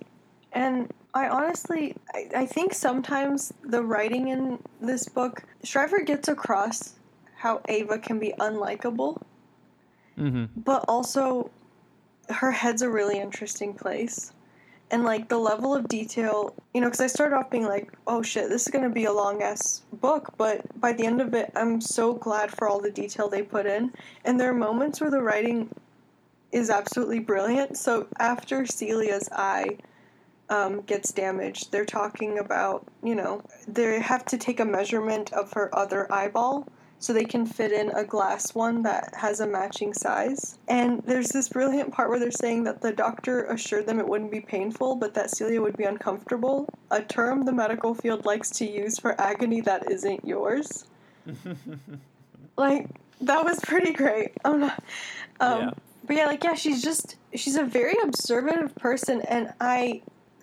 And 0.53 0.91
I 1.13 1.27
honestly, 1.27 1.95
I, 2.13 2.29
I 2.37 2.45
think 2.45 2.73
sometimes 2.73 3.53
the 3.63 3.81
writing 3.83 4.29
in 4.29 4.59
this 4.81 5.07
book, 5.07 5.43
Shriver 5.63 6.01
gets 6.01 6.27
across 6.27 6.95
how 7.37 7.61
Ava 7.67 7.97
can 7.99 8.19
be 8.19 8.33
unlikable, 8.39 9.21
mm-hmm 10.17 10.45
but 10.57 10.85
also 10.87 11.49
her 12.29 12.51
head's 12.51 12.81
a 12.81 12.89
really 12.89 13.19
interesting 13.19 13.73
place. 13.73 14.33
And 14.91 15.05
like 15.05 15.29
the 15.29 15.37
level 15.37 15.73
of 15.73 15.87
detail, 15.87 16.53
you 16.73 16.81
know, 16.81 16.87
because 16.87 16.99
I 16.99 17.07
started 17.07 17.35
off 17.35 17.49
being 17.49 17.65
like, 17.65 17.93
oh 18.07 18.21
shit, 18.21 18.49
this 18.49 18.63
is 18.63 18.67
going 18.67 18.83
to 18.83 18.89
be 18.89 19.05
a 19.05 19.13
long 19.13 19.41
ass 19.41 19.83
book. 19.93 20.33
But 20.37 20.79
by 20.81 20.91
the 20.91 21.05
end 21.05 21.21
of 21.21 21.33
it, 21.33 21.49
I'm 21.55 21.79
so 21.79 22.13
glad 22.13 22.51
for 22.51 22.67
all 22.67 22.81
the 22.81 22.91
detail 22.91 23.29
they 23.29 23.41
put 23.41 23.65
in. 23.65 23.93
And 24.25 24.37
there 24.37 24.49
are 24.49 24.53
moments 24.53 24.99
where 24.99 25.09
the 25.09 25.21
writing 25.21 25.73
is 26.51 26.69
absolutely 26.69 27.19
brilliant. 27.19 27.77
So 27.77 28.07
after 28.19 28.65
Celia's 28.65 29.29
eye 29.31 29.77
um, 30.51 30.81
gets 30.81 31.13
damaged, 31.13 31.71
they're 31.71 31.85
talking 31.85 32.37
about, 32.37 32.85
you 33.01 33.15
know, 33.15 33.41
they 33.67 33.99
have 34.01 34.25
to 34.25 34.37
take 34.37 34.59
a 34.59 34.65
measurement 34.65 35.31
of 35.31 35.53
her 35.53 35.73
other 35.73 36.11
eyeball 36.11 36.67
so 36.99 37.13
they 37.13 37.23
can 37.23 37.45
fit 37.45 37.71
in 37.71 37.89
a 37.91 38.03
glass 38.03 38.53
one 38.53 38.83
that 38.83 39.11
has 39.15 39.39
a 39.39 39.47
matching 39.47 39.93
size. 39.93 40.59
And 40.67 41.01
there's 41.07 41.29
this 41.29 41.47
brilliant 41.47 41.91
part 41.93 42.09
where 42.09 42.19
they're 42.19 42.29
saying 42.29 42.65
that 42.65 42.81
the 42.81 42.91
doctor 42.91 43.45
assured 43.45 43.87
them 43.87 43.97
it 43.99 44.07
wouldn't 44.07 44.29
be 44.29 44.41
painful, 44.41 44.97
but 44.97 45.13
that 45.15 45.31
Celia 45.31 45.61
would 45.61 45.77
be 45.77 45.85
uncomfortable, 45.85 46.67
a 46.91 47.01
term 47.01 47.45
the 47.45 47.53
medical 47.53 47.95
field 47.95 48.25
likes 48.25 48.51
to 48.51 48.69
use 48.69 48.99
for 48.99 49.19
agony 49.19 49.61
that 49.61 49.89
isn't 49.89 50.23
yours. 50.25 50.85
like, 52.57 52.87
that 53.21 53.43
was 53.43 53.59
pretty 53.61 53.93
great. 53.93 54.33
I'm 54.45 54.59
not, 54.59 54.83
um, 55.39 55.59
Yeah. 55.59 55.69
But 56.03 56.17
yeah, 56.17 56.25
like, 56.25 56.43
yeah, 56.43 56.55
she's 56.55 56.83
just, 56.83 57.15
she's 57.35 57.55
a 57.55 57.63
very 57.63 57.95
observative 58.03 58.75
person, 58.75 59.21
and 59.21 59.53
I 59.61 60.01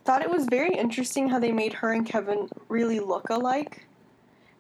thought 0.09 0.23
it 0.23 0.31
was 0.31 0.47
very 0.47 0.75
interesting 0.75 1.29
how 1.29 1.39
they 1.39 1.53
made 1.53 1.75
her 1.75 1.93
and 1.93 2.07
Kevin 2.07 2.49
really 2.71 2.99
look 2.99 3.29
alike. 3.29 3.87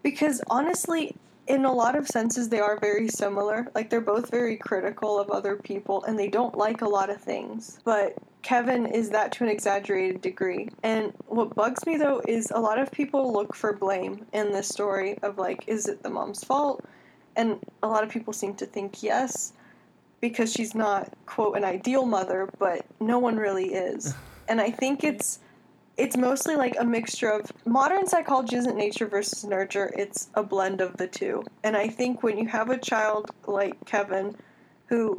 Because 0.03 0.42
honestly, 0.51 1.16
in 1.46 1.64
a 1.64 1.72
lot 1.72 1.96
of 1.96 2.07
senses, 2.07 2.51
they 2.51 2.61
are 2.61 2.78
very 2.78 3.09
similar. 3.09 3.66
Like, 3.74 3.88
they're 3.88 4.03
both 4.03 4.30
very 4.30 4.59
critical 4.59 5.18
of 5.18 5.30
other 5.30 5.57
people 5.57 6.05
and 6.05 6.18
they 6.18 6.28
don't 6.28 6.55
like 6.55 6.82
a 6.82 6.86
lot 6.86 7.09
of 7.09 7.22
things. 7.22 7.80
But 7.82 8.12
Kevin 8.42 8.84
is 8.84 9.09
that 9.09 9.32
to 9.32 9.44
an 9.44 9.49
exaggerated 9.49 10.20
degree. 10.20 10.68
And 10.82 11.14
what 11.28 11.55
bugs 11.55 11.86
me 11.86 11.96
though 11.96 12.20
is 12.28 12.51
a 12.51 12.61
lot 12.61 12.78
of 12.78 12.92
people 12.92 13.32
look 13.32 13.55
for 13.55 13.72
blame 13.72 14.26
in 14.34 14.53
this 14.53 14.68
story 14.68 15.16
of 15.22 15.38
like, 15.38 15.64
is 15.66 15.88
it 15.88 16.03
the 16.03 16.11
mom's 16.11 16.44
fault? 16.44 16.84
And 17.36 17.59
a 17.82 17.88
lot 17.88 18.05
of 18.05 18.11
people 18.11 18.34
seem 18.34 18.53
to 18.57 18.66
think 18.66 19.03
yes, 19.03 19.55
because 20.20 20.53
she's 20.53 20.74
not, 20.74 21.11
quote, 21.24 21.57
an 21.57 21.64
ideal 21.64 22.05
mother, 22.05 22.51
but 22.59 22.84
no 23.01 23.18
one 23.18 23.38
really 23.38 23.72
is. 23.72 24.14
And 24.49 24.61
I 24.61 24.70
think 24.70 25.05
it's 25.05 25.40
it's 25.99 26.16
mostly 26.16 26.55
like 26.55 26.76
a 26.78 26.84
mixture 26.84 27.28
of 27.28 27.53
modern 27.66 28.07
psychology 28.07 28.57
isn't 28.57 28.76
nature 28.76 29.07
versus 29.07 29.44
nurture 29.44 29.92
it's 29.96 30.30
a 30.34 30.42
blend 30.42 30.80
of 30.80 30.96
the 30.96 31.07
two. 31.07 31.44
And 31.64 31.76
i 31.76 31.88
think 31.88 32.22
when 32.22 32.38
you 32.38 32.46
have 32.46 32.70
a 32.70 32.78
child 32.78 33.30
like 33.46 33.84
kevin 33.84 34.34
who 34.86 35.18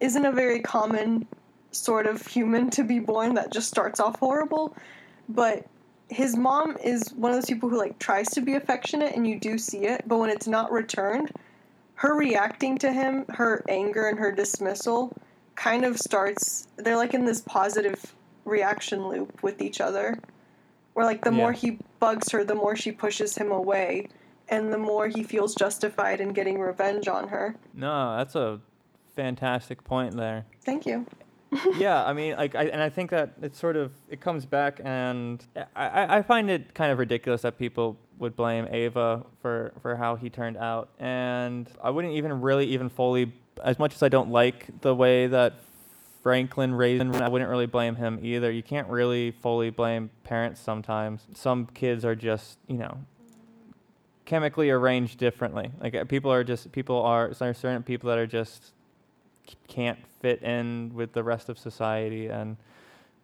isn't 0.00 0.24
a 0.24 0.32
very 0.32 0.60
common 0.60 1.26
sort 1.72 2.06
of 2.06 2.24
human 2.26 2.70
to 2.70 2.84
be 2.84 3.00
born 3.00 3.34
that 3.34 3.52
just 3.52 3.68
starts 3.68 4.00
off 4.00 4.18
horrible 4.20 4.76
but 5.28 5.66
his 6.08 6.36
mom 6.36 6.76
is 6.82 7.12
one 7.16 7.32
of 7.32 7.36
those 7.36 7.46
people 7.46 7.68
who 7.68 7.78
like 7.78 7.98
tries 7.98 8.28
to 8.28 8.40
be 8.40 8.54
affectionate 8.54 9.14
and 9.16 9.26
you 9.26 9.38
do 9.38 9.58
see 9.58 9.84
it 9.86 10.02
but 10.06 10.18
when 10.18 10.30
it's 10.30 10.46
not 10.46 10.70
returned 10.70 11.32
her 11.96 12.14
reacting 12.14 12.78
to 12.78 12.92
him 12.92 13.24
her 13.28 13.64
anger 13.68 14.06
and 14.06 14.18
her 14.18 14.30
dismissal 14.30 15.12
kind 15.56 15.84
of 15.84 15.98
starts 15.98 16.68
they're 16.76 16.96
like 16.96 17.14
in 17.14 17.24
this 17.24 17.40
positive 17.40 18.14
reaction 18.44 19.08
loop 19.08 19.42
with 19.42 19.60
each 19.60 19.80
other. 19.80 20.18
Where 20.94 21.04
like 21.04 21.24
the 21.24 21.32
more 21.32 21.52
he 21.52 21.78
bugs 21.98 22.30
her 22.30 22.44
the 22.44 22.54
more 22.54 22.76
she 22.76 22.92
pushes 22.92 23.36
him 23.36 23.50
away 23.50 24.08
and 24.48 24.72
the 24.72 24.78
more 24.78 25.08
he 25.08 25.24
feels 25.24 25.54
justified 25.54 26.20
in 26.20 26.32
getting 26.32 26.60
revenge 26.60 27.08
on 27.08 27.28
her. 27.28 27.56
No 27.72 28.16
that's 28.16 28.36
a 28.36 28.60
fantastic 29.16 29.82
point 29.84 30.16
there. 30.16 30.46
Thank 30.64 30.86
you. 30.86 31.06
Yeah, 31.78 32.04
I 32.04 32.12
mean, 32.12 32.36
like, 32.36 32.54
I, 32.56 32.64
and 32.64 32.82
I 32.82 32.88
think 32.88 33.10
that 33.10 33.34
it 33.40 33.54
sort 33.54 33.76
of 33.76 33.92
it 34.08 34.20
comes 34.20 34.44
back, 34.44 34.80
and 34.82 35.44
I, 35.76 35.86
I 35.86 36.16
I 36.18 36.22
find 36.22 36.50
it 36.50 36.74
kind 36.74 36.90
of 36.90 36.98
ridiculous 36.98 37.42
that 37.42 37.58
people 37.58 37.96
would 38.18 38.34
blame 38.34 38.66
Ava 38.70 39.24
for 39.40 39.72
for 39.80 39.94
how 39.96 40.16
he 40.16 40.30
turned 40.30 40.56
out, 40.56 40.88
and 40.98 41.68
I 41.82 41.90
wouldn't 41.90 42.14
even 42.14 42.40
really 42.40 42.66
even 42.66 42.88
fully, 42.88 43.32
as 43.62 43.78
much 43.78 43.94
as 43.94 44.02
I 44.02 44.08
don't 44.08 44.30
like 44.30 44.80
the 44.80 44.94
way 44.94 45.28
that 45.28 45.54
Franklin 46.24 46.74
raised. 46.74 47.04
I 47.16 47.28
wouldn't 47.28 47.50
really 47.50 47.66
blame 47.66 47.96
him 47.96 48.18
either. 48.22 48.50
You 48.50 48.62
can't 48.62 48.88
really 48.88 49.30
fully 49.30 49.68
blame 49.68 50.08
parents 50.24 50.58
sometimes. 50.58 51.26
Some 51.34 51.66
kids 51.66 52.02
are 52.02 52.14
just, 52.14 52.58
you 52.66 52.78
know, 52.78 52.96
chemically 54.24 54.70
arranged 54.70 55.18
differently. 55.18 55.70
Like 55.78 55.94
uh, 55.94 56.04
people 56.04 56.32
are 56.32 56.42
just 56.42 56.72
people 56.72 57.02
are 57.02 57.28
there 57.34 57.50
are 57.50 57.54
certain 57.54 57.82
people 57.82 58.08
that 58.08 58.16
are 58.16 58.26
just 58.26 58.72
can't 59.68 59.98
fit 60.22 60.42
in 60.42 60.92
with 60.94 61.12
the 61.12 61.22
rest 61.22 61.50
of 61.50 61.58
society 61.58 62.28
and 62.28 62.56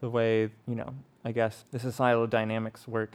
the 0.02 0.10
way 0.10 0.50
you 0.68 0.74
know 0.74 0.94
I 1.24 1.32
guess 1.32 1.64
the 1.72 1.78
societal 1.78 2.26
dynamics 2.26 2.86
work. 2.86 3.12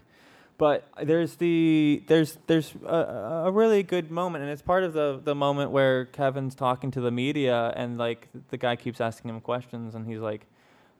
But 0.58 0.88
there's 1.04 1.36
the 1.36 2.02
there's 2.08 2.38
there's 2.48 2.74
a, 2.86 3.44
a 3.46 3.52
really 3.52 3.84
good 3.84 4.10
moment, 4.10 4.44
and 4.44 4.52
it's 4.52 4.62
part 4.62 4.84
of 4.84 4.94
the 4.94 5.20
the 5.22 5.36
moment 5.36 5.72
where 5.72 6.06
Kevin's 6.06 6.56
talking 6.56 6.92
to 6.92 7.02
the 7.02 7.12
media, 7.12 7.74
and 7.76 7.98
like 7.98 8.30
the 8.50 8.58
guy 8.58 8.78
keeps 8.78 9.02
asking 9.02 9.30
him 9.30 9.42
questions, 9.42 9.96
and 9.96 10.08
he's 10.08 10.20
like, 10.20 10.46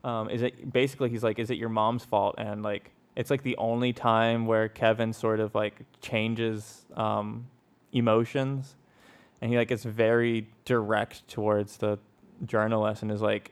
um, 0.04 0.30
"Is 0.30 0.42
it 0.42 0.74
basically?" 0.74 1.10
He's 1.10 1.24
like, 1.24 1.40
"Is 1.40 1.50
it 1.50 1.58
your 1.58 1.70
mom's 1.70 2.04
fault?" 2.04 2.36
And 2.38 2.64
like 2.64 2.92
it's 3.16 3.32
like 3.32 3.44
the 3.44 3.56
only 3.56 3.94
time 3.94 4.46
where 4.46 4.68
Kevin 4.68 5.14
sort 5.14 5.40
of 5.40 5.56
like 5.56 5.82
changes 6.02 6.86
um, 6.98 7.48
emotions, 7.94 8.76
and 9.40 9.52
he 9.52 9.58
like 9.58 9.70
gets 9.70 9.84
very 9.84 10.48
direct 10.66 11.26
towards 11.30 11.78
the 11.78 11.98
journalist, 12.46 13.04
and 13.04 13.10
is 13.10 13.22
like, 13.22 13.52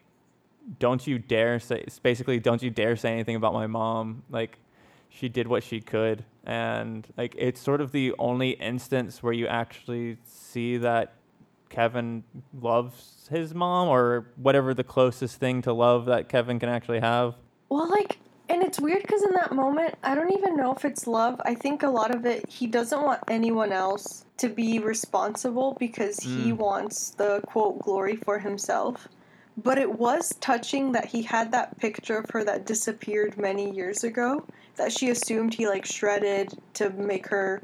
"Don't 0.80 1.08
you 1.08 1.18
dare 1.18 1.62
say." 1.62 1.86
Basically, 2.02 2.42
"Don't 2.42 2.62
you 2.62 2.70
dare 2.70 2.98
say 2.98 3.14
anything 3.14 3.38
about 3.38 3.54
my 3.54 3.68
mom." 3.68 4.24
Like 4.30 4.58
she 5.14 5.30
did 5.30 5.48
what 5.48 5.64
she 5.64 5.80
could 5.80 6.26
and 6.44 7.08
like 7.18 7.36
it's 7.38 7.62
sort 7.62 7.80
of 7.80 7.92
the 7.92 8.14
only 8.18 8.52
instance 8.52 9.22
where 9.22 9.34
you 9.34 9.48
actually 9.48 10.18
see 10.26 10.78
that 10.78 11.14
Kevin 11.74 12.24
loves 12.62 13.28
his 13.32 13.54
mom 13.56 13.88
or 13.88 14.28
whatever 14.36 14.74
the 14.74 14.84
closest 14.84 15.38
thing 15.38 15.62
to 15.64 15.74
love 15.74 16.06
that 16.06 16.30
Kevin 16.30 16.60
can 16.60 16.70
actually 16.70 17.00
have. 17.00 17.34
Well, 17.70 17.90
like, 17.90 18.20
and 18.48 18.62
it's 18.62 18.80
weird 18.80 19.02
because 19.02 19.24
in 19.24 19.32
that 19.32 19.54
moment, 19.54 19.96
I 20.04 20.14
don't 20.14 20.32
even 20.32 20.56
know 20.56 20.76
if 20.76 20.86
it's 20.86 21.08
love. 21.08 21.42
I 21.46 21.56
think 21.56 21.82
a 21.82 21.90
lot 21.90 22.14
of 22.14 22.28
it, 22.28 22.48
he 22.48 22.68
doesn't 22.68 23.02
want 23.02 23.22
anyone 23.28 23.72
else 23.72 24.24
to 24.38 24.50
be 24.50 24.78
responsible 24.78 25.76
because 25.80 26.20
he 26.20 26.52
Mm. 26.52 26.58
wants 26.58 27.10
the 27.12 27.42
quote 27.48 27.80
glory 27.80 28.18
for 28.18 28.38
himself. 28.38 29.08
But 29.58 29.80
it 29.80 29.98
was 29.98 30.36
touching 30.42 30.92
that 30.92 31.06
he 31.06 31.24
had 31.24 31.52
that 31.54 31.80
picture 31.80 32.18
of 32.18 32.30
her 32.32 32.44
that 32.44 32.68
disappeared 32.68 33.38
many 33.38 33.72
years 33.72 34.04
ago 34.04 34.46
that 34.76 34.92
she 34.92 35.10
assumed 35.10 35.54
he 35.54 35.68
like 35.68 35.86
shredded 35.86 36.54
to 36.74 36.90
make 36.92 37.28
her 37.28 37.62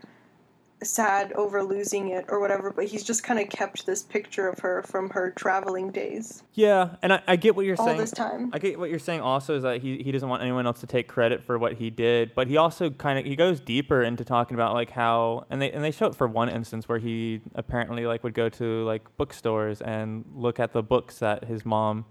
sad 0.84 1.34
over 1.34 1.64
losing 1.64 2.10
it 2.10 2.26
or 2.30 2.39
whatever, 2.39 2.72
but 2.72 2.86
he's 2.86 3.03
just 3.03 3.24
kind 3.24 3.39
of 3.39 3.49
kept 3.49 3.86
this 3.86 4.03
picture 4.03 4.47
of 4.47 4.60
her 4.60 4.82
from 4.84 5.10
her 5.10 5.32
traveling 5.32 5.91
days 5.91 6.43
Yeah, 6.53 6.95
and 7.01 7.14
I, 7.14 7.22
I 7.28 7.36
get 7.36 7.55
what 7.55 7.66
you're 7.66 7.76
all 7.78 7.86
saying. 7.86 7.97
All 7.97 8.01
this 8.01 8.12
time. 8.12 8.49
I 8.53 8.60
get 8.60 8.80
what 8.80 8.89
you're 8.89 8.99
saying 8.99 9.22
also 9.22 9.55
is 9.55 9.64
that 9.64 9.82
he, 9.82 10.01
he 10.01 10.12
doesn't 10.12 10.30
want 10.30 10.41
anyone 10.41 10.66
else 10.66 10.80
to 10.82 10.88
take 10.88 11.07
credit 11.07 11.43
for 11.43 11.57
what 11.57 11.74
he 11.74 11.89
did, 11.89 12.34
but 12.34 12.47
he 12.47 12.57
also 12.57 12.89
kind 12.89 13.20
of 13.20 13.26
he 13.26 13.36
goes 13.36 13.60
deeper 13.60 14.03
into 14.03 14.24
talking 14.24 14.55
about 14.55 14.74
like 14.74 14.91
how 14.91 15.45
and 15.49 15.62
they 15.62 15.72
and 15.72 15.84
they 15.84 15.91
show 15.91 16.07
it 16.07 16.16
for 16.16 16.28
one 16.28 16.49
instance 16.49 16.88
where 16.88 16.99
he 16.99 17.41
apparently 17.55 18.05
like 18.05 18.24
would 18.24 18.34
go 18.34 18.49
to 18.49 18.84
like 18.86 19.05
bookstores 19.18 19.82
and 19.82 20.26
look 20.34 20.60
at 20.60 20.74
the 20.74 20.82
books 20.82 21.20
that 21.20 21.43
his 21.45 21.66
mom 21.66 22.05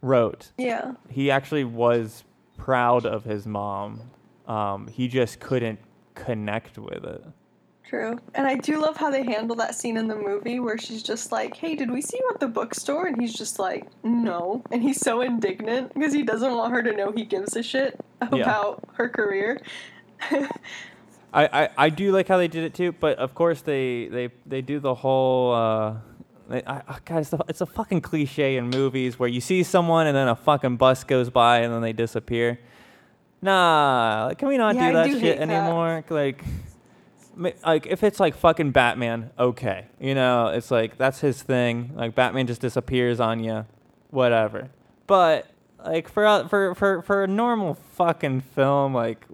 wrote. 0.00 0.52
Yeah. 0.58 0.92
He 1.10 1.30
actually 1.30 1.64
was 1.64 2.24
proud 2.56 3.04
of 3.04 3.24
his 3.24 3.46
mom. 3.46 4.00
Um, 4.46 4.88
he 4.88 5.08
just 5.08 5.40
couldn't 5.40 5.78
connect 6.14 6.78
with 6.78 7.04
it. 7.04 7.24
True. 7.86 8.18
And 8.34 8.46
I 8.46 8.56
do 8.56 8.80
love 8.80 8.96
how 8.96 9.10
they 9.10 9.22
handle 9.24 9.54
that 9.56 9.74
scene 9.74 9.96
in 9.98 10.08
the 10.08 10.16
movie 10.16 10.58
where 10.58 10.78
she's 10.78 11.02
just 11.02 11.30
like, 11.32 11.54
hey, 11.54 11.74
did 11.76 11.90
we 11.90 12.00
see 12.00 12.16
you 12.18 12.30
at 12.32 12.40
the 12.40 12.48
bookstore? 12.48 13.06
And 13.06 13.20
he's 13.20 13.34
just 13.34 13.58
like, 13.58 13.86
no. 14.02 14.62
And 14.70 14.82
he's 14.82 15.00
so 15.00 15.20
indignant 15.20 15.92
because 15.94 16.12
he 16.12 16.22
doesn't 16.22 16.54
want 16.54 16.72
her 16.72 16.82
to 16.82 16.92
know 16.92 17.12
he 17.12 17.24
gives 17.24 17.54
a 17.56 17.62
shit 17.62 18.00
Yeah. 18.32 18.42
about 18.42 18.84
her 18.94 19.08
career. 19.08 19.60
I, 21.32 21.46
I, 21.64 21.68
I 21.76 21.88
do 21.90 22.12
like 22.12 22.28
how 22.28 22.38
they 22.38 22.48
did 22.48 22.64
it 22.64 22.74
too, 22.74 22.92
but 22.92 23.18
of 23.18 23.34
course 23.34 23.60
they 23.60 24.06
they, 24.08 24.30
they 24.46 24.62
do 24.62 24.78
the 24.80 24.94
whole. 24.94 25.52
Uh, 25.52 25.94
they, 26.48 26.62
I, 26.64 26.76
I, 26.88 26.98
God, 27.04 27.18
it's 27.18 27.34
it's 27.48 27.60
a 27.60 27.66
fucking 27.66 28.02
cliche 28.02 28.56
in 28.56 28.70
movies 28.70 29.18
where 29.18 29.28
you 29.28 29.40
see 29.40 29.62
someone 29.62 30.06
and 30.06 30.16
then 30.16 30.28
a 30.28 30.36
fucking 30.36 30.76
bus 30.76 31.02
goes 31.04 31.30
by 31.30 31.58
and 31.60 31.72
then 31.72 31.82
they 31.82 31.92
disappear. 31.92 32.60
Nah, 33.44 34.26
like, 34.28 34.38
can 34.38 34.48
we 34.48 34.56
not 34.56 34.74
Yeah, 34.74 34.84
I 34.84 34.88
do 34.88 34.92
that 34.94 35.04
do 35.06 35.12
shit 35.12 35.22
hate 35.38 35.46
that. 35.46 35.50
anymore? 35.50 36.02
Like, 36.08 36.42
ma- 37.36 37.50
like 37.64 37.86
if 37.86 38.02
it's 38.02 38.18
like 38.18 38.34
fucking 38.34 38.70
Batman, 38.70 39.30
okay, 39.38 39.86
you 40.00 40.14
know, 40.14 40.46
it's 40.48 40.70
like 40.70 40.96
that's 40.96 41.20
his 41.20 41.42
thing. 41.42 41.92
Like 41.94 42.14
Batman 42.14 42.46
just 42.46 42.62
disappears 42.62 43.20
on 43.20 43.44
you, 43.44 43.66
whatever. 44.10 44.70
But 45.06 45.46
like 45.84 46.08
for 46.08 46.24
a- 46.24 46.48
for 46.48 46.74
for 46.74 47.02
for 47.02 47.22
a 47.24 47.26
normal 47.28 47.74
fucking 47.74 48.40
film, 48.40 48.94
like 48.94 49.26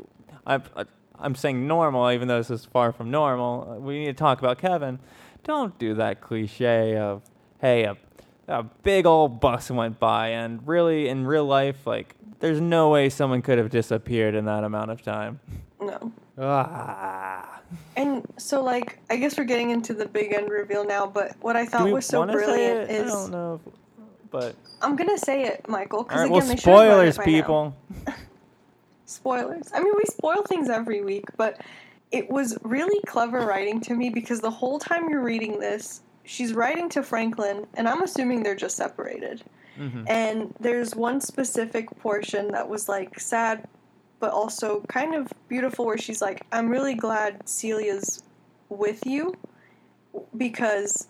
I, 0.45 0.57
I 0.77 0.85
I'm 1.17 1.37
saying 1.37 1.69
normal, 1.69 2.11
even 2.11 2.27
though 2.27 2.39
this 2.39 2.51
is 2.51 2.65
far 2.65 2.91
from 2.93 3.13
normal. 3.13 3.71
uh, 3.71 3.79
We 3.79 4.01
need 4.01 4.07
to 4.07 4.13
talk 4.15 4.41
about 4.41 4.59
Kevin. 4.59 4.99
Don't 5.45 5.79
do 5.79 5.95
that 5.95 6.21
cliche 6.21 6.97
of 6.97 7.23
hey 7.61 7.85
a 7.85 7.97
a 8.49 8.65
big 8.65 9.07
old 9.07 9.39
bus 9.39 9.71
went 9.71 10.01
by 10.01 10.31
and 10.31 10.67
really 10.67 11.07
in 11.07 11.25
real 11.25 11.45
life 11.45 11.87
like 11.87 12.17
there's 12.41 12.61
no 12.61 12.89
way 12.89 13.09
someone 13.09 13.43
could 13.43 13.59
have 13.59 13.71
disappeared 13.71 14.35
in 14.35 14.47
that 14.47 14.65
amount 14.65 14.91
of 14.91 15.03
time. 15.03 15.41
No. 15.81 16.13
Ah. 16.39 17.61
And 17.97 18.27
so, 18.39 18.63
like, 18.63 18.99
I 19.11 19.17
guess 19.17 19.39
we're 19.39 19.45
getting 19.45 19.71
into 19.71 19.95
the 19.95 20.07
big 20.07 20.33
end 20.33 20.51
reveal 20.51 20.85
now, 20.85 21.07
but 21.07 21.37
what 21.41 21.55
I 21.57 21.67
thought 21.67 21.91
was 21.91 22.07
so 22.07 22.27
brilliant 22.27 22.91
it? 22.91 22.91
I 22.91 23.05
is. 23.05 23.13
don't 23.13 23.31
know, 23.31 23.61
if- 23.67 23.73
but 24.31 24.55
I'm 24.81 24.97
going 24.97 25.11
to 25.11 25.19
say 25.19 25.45
it, 25.45 25.69
Michael, 25.69 26.05
because 26.05 26.21
right. 26.21 26.27
again, 26.27 26.33
Well, 26.39 26.47
they 26.47 26.57
should 26.57 26.65
have 26.71 26.99
read 26.99 27.09
it 27.09 27.13
spoilers, 27.15 27.19
people. 27.19 27.77
spoilers. 29.07 29.69
I 29.75 29.81
mean, 29.81 29.93
we 29.97 30.05
spoil 30.05 30.43
things 30.45 30.69
every 30.69 31.03
week, 31.03 31.25
but 31.37 31.61
it 32.13 32.31
was 32.31 32.57
really 32.63 33.01
clever 33.07 33.41
writing 33.45 33.81
to 33.83 33.95
me 33.95 34.09
because 34.11 34.41
the 34.41 34.51
whole 34.51 34.79
time 34.79 35.09
you're 35.11 35.23
reading 35.23 35.59
this, 35.59 36.03
she's 36.25 36.55
writing 36.55 36.89
to 36.91 37.03
Franklin, 37.03 37.67
and 37.75 37.89
I'm 37.89 38.03
assuming 38.03 38.43
they're 38.43 38.55
just 38.55 38.77
separated. 38.77 39.43
Mhm. 39.81 40.05
And 40.09 40.55
there's 40.61 40.95
one 40.95 41.21
specific 41.21 41.89
portion 41.99 42.49
that 42.53 42.69
was 42.69 42.89
like 42.89 43.19
sad, 43.19 43.67
but 44.19 44.31
also 44.31 44.83
kind 44.89 45.15
of 45.15 45.33
beautiful, 45.49 45.87
where 45.87 45.97
she's 45.97 46.21
like, 46.21 46.45
I'm 46.53 46.69
really 46.69 46.95
glad 46.95 47.47
Celia's 47.47 48.23
with 48.69 49.07
you 49.07 49.35
because 50.37 51.09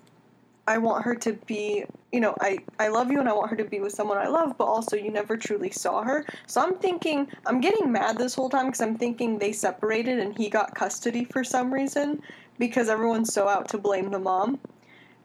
I 0.69 0.79
want 0.79 1.05
her 1.05 1.17
to 1.17 1.33
be, 1.47 1.85
you 2.13 2.21
know, 2.21 2.37
I, 2.41 2.59
I 2.79 2.89
love 2.89 3.11
you 3.11 3.19
and 3.19 3.29
I 3.29 3.33
want 3.33 3.51
her 3.51 3.57
to 3.57 3.65
be 3.65 3.81
with 3.81 3.93
someone 3.93 4.19
I 4.19 4.29
love, 4.29 4.57
but 4.57 4.67
also 4.67 4.97
you 4.97 5.11
never 5.11 5.37
truly 5.37 5.71
saw 5.71 6.03
her. 6.05 6.25
So 6.47 6.61
I'm 6.61 6.77
thinking, 6.77 7.27
I'm 7.47 7.61
getting 7.61 7.91
mad 7.91 8.19
this 8.19 8.35
whole 8.35 8.49
time 8.49 8.67
because 8.67 8.81
I'm 8.81 8.97
thinking 8.97 9.39
they 9.39 9.53
separated 9.53 10.21
and 10.21 10.37
he 10.37 10.49
got 10.49 10.77
custody 10.77 11.25
for 11.25 11.43
some 11.43 11.75
reason 11.75 12.23
because 12.59 12.89
everyone's 12.89 13.33
so 13.33 13.49
out 13.49 13.69
to 13.71 13.79
blame 13.79 14.11
the 14.13 14.21
mom. 14.21 14.61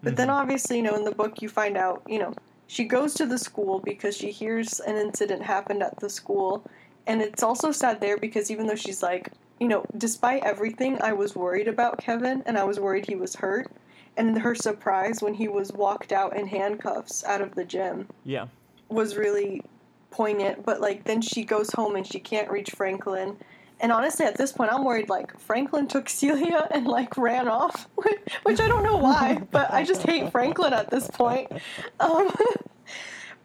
But 0.01 0.15
then 0.15 0.29
obviously, 0.29 0.77
you 0.77 0.83
know, 0.83 0.95
in 0.95 1.03
the 1.03 1.13
book 1.13 1.41
you 1.41 1.49
find 1.49 1.77
out, 1.77 2.01
you 2.07 2.19
know, 2.19 2.33
she 2.67 2.85
goes 2.85 3.13
to 3.15 3.25
the 3.25 3.37
school 3.37 3.79
because 3.79 4.15
she 4.17 4.31
hears 4.31 4.79
an 4.81 4.95
incident 4.95 5.43
happened 5.43 5.83
at 5.83 5.99
the 5.99 6.09
school. 6.09 6.63
And 7.07 7.21
it's 7.21 7.43
also 7.43 7.71
sad 7.71 8.01
there 8.01 8.17
because 8.17 8.49
even 8.49 8.65
though 8.65 8.75
she's 8.75 9.03
like, 9.03 9.31
you 9.59 9.67
know, 9.67 9.85
despite 9.97 10.43
everything, 10.43 10.99
I 11.01 11.13
was 11.13 11.35
worried 11.35 11.67
about 11.67 11.99
Kevin 11.99 12.43
and 12.45 12.57
I 12.57 12.63
was 12.63 12.79
worried 12.79 13.05
he 13.07 13.15
was 13.15 13.35
hurt. 13.35 13.71
And 14.17 14.37
her 14.39 14.55
surprise 14.55 15.21
when 15.21 15.33
he 15.33 15.47
was 15.47 15.71
walked 15.73 16.11
out 16.11 16.35
in 16.35 16.47
handcuffs 16.47 17.23
out 17.23 17.41
of 17.41 17.53
the 17.53 17.65
gym 17.65 18.07
Yeah. 18.23 18.47
was 18.89 19.15
really 19.15 19.61
poignant. 20.09 20.65
But 20.65 20.81
like 20.81 21.03
then 21.03 21.21
she 21.21 21.43
goes 21.43 21.69
home 21.71 21.95
and 21.95 22.07
she 22.07 22.19
can't 22.19 22.49
reach 22.49 22.71
Franklin. 22.71 23.37
And 23.79 23.91
honestly, 23.91 24.25
at 24.25 24.37
this 24.37 24.51
point, 24.51 24.71
I'm 24.71 24.83
worried 24.83 25.09
like 25.09 25.37
Franklin 25.39 25.87
took 25.87 26.09
Celia 26.09 26.67
and 26.71 26.87
like 26.87 27.17
ran 27.17 27.47
off, 27.47 27.87
which 28.43 28.59
I 28.59 28.67
don't 28.67 28.83
know 28.83 28.97
why, 28.97 29.41
but 29.51 29.71
I 29.73 29.83
just 29.83 30.03
hate 30.03 30.31
Franklin 30.31 30.73
at 30.73 30.89
this 30.89 31.09
point. 31.09 31.51
Um, 31.99 32.29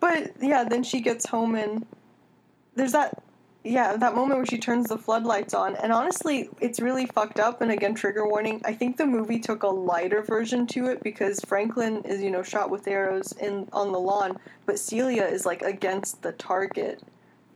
but 0.00 0.32
yeah, 0.40 0.64
then 0.64 0.82
she 0.82 1.00
gets 1.00 1.26
home 1.26 1.54
and 1.54 1.86
there's 2.74 2.92
that 2.92 3.22
yeah 3.62 3.94
that 3.96 4.14
moment 4.14 4.38
where 4.38 4.46
she 4.46 4.56
turns 4.56 4.88
the 4.88 4.96
floodlights 4.96 5.52
on 5.52 5.76
and 5.76 5.92
honestly 5.92 6.48
it's 6.60 6.80
really 6.80 7.04
fucked 7.04 7.38
up 7.38 7.60
and 7.60 7.70
again 7.70 7.94
trigger 7.94 8.26
warning 8.26 8.60
i 8.64 8.72
think 8.72 8.96
the 8.96 9.06
movie 9.06 9.38
took 9.38 9.62
a 9.62 9.68
lighter 9.68 10.22
version 10.22 10.66
to 10.66 10.86
it 10.86 11.02
because 11.02 11.40
franklin 11.46 12.02
is 12.04 12.22
you 12.22 12.30
know 12.30 12.42
shot 12.42 12.70
with 12.70 12.88
arrows 12.88 13.32
in 13.32 13.68
on 13.74 13.92
the 13.92 13.98
lawn 13.98 14.38
but 14.64 14.78
celia 14.78 15.24
is 15.24 15.44
like 15.44 15.60
against 15.60 16.22
the 16.22 16.32
target 16.32 17.02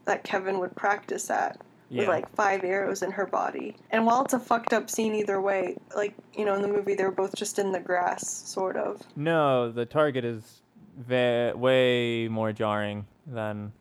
that 0.04 0.22
kevin 0.24 0.58
would 0.58 0.76
practice 0.76 1.30
at 1.30 1.58
with 1.90 2.08
like 2.08 2.28
five 2.34 2.64
arrows 2.64 3.02
in 3.02 3.10
her 3.10 3.26
body 3.26 3.76
and 3.90 4.04
while 4.06 4.22
it's 4.24 4.34
a 4.34 4.38
fucked 4.38 4.72
up 4.72 4.88
scene 4.90 5.14
either 5.14 5.40
way 5.40 5.76
like 5.94 6.14
you 6.34 6.44
know 6.44 6.54
in 6.54 6.62
the 6.62 6.68
movie 6.68 6.94
they're 6.94 7.10
both 7.12 7.34
just 7.36 7.58
in 7.58 7.70
the 7.72 7.80
grass 7.80 8.26
sort 8.26 8.76
of 8.76 9.00
No, 9.16 9.70
the 9.70 9.84
target 9.86 10.24
is 10.24 10.62
ve- 10.96 11.52
way 11.52 12.28
more 12.28 12.52
jarring 12.52 13.06
than, 13.26 13.72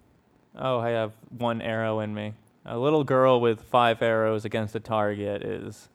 oh, 0.57 0.79
I 0.79 0.89
have 0.91 1.13
one 1.37 1.61
arrow 1.61 1.99
in 1.99 2.13
me. 2.13 2.33
A 2.65 2.77
little 2.77 3.03
girl 3.03 3.41
with 3.41 3.61
five 3.61 4.01
arrows 4.01 4.45
against 4.45 4.73
a 4.75 4.79
target 4.79 5.43
is 5.43 5.89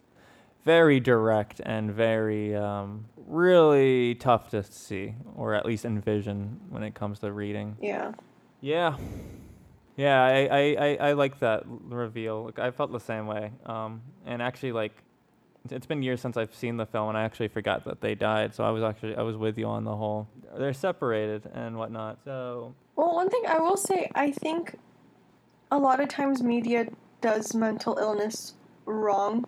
very 0.64 1.00
direct 1.00 1.60
and 1.64 1.90
very, 1.90 2.54
um, 2.54 3.06
really 3.26 4.14
tough 4.16 4.50
to 4.50 4.62
see, 4.62 5.14
or 5.34 5.54
at 5.54 5.64
least 5.64 5.84
envision 5.84 6.60
when 6.68 6.82
it 6.82 6.94
comes 6.94 7.18
to 7.20 7.32
reading. 7.32 7.76
yeah 7.80 8.12
Yeah. 8.60 8.96
Yeah, 9.98 10.22
I, 10.22 10.46
I, 10.46 10.76
I, 10.78 11.08
I 11.08 11.12
like 11.14 11.40
that 11.40 11.64
reveal. 11.66 12.44
Like, 12.44 12.60
I 12.60 12.70
felt 12.70 12.92
the 12.92 13.00
same 13.00 13.26
way. 13.26 13.50
Um, 13.66 14.00
and 14.24 14.40
actually, 14.40 14.70
like, 14.70 14.92
it's- 15.64 15.86
been 15.86 16.02
years 16.04 16.20
since 16.20 16.36
I've 16.36 16.54
seen 16.54 16.76
the 16.76 16.86
film, 16.86 17.08
and 17.08 17.18
I 17.18 17.24
actually 17.24 17.48
forgot 17.48 17.84
that 17.84 18.00
they 18.00 18.14
died. 18.14 18.54
So 18.54 18.64
I 18.64 18.70
was 18.70 18.82
actually 18.84 19.16
I 19.16 19.22
was 19.22 19.36
with 19.36 19.58
you 19.58 19.66
on 19.66 19.84
the 19.84 19.94
whole. 19.94 20.28
They're 20.56 20.72
separated 20.72 21.50
and 21.52 21.76
whatnot. 21.76 22.20
So 22.24 22.74
Well, 22.96 23.14
one 23.16 23.28
thing 23.28 23.42
I 23.46 23.58
will 23.58 23.76
say, 23.76 24.08
I 24.14 24.30
think 24.30 24.78
a 25.72 25.78
lot 25.78 26.00
of 26.00 26.08
times 26.08 26.42
media 26.42 26.86
does 27.20 27.54
mental 27.54 27.98
illness 27.98 28.54
wrong. 28.86 29.44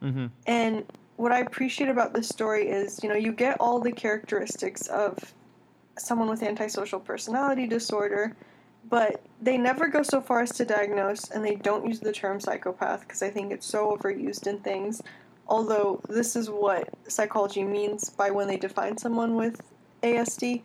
hmm 0.00 0.26
And 0.46 0.84
what 1.16 1.30
I 1.32 1.40
appreciate 1.40 1.90
about 1.90 2.14
this 2.14 2.28
story 2.28 2.68
is, 2.68 2.98
you 3.02 3.08
know, 3.10 3.14
you 3.14 3.30
get 3.30 3.58
all 3.60 3.78
the 3.78 3.92
characteristics 3.92 4.88
of 4.88 5.16
someone 5.98 6.28
with 6.28 6.42
antisocial 6.42 6.98
personality 6.98 7.66
disorder, 7.66 8.34
but 8.88 9.22
they 9.40 9.56
never 9.56 9.88
go 9.88 10.02
so 10.02 10.20
far 10.20 10.40
as 10.42 10.52
to 10.52 10.64
diagnose, 10.64 11.30
and 11.30 11.44
they 11.44 11.54
don't 11.56 11.86
use 11.86 12.00
the 12.00 12.12
term 12.12 12.40
psychopath 12.40 13.00
because 13.00 13.22
I 13.22 13.30
think 13.30 13.52
it's 13.52 13.66
so 13.66 13.96
overused 13.96 14.46
in 14.46 14.58
things. 14.60 15.02
Although 15.48 16.00
this 16.08 16.36
is 16.36 16.48
what 16.48 16.88
psychology 17.08 17.64
means 17.64 18.10
by 18.10 18.30
when 18.30 18.48
they 18.48 18.56
define 18.56 18.96
someone 18.96 19.34
with 19.36 19.60
ASD. 20.02 20.62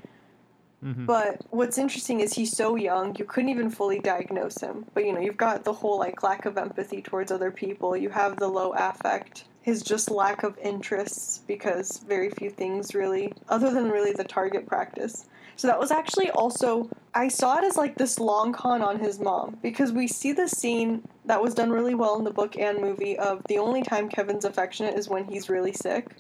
hmm 0.82 1.06
But 1.06 1.44
what's 1.50 1.78
interesting 1.78 2.20
is 2.20 2.34
he's 2.34 2.56
so 2.56 2.76
young, 2.76 3.16
you 3.18 3.26
couldn't 3.26 3.50
even 3.50 3.70
fully 3.70 4.00
diagnose 4.00 4.60
him. 4.62 4.86
But 4.94 5.06
you 5.06 5.14
know, 5.14 5.20
you've 5.20 5.38
got 5.38 5.64
the 5.64 5.74
whole 5.74 5.98
like 5.98 6.24
lack 6.24 6.46
of 6.46 6.58
empathy 6.58 7.02
towards 7.02 7.32
other 7.32 7.52
people, 7.52 7.98
you 7.98 8.10
have 8.10 8.38
the 8.38 8.48
low 8.48 8.74
affect, 8.74 9.46
his 9.62 9.82
just 9.82 10.10
lack 10.12 10.44
of 10.44 10.58
interests 10.60 11.42
because 11.48 12.00
very 12.08 12.30
few 12.30 12.50
things 12.50 12.96
really 12.96 13.34
other 13.50 13.72
than 13.72 13.90
really 13.90 14.14
the 14.14 14.24
target 14.24 14.66
practice. 14.68 15.26
So 15.58 15.68
that 15.68 15.80
was 15.80 15.92
actually 15.92 16.30
also 16.30 16.90
I 17.18 17.30
saw 17.30 17.58
it 17.58 17.64
as 17.64 17.78
like 17.78 17.96
this 17.96 18.20
long 18.20 18.54
con 18.54 18.84
on 18.84 19.00
his 19.00 19.20
mom 19.20 19.58
because 19.64 19.92
we 19.92 20.08
see 20.08 20.34
the 20.34 20.48
scene 20.48 21.02
that 21.26 21.42
was 21.42 21.56
done 21.56 21.72
really 21.72 21.96
well 21.96 22.16
in 22.20 22.24
the 22.24 22.32
book 22.32 22.56
and 22.60 22.80
movie 22.80 23.18
of 23.18 23.42
the 23.50 23.58
only 23.58 23.82
time 23.82 24.08
Kevin's 24.08 24.46
affectionate 24.46 24.94
is 24.94 25.10
when 25.10 25.26
he's 25.26 25.50
really 25.50 25.74
sick 25.74 26.16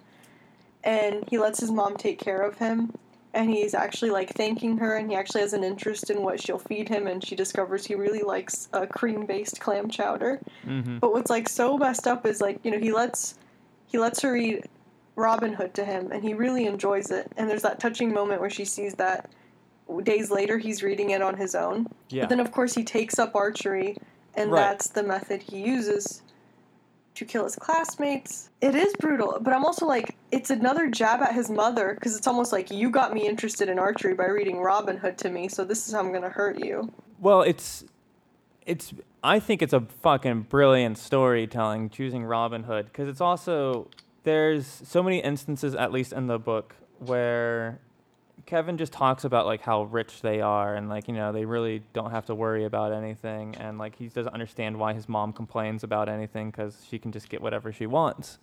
and 0.84 1.24
he 1.30 1.38
lets 1.38 1.60
his 1.60 1.70
mom 1.70 1.98
take 1.98 2.18
care 2.18 2.42
of 2.42 2.58
him 2.58 2.92
and 3.36 3.48
he's 3.48 3.76
actually 3.76 4.10
like 4.10 4.34
thanking 4.34 4.76
her 4.80 4.98
and 4.98 5.12
he 5.12 5.16
actually 5.16 5.42
has 5.42 5.54
an 5.54 5.64
interest 5.64 6.10
in 6.10 6.24
what 6.24 6.42
she'll 6.42 6.58
feed 6.58 6.90
him 6.90 7.06
and 7.06 7.24
she 7.24 7.36
discovers 7.36 7.86
he 7.86 7.94
really 7.94 8.24
likes 8.24 8.68
a 8.74 8.88
cream 8.88 9.28
based 9.28 9.60
clam 9.60 9.92
chowder. 9.92 10.42
Hmm 10.64 10.98
but 10.98 11.14
what's 11.14 11.30
like 11.30 11.48
so 11.48 11.78
messed 11.78 12.08
up 12.08 12.26
is 12.26 12.42
like 12.42 12.60
you 12.64 12.72
know 12.72 12.80
he 12.80 12.92
lets 12.92 13.36
he 13.86 14.00
lets 14.00 14.20
her 14.24 14.34
read 14.34 14.68
robin 15.16 15.54
hood 15.54 15.76
to 15.76 15.86
him 15.86 16.12
and 16.12 16.24
he 16.24 16.34
really 16.34 16.66
enjoys 16.66 17.12
it 17.12 17.32
and 17.38 17.48
there's 17.48 17.62
that 17.62 17.80
touching 17.80 18.12
moment 18.12 18.42
where 18.42 18.50
she 18.50 18.66
sees 18.66 18.96
that 18.96 19.30
days 20.04 20.30
later 20.32 20.58
he's 20.58 20.84
reading 20.84 21.12
it 21.12 21.22
on 21.22 21.36
his 21.38 21.56
own 21.56 21.88
Yeah. 22.10 22.24
but 22.24 22.30
then 22.30 22.40
of 22.40 22.52
course 22.52 22.74
he 22.76 22.84
takes 22.84 23.18
up 23.20 23.36
archery 23.36 23.98
and 24.36 24.52
Right. 24.52 24.62
that's 24.62 24.90
the 24.90 25.04
method 25.04 25.42
he 25.42 25.60
uses 25.60 26.22
to 27.16 27.26
kill 27.26 27.46
his 27.46 27.56
classmates. 27.56 28.52
It 28.62 28.76
is 28.76 28.94
brutal, 29.00 29.40
but 29.42 29.52
I'm 29.52 29.66
also 29.66 29.88
like, 29.88 30.16
it's 30.32 30.52
another 30.52 30.88
jab 30.88 31.20
at 31.24 31.34
his 31.34 31.50
mother 31.50 31.96
because 31.96 32.16
it's 32.16 32.28
almost 32.28 32.52
like 32.52 32.70
you 32.70 32.92
got 32.92 33.12
me 33.12 33.28
interested 33.28 33.70
in 33.70 33.80
archery 33.80 34.14
by 34.14 34.26
reading 34.28 34.60
Robin 34.62 34.96
Hood 34.98 35.18
to 35.20 35.30
me, 35.30 35.48
so 35.48 35.66
this 35.66 35.88
is 35.88 35.94
how 35.96 36.00
I'm 36.02 36.14
gonna 36.14 36.30
hurt 36.30 36.64
you. 36.64 36.92
Well, 37.20 37.42
it's 37.42 37.86
it's 38.68 38.94
I 39.24 39.40
think 39.40 39.64
it's 39.64 39.74
a 39.74 39.82
fucking 39.82 40.42
brilliant 40.44 41.00
storytelling 41.00 41.90
choosing 41.90 42.24
Robin 42.24 42.64
Hood 42.64 42.86
because 42.86 43.08
it's 43.08 43.22
also 43.22 43.88
there's 44.24 44.68
so 44.68 45.02
many 45.02 45.18
instances 45.20 45.74
at 45.74 45.92
least 45.92 46.14
in 46.14 46.28
the 46.28 46.38
book 46.38 46.76
where 47.00 47.80
Kevin 48.48 48.78
just 48.78 48.94
talks 48.94 49.26
about 49.26 49.46
like 49.46 49.62
how 49.62 49.84
rich 49.84 50.22
they 50.22 50.42
are 50.42 50.74
and 50.74 50.90
like 50.90 51.08
you 51.08 51.14
know 51.14 51.32
they 51.32 51.46
really 51.46 51.84
don't 51.94 52.12
have 52.12 52.26
to 52.28 52.34
worry 52.34 52.64
about 52.64 52.92
anything 52.94 53.54
and 53.60 53.78
like 53.78 53.96
he 53.98 54.08
doesn't 54.08 54.34
understand 54.34 54.80
why 54.80 54.94
his 54.94 55.08
mom 55.08 55.34
complains 55.34 55.84
about 55.84 56.08
anything 56.10 56.50
because 56.50 56.84
she 56.90 56.98
can 56.98 57.12
just 57.12 57.30
get 57.30 57.42
whatever 57.42 57.72
she 57.72 57.86
wants. 57.86 58.40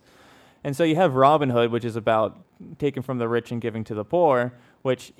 And 0.63 0.75
so 0.75 0.83
you 0.83 0.95
have 0.95 1.13
Robin 1.15 1.49
Hood, 1.49 1.71
which 1.71 1.83
is 1.85 1.95
about 1.95 2.37
taking 2.79 3.03
from 3.03 3.17
the 3.17 3.27
rich 3.27 3.51
and 3.51 3.59
giving 3.61 3.83
to 3.83 3.93
the 3.93 4.05
poor, 4.05 4.53
which 4.83 5.11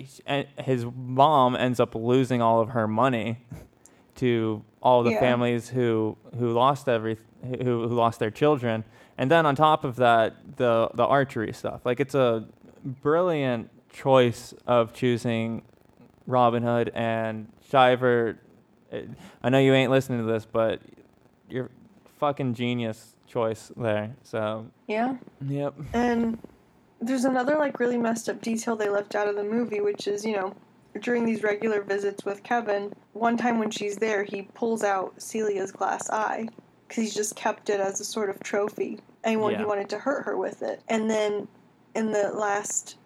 his 0.58 0.86
mom 0.96 1.56
ends 1.56 1.80
up 1.80 1.94
losing 1.94 2.42
all 2.42 2.62
of 2.62 2.70
her 2.70 2.88
money 2.88 3.40
to 4.16 4.64
all 4.82 5.04
the 5.04 5.12
Yeah. 5.12 5.20
families 5.20 5.70
who 5.70 6.16
who 6.40 6.52
lost 6.52 6.88
every 6.88 7.18
who 7.44 7.88
who 7.88 7.94
lost 7.96 8.20
their 8.20 8.32
children, 8.32 8.84
and 9.18 9.30
then 9.30 9.46
on 9.48 9.56
top 9.56 9.84
of 9.84 9.96
that, 9.98 10.58
the 10.58 10.90
the 10.94 11.06
archery 11.06 11.54
stuff. 11.54 11.86
Like 11.86 12.00
it's 12.00 12.16
a 12.16 12.48
brilliant 12.84 13.70
choice 13.96 14.54
of 14.68 14.94
choosing 14.94 15.64
Robin 16.28 16.62
Hood 16.62 16.92
and 16.94 17.48
Shriver. 17.70 18.38
I 19.42 19.50
know 19.50 19.58
you 19.58 19.74
ain't 19.74 19.90
listening 19.90 20.20
to 20.20 20.26
this, 20.26 20.46
but 20.46 20.82
you're 21.50 21.70
fucking 22.18 22.54
genius 22.54 23.16
choice 23.26 23.72
there. 23.78 24.16
So 24.24 24.68
Yeah. 24.88 25.16
yep. 25.48 25.74
And 25.94 26.38
there's 27.00 27.26
another 27.26 27.58
like 27.58 27.80
really 27.80 27.98
messed 27.98 28.28
up 28.30 28.42
detail 28.42 28.76
they 28.76 28.90
left 28.90 29.16
out 29.16 29.28
of 29.28 29.36
the 29.36 29.44
movie, 29.44 29.80
which 29.82 30.08
is, 30.08 30.26
you 30.26 30.34
know, 30.36 30.54
during 31.02 31.26
these 31.26 31.44
regular 31.44 31.82
visits 31.82 32.24
with 32.26 32.44
Kevin, 32.44 32.94
one 33.14 33.38
time 33.38 33.60
when 33.60 33.70
she's 33.72 33.96
there, 33.98 34.24
he 34.24 34.44
pulls 34.54 34.84
out 34.84 35.14
Celia's 35.20 35.72
glass 35.72 36.10
eye 36.10 36.48
because 36.88 37.04
he's 37.04 37.16
just 37.16 37.36
kept 37.36 37.70
it 37.70 37.80
as 37.80 38.00
a 38.00 38.06
sort 38.06 38.30
of 38.30 38.42
trophy. 38.44 39.00
And 39.24 39.42
when 39.42 39.56
he 39.56 39.62
Yeah. 39.62 39.66
wanted 39.68 39.90
to 39.90 40.00
hurt 40.00 40.26
her 40.26 40.38
with 40.38 40.62
it. 40.62 40.82
And 40.90 41.10
then 41.10 41.48
in 41.96 42.12
the 42.12 42.30
last 42.32 42.98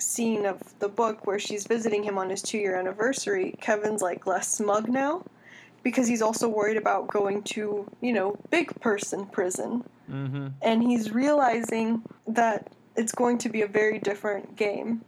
scene 0.00 0.46
of 0.46 0.60
the 0.78 0.88
book 0.88 1.26
where 1.26 1.38
she's 1.38 1.66
visiting 1.66 2.02
him 2.02 2.18
on 2.18 2.30
his 2.30 2.42
two 2.42 2.58
year 2.58 2.76
anniversary, 2.76 3.54
Kevin's 3.60 4.02
like 4.02 4.26
less 4.26 4.48
smug 4.48 4.88
now 4.88 5.24
because 5.82 6.06
he's 6.06 6.22
also 6.22 6.48
worried 6.48 6.76
about 6.76 7.08
going 7.08 7.42
to, 7.42 7.86
you 8.00 8.12
know, 8.12 8.36
big 8.50 8.78
person 8.80 9.26
prison 9.26 9.84
Mm-hmm. 10.10 10.48
and 10.62 10.82
he's 10.82 11.12
realizing 11.12 12.02
that 12.26 12.72
it's 12.96 13.12
going 13.12 13.38
to 13.38 13.48
be 13.48 13.62
a 13.62 13.66
very 13.68 14.00
different 14.00 14.56
game 14.56 15.02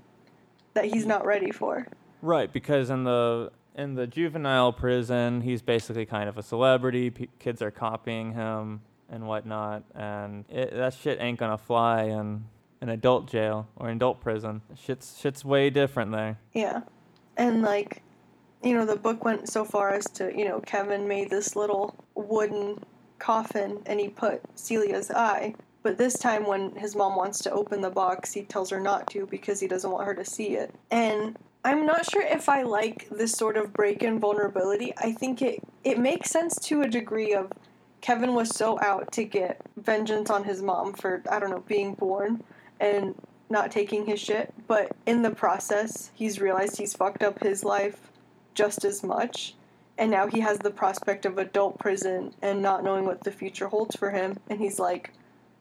that 0.74 0.84
he's 0.84 1.06
not 1.06 1.26
ready 1.26 1.50
for. 1.50 1.86
Right, 2.20 2.52
because 2.52 2.88
in 2.88 3.02
the 3.04 3.50
in 3.74 3.94
the 3.94 4.06
juvenile 4.06 4.72
prison, 4.72 5.40
he's 5.40 5.60
basically 5.60 6.06
kind 6.06 6.28
of 6.28 6.38
a 6.38 6.42
celebrity. 6.42 7.10
P- 7.10 7.28
kids 7.40 7.60
are 7.62 7.70
copying 7.72 8.32
him 8.34 8.82
and 9.10 9.26
whatnot, 9.26 9.82
and 9.94 10.44
it, 10.48 10.72
that 10.72 10.94
shit 10.94 11.18
ain't 11.20 11.38
gonna 11.38 11.58
fly 11.58 12.04
in 12.04 12.44
an 12.82 12.88
adult 12.88 13.30
jail 13.30 13.68
or 13.76 13.88
an 13.88 13.96
adult 13.96 14.20
prison. 14.20 14.60
Shit's 14.74 15.18
shit's 15.18 15.44
way 15.44 15.70
different 15.70 16.10
there. 16.10 16.36
Yeah. 16.52 16.80
And 17.36 17.62
like, 17.62 18.02
you 18.62 18.74
know, 18.74 18.84
the 18.84 18.96
book 18.96 19.24
went 19.24 19.48
so 19.48 19.64
far 19.64 19.94
as 19.94 20.04
to, 20.14 20.36
you 20.36 20.44
know, 20.44 20.60
Kevin 20.60 21.06
made 21.06 21.30
this 21.30 21.54
little 21.54 21.94
wooden 22.16 22.82
coffin 23.20 23.80
and 23.86 24.00
he 24.00 24.08
put 24.08 24.42
Celia's 24.56 25.10
eye. 25.12 25.54
But 25.84 25.96
this 25.96 26.18
time, 26.18 26.46
when 26.46 26.74
his 26.76 26.94
mom 26.94 27.16
wants 27.16 27.40
to 27.40 27.52
open 27.52 27.80
the 27.80 27.90
box, 27.90 28.32
he 28.32 28.42
tells 28.42 28.70
her 28.70 28.80
not 28.80 29.08
to 29.10 29.26
because 29.26 29.58
he 29.60 29.66
doesn't 29.66 29.90
want 29.90 30.06
her 30.06 30.14
to 30.14 30.24
see 30.24 30.56
it. 30.56 30.74
And 30.90 31.36
I'm 31.64 31.86
not 31.86 32.08
sure 32.10 32.22
if 32.22 32.48
I 32.48 32.62
like 32.62 33.08
this 33.10 33.32
sort 33.32 33.56
of 33.56 33.72
break 33.72 34.02
in 34.02 34.18
vulnerability. 34.18 34.92
I 34.96 35.12
think 35.12 35.40
it, 35.40 35.60
it 35.84 35.98
makes 35.98 36.30
sense 36.30 36.56
to 36.66 36.82
a 36.82 36.88
degree 36.88 37.34
of 37.34 37.52
Kevin 38.00 38.34
was 38.34 38.54
so 38.54 38.80
out 38.80 39.12
to 39.12 39.24
get 39.24 39.60
vengeance 39.76 40.30
on 40.30 40.42
his 40.42 40.62
mom 40.62 40.92
for, 40.92 41.22
I 41.30 41.38
don't 41.38 41.50
know, 41.50 41.64
being 41.66 41.94
born 41.94 42.42
and 42.82 43.14
not 43.48 43.70
taking 43.70 44.04
his 44.04 44.20
shit. 44.20 44.52
But 44.66 44.92
in 45.06 45.22
the 45.22 45.30
process, 45.30 46.10
he's 46.14 46.40
realized 46.40 46.76
he's 46.76 46.94
fucked 46.94 47.22
up 47.22 47.42
his 47.42 47.64
life 47.64 48.10
just 48.54 48.84
as 48.84 49.02
much. 49.02 49.54
And 49.96 50.10
now 50.10 50.26
he 50.26 50.40
has 50.40 50.58
the 50.58 50.70
prospect 50.70 51.24
of 51.24 51.38
adult 51.38 51.78
prison 51.78 52.34
and 52.42 52.60
not 52.60 52.82
knowing 52.82 53.04
what 53.04 53.22
the 53.22 53.30
future 53.30 53.68
holds 53.68 53.94
for 53.94 54.10
him. 54.10 54.38
And 54.50 54.58
he's 54.58 54.78
like, 54.78 55.12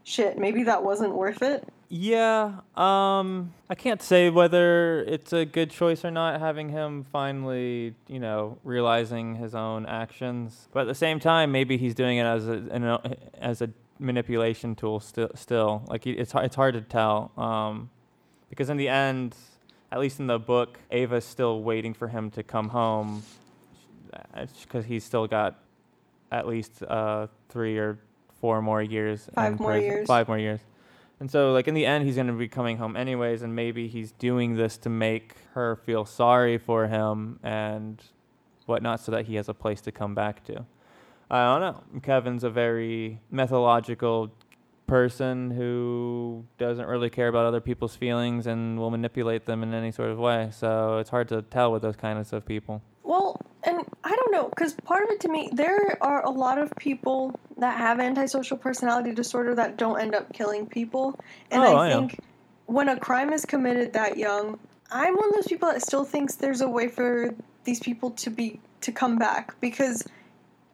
shit, 0.03 0.37
maybe 0.37 0.63
that 0.63 0.83
wasn't 0.83 1.13
worth 1.13 1.43
it. 1.43 1.67
Yeah, 1.93 2.61
um, 2.77 3.53
I 3.69 3.75
can't 3.75 4.01
say 4.01 4.29
whether 4.29 5.01
it's 5.01 5.33
a 5.33 5.43
good 5.43 5.69
choice 5.69 6.05
or 6.05 6.11
not 6.11 6.39
having 6.39 6.69
him 6.69 7.05
finally, 7.11 7.95
you 8.07 8.19
know, 8.19 8.57
realizing 8.63 9.35
his 9.35 9.53
own 9.53 9.85
actions. 9.85 10.69
But 10.71 10.81
at 10.83 10.87
the 10.87 10.95
same 10.95 11.19
time, 11.19 11.51
maybe 11.51 11.75
he's 11.75 11.93
doing 11.93 12.17
it 12.17 12.23
as 12.23 12.47
a 12.47 13.17
as 13.37 13.61
a 13.61 13.69
manipulation 14.01 14.75
tool. 14.75 14.99
Still, 14.99 15.29
still, 15.35 15.83
like 15.87 16.05
it's 16.07 16.31
hard, 16.31 16.45
it's 16.45 16.55
hard 16.55 16.73
to 16.73 16.81
tell. 16.81 17.31
Um, 17.37 17.89
because 18.49 18.69
in 18.69 18.77
the 18.77 18.89
end, 18.89 19.35
at 19.91 19.99
least 19.99 20.19
in 20.19 20.27
the 20.27 20.39
book, 20.39 20.79
Ava's 20.91 21.25
still 21.25 21.61
waiting 21.61 21.93
for 21.93 22.07
him 22.07 22.31
to 22.31 22.43
come 22.43 22.69
home, 22.69 23.23
because 24.61 24.85
he's 24.85 25.03
still 25.03 25.27
got 25.27 25.59
at 26.31 26.47
least 26.47 26.83
uh, 26.83 27.27
three 27.49 27.77
or 27.77 27.99
four 28.39 28.61
more 28.61 28.81
years. 28.81 29.29
Five 29.35 29.59
more 29.59 29.71
prison. 29.71 29.89
years. 29.89 30.07
Five 30.07 30.27
more 30.27 30.37
years. 30.37 30.59
And 31.19 31.29
so, 31.29 31.53
like 31.53 31.67
in 31.67 31.75
the 31.75 31.85
end, 31.85 32.05
he's 32.05 32.15
gonna 32.15 32.33
be 32.33 32.47
coming 32.47 32.77
home 32.77 32.97
anyways, 32.97 33.41
and 33.43 33.55
maybe 33.55 33.87
he's 33.87 34.11
doing 34.13 34.55
this 34.55 34.77
to 34.79 34.89
make 34.89 35.35
her 35.53 35.75
feel 35.75 36.03
sorry 36.05 36.57
for 36.57 36.87
him 36.87 37.39
and 37.43 38.01
whatnot, 38.65 38.99
so 39.01 39.11
that 39.11 39.25
he 39.27 39.35
has 39.35 39.47
a 39.47 39.53
place 39.53 39.81
to 39.81 39.91
come 39.91 40.15
back 40.15 40.43
to. 40.45 40.65
I 41.31 41.45
don't 41.45 41.61
know. 41.61 41.99
Kevin's 42.01 42.43
a 42.43 42.49
very 42.49 43.21
methodological 43.31 44.31
person 44.85 45.49
who 45.51 46.45
doesn't 46.57 46.85
really 46.85 47.09
care 47.09 47.29
about 47.29 47.45
other 47.45 47.61
people's 47.61 47.95
feelings 47.95 48.45
and 48.45 48.77
will 48.77 48.91
manipulate 48.91 49.45
them 49.45 49.63
in 49.63 49.73
any 49.73 49.91
sort 49.91 50.09
of 50.09 50.19
way. 50.19 50.49
So 50.51 50.97
it's 50.97 51.09
hard 51.09 51.29
to 51.29 51.41
tell 51.43 51.71
with 51.71 51.81
those 51.81 51.95
kinds 51.95 52.33
of 52.33 52.45
people. 52.45 52.81
Well, 53.03 53.39
and 53.63 53.85
I 54.03 54.09
don't 54.09 54.31
know, 54.33 54.49
because 54.49 54.73
part 54.73 55.03
of 55.05 55.09
it 55.11 55.21
to 55.21 55.29
me, 55.29 55.49
there 55.53 55.97
are 56.01 56.25
a 56.25 56.29
lot 56.29 56.57
of 56.57 56.69
people 56.77 57.39
that 57.57 57.77
have 57.77 58.01
antisocial 58.01 58.57
personality 58.57 59.13
disorder 59.13 59.55
that 59.55 59.77
don't 59.77 60.01
end 60.01 60.13
up 60.13 60.33
killing 60.33 60.65
people. 60.65 61.17
And 61.49 61.63
Oh, 61.63 61.77
I 61.77 61.87
I 61.87 61.93
think 61.93 62.19
when 62.65 62.89
a 62.89 62.99
crime 62.99 63.31
is 63.31 63.45
committed 63.45 63.93
that 63.93 64.17
young, 64.17 64.59
I'm 64.91 65.15
one 65.15 65.29
of 65.29 65.35
those 65.35 65.47
people 65.47 65.69
that 65.69 65.81
still 65.81 66.03
thinks 66.03 66.35
there's 66.35 66.59
a 66.59 66.67
way 66.69 66.89
for 66.89 67.33
these 67.63 67.79
people 67.79 68.11
to 68.11 68.29
be 68.29 68.59
to 68.81 68.91
come 68.91 69.17
back 69.17 69.57
because 69.61 70.03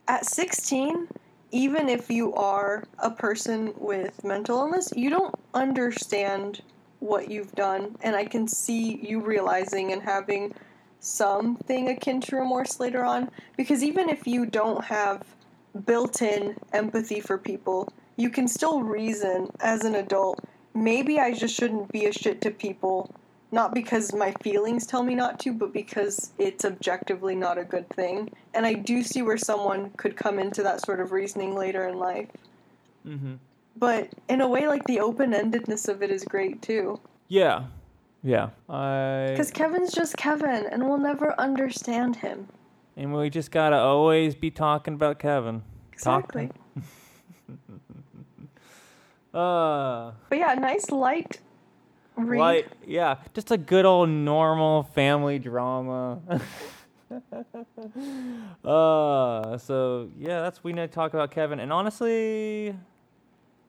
at 0.08 0.26
16 0.26 1.08
even 1.50 1.88
if 1.88 2.10
you 2.10 2.34
are 2.34 2.84
a 2.98 3.10
person 3.10 3.72
with 3.76 4.24
mental 4.24 4.58
illness 4.58 4.92
you 4.96 5.08
don't 5.10 5.34
understand 5.54 6.62
what 7.00 7.30
you've 7.30 7.52
done. 7.52 7.96
And 8.02 8.16
i 8.16 8.24
can 8.24 8.48
see 8.48 8.96
you 8.96 9.20
realizing 9.20 9.92
and 9.92 10.02
having 10.02 10.54
something 11.00 11.90
akin 11.90 12.20
to 12.22 12.34
remorse 12.34 12.80
later 12.80 13.04
on. 13.04 13.30
Because 13.56 13.84
even 13.84 14.08
if 14.08 14.26
you 14.26 14.46
don't 14.46 14.84
have 14.84 15.22
built-in 15.86 16.56
empathy 16.72 17.20
for 17.20 17.38
people 17.38 17.88
you 18.16 18.30
can 18.30 18.48
still 18.48 18.82
reason 18.82 19.48
as 19.60 19.84
an 19.84 19.94
adult. 19.94 20.40
Maybe 20.74 21.20
i 21.20 21.32
just 21.32 21.54
shouldn't 21.54 21.90
be 21.92 22.06
a 22.06 22.12
shit 22.12 22.40
to 22.42 22.50
people 22.50 23.14
not 23.50 23.74
because 23.74 24.14
my 24.14 24.32
feelings 24.42 24.86
tell 24.86 25.02
me 25.02 25.14
not 25.14 25.38
to, 25.40 25.52
but 25.52 25.72
because 25.72 26.32
it's 26.38 26.64
objectively 26.64 27.34
not 27.34 27.56
a 27.58 27.64
good 27.64 27.88
thing. 27.90 28.30
And 28.54 28.66
I 28.66 28.74
do 28.74 29.02
see 29.02 29.22
where 29.22 29.38
someone 29.38 29.90
could 29.96 30.16
come 30.16 30.38
into 30.38 30.62
that 30.62 30.84
sort 30.84 31.00
of 31.00 31.12
reasoning 31.12 31.54
later 31.54 31.88
in 31.88 31.98
life. 31.98 32.28
Mm-hmm. 33.06 33.34
But 33.76 34.08
in 34.28 34.40
a 34.40 34.48
way, 34.48 34.66
like 34.68 34.84
the 34.84 35.00
open 35.00 35.32
endedness 35.32 35.88
of 35.88 36.02
it 36.02 36.10
is 36.10 36.24
great 36.24 36.60
too. 36.62 37.00
Yeah, 37.28 37.64
yeah. 38.22 38.50
I 38.68 39.28
Because 39.30 39.50
Kevin's 39.50 39.92
just 39.92 40.16
Kevin, 40.16 40.66
and 40.70 40.86
we'll 40.88 40.98
never 40.98 41.34
understand 41.40 42.16
him. 42.16 42.48
and 42.96 43.14
we 43.14 43.30
just 43.30 43.50
gotta 43.52 43.76
always 43.78 44.34
be 44.34 44.50
talking 44.50 44.94
about 44.94 45.18
Kevin. 45.20 45.62
Talk 46.02 46.32
to- 46.32 46.38
Exactly. 46.40 46.50
Uh, 49.34 50.12
But 50.30 50.38
yeah, 50.38 50.54
nice 50.54 50.90
light 50.90 51.38
read. 52.26 52.38
Like, 52.38 52.68
yeah, 52.86 53.16
just 53.34 53.50
a 53.50 53.56
good 53.56 53.84
old 53.84 54.08
normal 54.08 54.84
family 54.84 55.38
drama. 55.38 56.20
uh, 58.64 59.58
so 59.58 60.10
yeah, 60.18 60.40
that's 60.40 60.62
we 60.62 60.72
need 60.72 60.82
to 60.82 60.88
talk 60.88 61.14
about 61.14 61.30
Kevin. 61.30 61.60
And 61.60 61.72
honestly, 61.72 62.74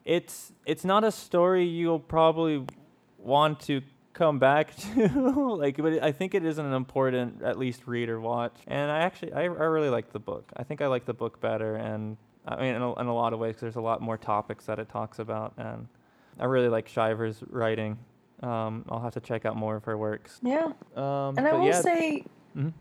it's 0.05 0.51
it's 0.65 0.83
not 0.83 1.03
a 1.03 1.11
story 1.11 1.65
you'll 1.65 1.99
probably 1.99 2.65
want 3.17 3.59
to 3.61 3.81
come 4.13 4.39
back 4.39 4.75
to. 4.95 5.55
like, 5.55 5.77
but 5.77 6.03
I 6.03 6.11
think 6.11 6.35
it 6.35 6.45
is 6.45 6.57
an 6.57 6.73
important, 6.73 7.41
at 7.41 7.57
least 7.57 7.83
read 7.85 8.09
or 8.09 8.19
watch. 8.19 8.55
And 8.67 8.91
I 8.91 8.99
actually, 8.99 9.33
I, 9.33 9.43
I 9.43 9.45
really 9.45 9.89
like 9.89 10.11
the 10.11 10.19
book. 10.19 10.51
I 10.55 10.63
think 10.63 10.81
I 10.81 10.87
like 10.87 11.05
the 11.05 11.13
book 11.13 11.39
better, 11.39 11.75
and 11.75 12.17
I 12.45 12.61
mean, 12.61 12.75
in 12.75 12.81
a, 12.81 12.93
in 12.99 13.07
a 13.07 13.15
lot 13.15 13.33
of 13.33 13.39
ways, 13.39 13.55
there's 13.59 13.77
a 13.77 13.81
lot 13.81 14.01
more 14.01 14.17
topics 14.17 14.65
that 14.65 14.79
it 14.79 14.89
talks 14.89 15.19
about, 15.19 15.53
and 15.57 15.87
I 16.39 16.45
really 16.45 16.69
like 16.69 16.87
Shriver's 16.87 17.41
writing. 17.49 17.97
Um, 18.41 18.85
I'll 18.89 19.01
have 19.01 19.13
to 19.13 19.19
check 19.19 19.45
out 19.45 19.55
more 19.55 19.75
of 19.75 19.83
her 19.85 19.97
works. 19.97 20.39
Yeah. 20.41 20.71
Um, 20.95 21.37
And 21.37 21.47
I 21.47 21.53
will 21.53 21.67
yeah, 21.67 21.81
say, 21.81 22.23
Mhm. 22.55 22.73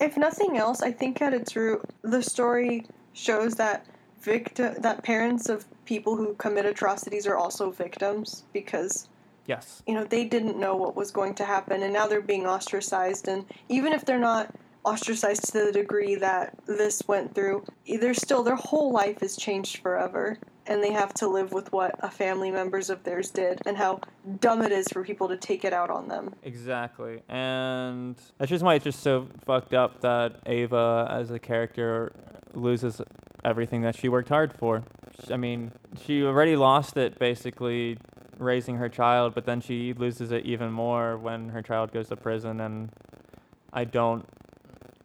if 0.00 0.16
nothing 0.16 0.56
else, 0.56 0.82
I 0.82 0.92
think 0.92 1.20
at 1.20 1.34
its 1.34 1.56
root, 1.56 1.82
the 2.02 2.22
story 2.22 2.86
shows 3.12 3.54
that 3.56 3.86
victim 4.20 4.74
that 4.80 5.02
parents 5.02 5.48
of 5.48 5.66
people 5.84 6.16
who 6.16 6.34
commit 6.34 6.64
atrocities 6.64 7.26
are 7.26 7.36
also 7.36 7.70
victims 7.70 8.44
because 8.54 9.06
yes, 9.46 9.82
you 9.86 9.92
know 9.94 10.02
they 10.02 10.24
didn't 10.24 10.56
know 10.58 10.74
what 10.74 10.96
was 10.96 11.10
going 11.10 11.34
to 11.34 11.44
happen 11.44 11.82
and 11.82 11.92
now 11.92 12.06
they're 12.06 12.22
being 12.22 12.46
ostracized 12.46 13.28
and 13.28 13.44
even 13.68 13.92
if 13.92 14.06
they're 14.06 14.18
not 14.18 14.54
ostracized 14.84 15.44
to 15.52 15.66
the 15.66 15.70
degree 15.72 16.14
that 16.14 16.54
this 16.66 17.02
went 17.06 17.34
through 17.34 17.62
they're 18.00 18.14
still 18.14 18.42
their 18.42 18.56
whole 18.56 18.90
life 18.92 19.22
is 19.22 19.36
changed 19.36 19.82
forever 19.82 20.38
and 20.66 20.82
they 20.82 20.92
have 20.92 21.12
to 21.14 21.28
live 21.28 21.52
with 21.52 21.72
what 21.72 21.94
a 22.00 22.10
family 22.10 22.50
members 22.50 22.90
of 22.90 23.02
theirs 23.04 23.30
did 23.30 23.60
and 23.66 23.76
how 23.76 24.00
dumb 24.40 24.62
it 24.62 24.72
is 24.72 24.88
for 24.88 25.04
people 25.04 25.28
to 25.28 25.36
take 25.36 25.64
it 25.64 25.72
out 25.72 25.90
on 25.90 26.08
them 26.08 26.34
exactly. 26.42 27.22
And 27.28 28.16
that's 28.38 28.50
just 28.50 28.64
why 28.64 28.74
it's 28.74 28.84
just 28.84 29.00
so 29.00 29.28
fucked 29.44 29.74
up 29.74 30.00
that 30.00 30.40
Ava, 30.46 31.08
as 31.10 31.30
a 31.30 31.38
character, 31.38 32.12
loses 32.54 33.00
everything 33.44 33.82
that 33.82 33.96
she 33.96 34.08
worked 34.08 34.28
hard 34.28 34.52
for. 34.52 34.82
I 35.30 35.36
mean, 35.36 35.72
she 36.04 36.22
already 36.24 36.56
lost 36.56 36.96
it 36.96 37.18
basically 37.18 37.98
raising 38.38 38.76
her 38.76 38.88
child, 38.88 39.34
but 39.34 39.46
then 39.46 39.60
she 39.60 39.92
loses 39.92 40.32
it 40.32 40.44
even 40.44 40.72
more 40.72 41.16
when 41.16 41.50
her 41.50 41.62
child 41.62 41.92
goes 41.92 42.08
to 42.08 42.16
prison. 42.16 42.60
And 42.60 42.90
I 43.72 43.84
don't. 43.84 44.26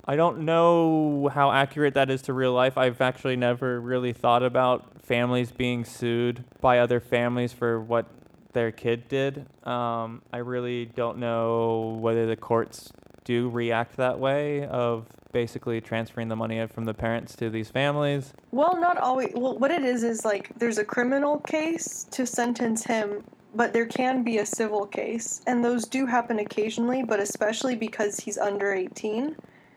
I 0.05 0.15
don't 0.15 0.39
know 0.39 1.29
how 1.31 1.51
accurate 1.51 1.93
that 1.93 2.09
is 2.09 2.23
to 2.23 2.33
real 2.33 2.53
life. 2.53 2.79
I've 2.79 2.99
actually 2.99 3.35
never 3.35 3.79
really 3.79 4.11
thought 4.11 4.41
about 4.41 4.88
families 5.09 5.51
being 5.51 5.83
sued 5.83 6.45
by 6.61 6.77
other 6.77 6.99
families 6.99 7.51
for 7.51 7.81
what 7.81 8.05
their 8.53 8.71
kid 8.71 9.07
did. 9.07 9.45
Um, 9.63 10.21
I 10.31 10.37
really 10.37 10.85
don't 10.85 11.17
know 11.17 11.97
whether 11.99 12.27
the 12.27 12.35
courts 12.35 12.91
do 13.23 13.49
react 13.49 13.97
that 13.97 14.19
way 14.19 14.65
of 14.67 15.07
basically 15.31 15.81
transferring 15.81 16.27
the 16.27 16.35
money 16.35 16.65
from 16.67 16.85
the 16.85 16.93
parents 16.93 17.35
to 17.37 17.49
these 17.49 17.69
families. 17.69 18.33
Well, 18.51 18.79
not 18.79 18.97
always. 18.97 19.31
Well, 19.33 19.57
what 19.57 19.71
it 19.71 19.83
is 19.83 20.03
is 20.03 20.23
like 20.25 20.51
there's 20.59 20.77
a 20.77 20.85
criminal 20.85 21.39
case 21.39 22.05
to 22.11 22.25
sentence 22.25 22.83
him, 22.83 23.23
but 23.55 23.73
there 23.73 23.87
can 23.87 24.23
be 24.23 24.37
a 24.37 24.45
civil 24.45 24.85
case, 24.85 25.41
and 25.47 25.65
those 25.65 25.85
do 25.85 26.05
happen 26.05 26.37
occasionally, 26.37 27.03
but 27.03 27.19
especially 27.19 27.75
because 27.75 28.19
he's 28.19 28.37
under 28.37 28.73
18. 28.73 29.35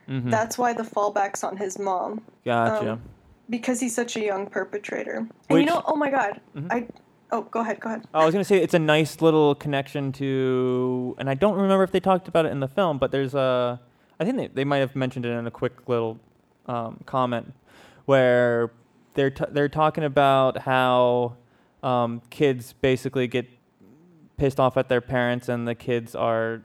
Mhm. 0.08 0.30
That's 0.30 0.58
why 0.58 0.72
the 0.74 0.82
fallback's 0.82 1.42
on 1.44 1.56
his 1.56 1.78
mom 1.78 2.20
gotcha. 2.44 2.92
um, 2.92 3.02
because 3.50 3.80
he's 3.80 3.94
such 3.94 4.16
a 4.16 4.20
young 4.24 4.46
perpetrator. 4.46 5.26
And 5.48 5.58
you 5.58 5.64
know, 5.66 5.82
oh 5.86 5.96
my 5.96 6.10
god, 6.10 6.40
Mhm. 6.56 6.72
I. 6.72 6.86
Oh, 7.34 7.40
go 7.50 7.60
ahead, 7.60 7.80
go 7.80 7.88
ahead. 7.88 8.04
I 8.12 8.26
was 8.26 8.34
gonna 8.34 8.44
say 8.44 8.58
it's 8.58 8.74
a 8.74 8.78
nice 8.78 9.22
little 9.22 9.54
connection 9.54 10.12
to, 10.12 11.14
and 11.18 11.30
I 11.30 11.34
don't 11.34 11.54
remember 11.54 11.82
if 11.82 11.90
they 11.90 11.98
talked 12.00 12.28
about 12.28 12.44
it 12.44 12.52
in 12.52 12.60
the 12.60 12.68
film, 12.68 12.98
but 12.98 13.10
there's 13.10 13.34
a, 13.34 13.80
I 14.20 14.24
think 14.26 14.36
they, 14.36 14.46
they 14.48 14.64
might 14.64 14.78
have 14.78 14.94
mentioned 14.94 15.24
it 15.24 15.30
in 15.30 15.46
a 15.46 15.50
quick 15.50 15.88
little 15.88 16.20
um, 16.66 17.00
comment 17.06 17.54
where 18.04 18.70
they're 19.14 19.30
t- 19.30 19.46
they're 19.50 19.70
talking 19.70 20.04
about 20.04 20.58
how 20.58 21.36
um, 21.82 22.20
kids 22.28 22.74
basically 22.74 23.26
get 23.28 23.46
pissed 24.36 24.60
off 24.60 24.76
at 24.76 24.90
their 24.90 25.00
parents, 25.00 25.48
and 25.48 25.66
the 25.66 25.74
kids 25.74 26.14
are 26.14 26.60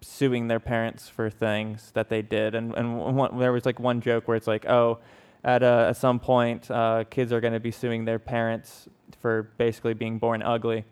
suing 0.00 0.48
their 0.48 0.60
parents 0.60 1.08
for 1.08 1.28
things 1.28 1.90
that 1.92 2.08
they 2.08 2.22
did, 2.22 2.54
and 2.54 2.74
and 2.74 2.96
one, 3.16 3.38
there 3.38 3.52
was 3.52 3.66
like 3.66 3.78
one 3.78 4.00
joke 4.00 4.26
where 4.26 4.38
it's 4.38 4.46
like, 4.46 4.64
oh, 4.66 5.00
at 5.44 5.62
uh, 5.62 5.86
at 5.90 5.96
some 5.96 6.18
point, 6.18 6.70
uh, 6.70 7.04
kids 7.10 7.32
are 7.32 7.40
going 7.40 7.52
to 7.52 7.60
be 7.60 7.70
suing 7.70 8.06
their 8.06 8.18
parents 8.18 8.88
for 9.20 9.50
basically 9.58 9.94
being 9.94 10.18
born 10.18 10.42
ugly, 10.42 10.84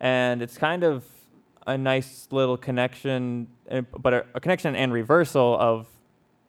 and 0.00 0.40
it's 0.40 0.56
kind 0.56 0.84
of 0.84 1.04
a 1.66 1.76
nice 1.76 2.28
little 2.30 2.56
connection, 2.56 3.48
but 3.98 4.14
a, 4.14 4.24
a 4.34 4.40
connection 4.40 4.74
and 4.74 4.92
reversal 4.92 5.56
of 5.58 5.86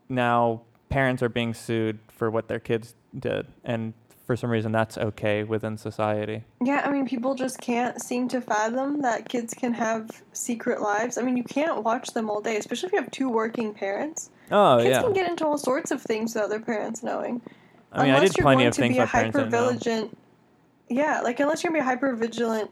now 0.08 0.62
parents 0.88 1.22
are 1.22 1.30
being 1.30 1.54
sued 1.54 2.00
for 2.08 2.32
what 2.32 2.48
their 2.48 2.60
kids 2.60 2.96
did, 3.18 3.48
and 3.66 3.94
for 4.26 4.36
some 4.36 4.52
reason 4.52 4.72
that's 4.72 4.96
okay 4.96 5.44
within 5.44 5.76
society. 5.76 6.44
Yeah, 6.64 6.84
I 6.86 6.92
mean, 6.92 7.08
people 7.08 7.34
just 7.34 7.60
can't 7.60 8.00
seem 8.00 8.28
to 8.28 8.42
fathom 8.42 9.02
that 9.02 9.28
kids 9.28 9.56
can 9.56 9.74
have 9.74 10.22
secret 10.34 10.82
lives. 10.82 11.18
I 11.18 11.24
mean, 11.24 11.36
you 11.36 11.44
can't 11.44 11.84
watch 11.84 12.10
them 12.10 12.30
all 12.30 12.40
day, 12.40 12.58
especially 12.58 12.88
if 12.88 12.94
you 12.94 13.02
have 13.02 13.10
two 13.10 13.28
working 13.28 13.74
parents. 13.74 14.30
Oh 14.52 14.78
Kids 14.78 14.90
yeah, 14.90 15.02
can 15.02 15.14
get 15.14 15.30
into 15.30 15.46
all 15.46 15.58
sorts 15.58 15.92
of 15.92 16.02
things 16.02 16.34
without 16.34 16.50
their 16.50 16.60
parents 16.60 17.04
knowing. 17.04 17.42
I 17.92 18.04
mean 18.04 18.12
I 18.12 18.16
unless 18.18 18.32
did 18.32 18.38
you're 18.38 18.44
plenty 18.44 18.60
going 18.62 18.68
of 18.68 18.74
to 18.76 18.82
things 18.82 18.94
be 18.96 19.00
a 19.00 19.02
my 19.02 19.06
parents 19.08 19.38
hyper 19.38 19.50
didn't 19.50 19.52
know. 19.52 19.72
vigilant. 19.74 20.18
Yeah, 20.90 21.22
like 21.22 21.40
unless 21.40 21.64
you're 21.64 21.72
gonna 21.72 21.84
be 21.84 21.88
a 21.88 21.90
hyper 21.90 22.16
vigilant 22.16 22.72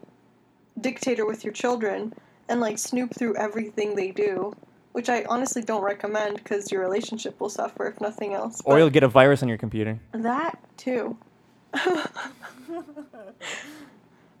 dictator 0.80 1.26
with 1.26 1.44
your 1.44 1.52
children 1.52 2.12
and 2.48 2.60
like 2.60 2.78
snoop 2.78 3.14
through 3.14 3.36
everything 3.36 3.94
they 3.94 4.10
do, 4.10 4.54
which 4.92 5.08
I 5.08 5.24
honestly 5.28 5.62
don't 5.62 5.82
recommend 5.82 6.36
because 6.36 6.70
your 6.72 6.80
relationship 6.80 7.40
will 7.40 7.50
suffer 7.50 7.86
if 7.86 8.00
nothing 8.00 8.34
else. 8.34 8.60
Or 8.64 8.78
you'll 8.78 8.90
get 8.90 9.02
a 9.02 9.08
virus 9.08 9.42
on 9.42 9.48
your 9.48 9.58
computer. 9.58 9.98
that 10.12 10.58
too. 10.76 11.16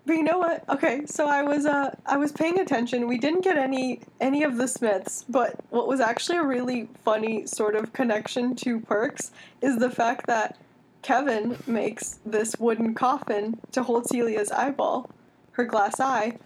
But 0.08 0.16
you 0.16 0.22
know 0.22 0.38
what? 0.38 0.66
Okay, 0.70 1.02
so 1.04 1.28
I 1.28 1.42
was 1.42 1.66
uh 1.66 1.94
I 2.06 2.16
was 2.16 2.32
paying 2.32 2.58
attention. 2.58 3.06
We 3.06 3.18
didn't 3.18 3.44
get 3.44 3.58
any 3.58 4.00
any 4.22 4.42
of 4.42 4.56
the 4.56 4.66
Smiths, 4.66 5.26
but 5.28 5.54
what 5.68 5.86
was 5.86 6.00
actually 6.00 6.38
a 6.38 6.44
really 6.44 6.88
funny 7.04 7.46
sort 7.46 7.76
of 7.76 7.92
connection 7.92 8.56
to 8.56 8.80
Perks 8.80 9.32
is 9.60 9.76
the 9.78 9.90
fact 9.90 10.26
that 10.26 10.56
Kevin 11.02 11.58
makes 11.66 12.20
this 12.24 12.56
wooden 12.58 12.94
coffin 12.94 13.60
to 13.72 13.82
hold 13.82 14.06
Celia's 14.06 14.50
eyeball, 14.50 15.10
her 15.52 15.64
glass 15.64 16.00
eye. 16.00 16.38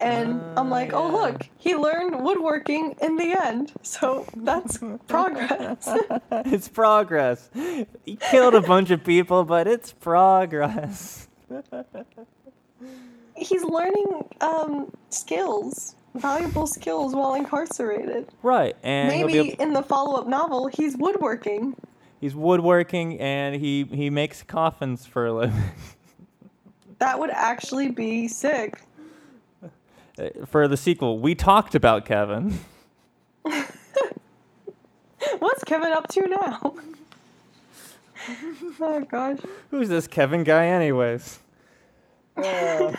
And 0.00 0.40
Ah, 0.40 0.60
I'm 0.62 0.70
like, 0.70 0.94
oh 0.94 1.08
look, 1.08 1.46
he 1.58 1.76
learned 1.76 2.24
woodworking 2.24 2.94
in 3.02 3.16
the 3.16 3.38
end. 3.38 3.74
So 3.82 4.24
that's 4.34 4.78
progress. 5.08 5.86
it's 6.32 6.68
progress. 6.68 7.50
He 8.06 8.16
killed 8.16 8.54
a 8.54 8.62
bunch 8.62 8.88
of 8.90 9.04
people, 9.04 9.44
but 9.44 9.66
it's 9.66 9.92
progress. 9.92 11.28
He's 13.40 13.64
learning 13.64 14.28
um, 14.40 14.92
skills. 15.08 15.94
valuable 16.14 16.66
skills 16.66 17.14
while 17.14 17.34
incarcerated. 17.34 18.28
Right, 18.42 18.76
and 18.82 19.08
Maybe 19.08 19.38
able- 19.50 19.62
in 19.62 19.72
the 19.72 19.82
follow-up 19.82 20.26
novel, 20.26 20.66
he's 20.68 20.96
woodworking. 20.96 21.74
he's 22.20 22.34
woodworking 22.34 23.18
and 23.20 23.54
he 23.56 23.84
he 23.84 24.10
makes 24.10 24.42
coffins 24.42 25.06
for 25.06 25.26
a 25.26 25.32
living. 25.32 25.62
That 26.98 27.18
would 27.18 27.30
actually 27.30 27.90
be 27.90 28.28
sick. 28.28 28.82
for 30.46 30.68
the 30.68 30.76
sequel, 30.76 31.18
we 31.18 31.34
talked 31.34 31.74
about 31.74 32.04
Kevin. 32.04 32.58
What's 35.38 35.64
Kevin 35.64 35.92
up 35.92 36.08
to 36.08 36.26
now? 36.28 36.74
oh 38.80 39.00
gosh. 39.10 39.38
Who's 39.70 39.88
this 39.88 40.06
Kevin 40.06 40.44
guy, 40.44 40.66
anyways? 40.66 41.38
Uh, 42.36 42.94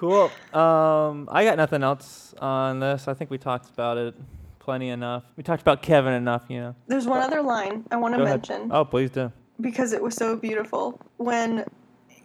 cool. 0.00 0.30
Um, 0.58 1.28
I 1.30 1.44
got 1.44 1.56
nothing 1.58 1.82
else 1.82 2.34
on 2.40 2.80
this. 2.80 3.06
I 3.06 3.12
think 3.14 3.30
we 3.30 3.36
talked 3.38 3.68
about 3.68 3.98
it 3.98 4.14
plenty 4.58 4.88
enough. 4.88 5.24
We 5.36 5.42
talked 5.42 5.60
about 5.62 5.82
Kevin 5.82 6.14
enough, 6.14 6.44
you 6.48 6.58
know. 6.60 6.74
There's 6.86 7.06
one 7.06 7.20
other 7.20 7.42
line 7.42 7.84
I 7.90 7.96
want 7.96 8.14
to 8.14 8.18
Go 8.18 8.24
ahead. 8.24 8.48
mention 8.48 8.72
Oh, 8.72 8.84
please 8.84 9.10
do. 9.10 9.30
because 9.60 9.92
it 9.92 10.02
was 10.02 10.14
so 10.14 10.36
beautiful. 10.36 10.98
When 11.18 11.64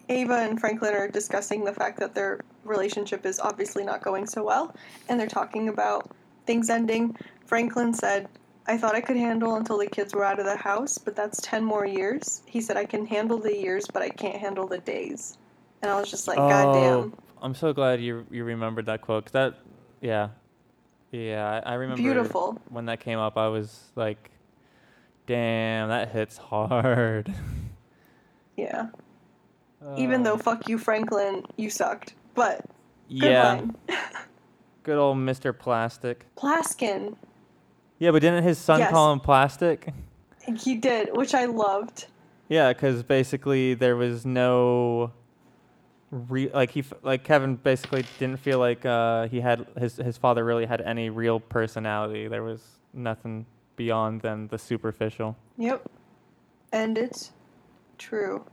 Ava 0.07 0.36
and 0.36 0.59
Franklin 0.59 0.93
are 0.93 1.07
discussing 1.09 1.63
the 1.65 1.73
fact 1.73 1.99
that 1.99 2.15
their 2.15 2.39
relationship 2.63 3.26
is 3.26 3.39
obviously 3.39 3.84
not 3.84 4.01
going 4.01 4.26
so 4.26 4.43
well, 4.43 4.73
and 5.09 5.19
they're 5.19 5.28
talking 5.28 5.67
about 5.69 6.11
things 6.45 6.69
ending, 6.69 7.15
Franklin 7.45 7.93
said, 7.93 8.30
I 8.67 8.78
thought 8.78 8.95
I 8.95 9.01
could 9.01 9.17
handle 9.17 9.55
until 9.57 9.78
the 9.78 9.88
kids 9.88 10.13
were 10.15 10.23
out 10.23 10.39
of 10.39 10.45
the 10.45 10.55
house, 10.55 10.97
but 10.97 11.15
that's 11.15 11.41
10 11.41 11.63
more 11.63 11.86
years. 11.86 12.41
He 12.45 12.61
said, 12.61 12.78
I 12.78 12.86
can 12.86 13.05
handle 13.05 13.38
the 13.38 13.55
years, 13.55 13.86
but 13.91 14.01
I 14.01 14.09
can't 14.09 14.38
handle 14.38 14.65
the 14.67 14.78
days. 14.80 15.38
And 15.82 15.91
I 15.91 15.99
was 15.99 16.09
just 16.09 16.28
like, 16.28 16.38
God 16.38 16.73
damn. 16.73 17.13
I'm 17.46 17.54
so 17.54 17.74
glad 17.74 18.02
you 18.02 18.26
you 18.32 18.43
remembered 18.43 18.88
that 18.88 19.02
quote. 19.02 19.32
that, 19.34 19.60
yeah, 20.02 20.30
yeah. 21.12 21.62
I, 21.64 21.74
I 21.74 21.74
remember 21.76 22.02
Beautiful. 22.02 22.60
when 22.70 22.86
that 22.88 23.00
came 23.00 23.20
up. 23.20 23.38
I 23.38 23.48
was 23.50 23.91
like, 23.96 24.32
damn, 25.28 25.89
that 25.89 26.12
hits 26.12 26.38
hard. 26.38 27.34
Yeah. 28.58 28.88
Uh. 29.86 29.96
Even 29.98 30.24
though, 30.24 30.38
fuck 30.38 30.70
you, 30.70 30.78
Franklin, 30.78 31.43
you 31.58 31.70
sucked. 31.70 32.14
But, 32.36 32.62
good 33.10 33.32
yeah, 33.32 33.43
line. 33.56 33.76
good 34.84 34.98
old 34.98 35.18
Mr. 35.18 35.52
Plastic. 35.58 36.26
Plaskett. 36.38 37.18
Yeah, 38.00 38.12
but 38.12 38.22
didn't 38.22 38.46
his 38.46 38.58
son 38.58 38.80
Yes. 38.80 38.91
call 38.91 39.12
him 39.12 39.20
Plastic? 39.20 39.89
He 40.58 40.76
did, 40.76 41.10
which 41.18 41.34
I 41.34 41.43
loved. 41.46 42.06
Yeah, 42.48 42.72
because 42.72 43.04
basically 43.04 43.74
there 43.74 43.98
was 43.98 44.26
no, 44.26 45.12
re- 46.12 46.49
like 46.53 46.72
he 46.72 46.82
f- 46.82 46.93
like 47.03 47.24
Kevin 47.24 47.56
basically 47.56 48.06
didn't 48.20 48.39
feel 48.39 48.60
like 48.60 48.86
uh, 48.86 49.28
he 49.28 49.41
had 49.41 49.66
his 49.78 49.97
his 49.97 50.18
father 50.18 50.43
really 50.45 50.66
had 50.66 50.82
any 50.82 51.10
real 51.10 51.39
personality. 51.39 52.28
There 52.28 52.43
was 52.43 52.62
nothing 52.93 53.45
beyond 53.76 54.22
than 54.22 54.47
the 54.47 54.58
superficial. 54.58 55.36
Yep. 55.58 55.89
And 56.72 56.97
it's 56.97 57.32
true. 57.97 58.45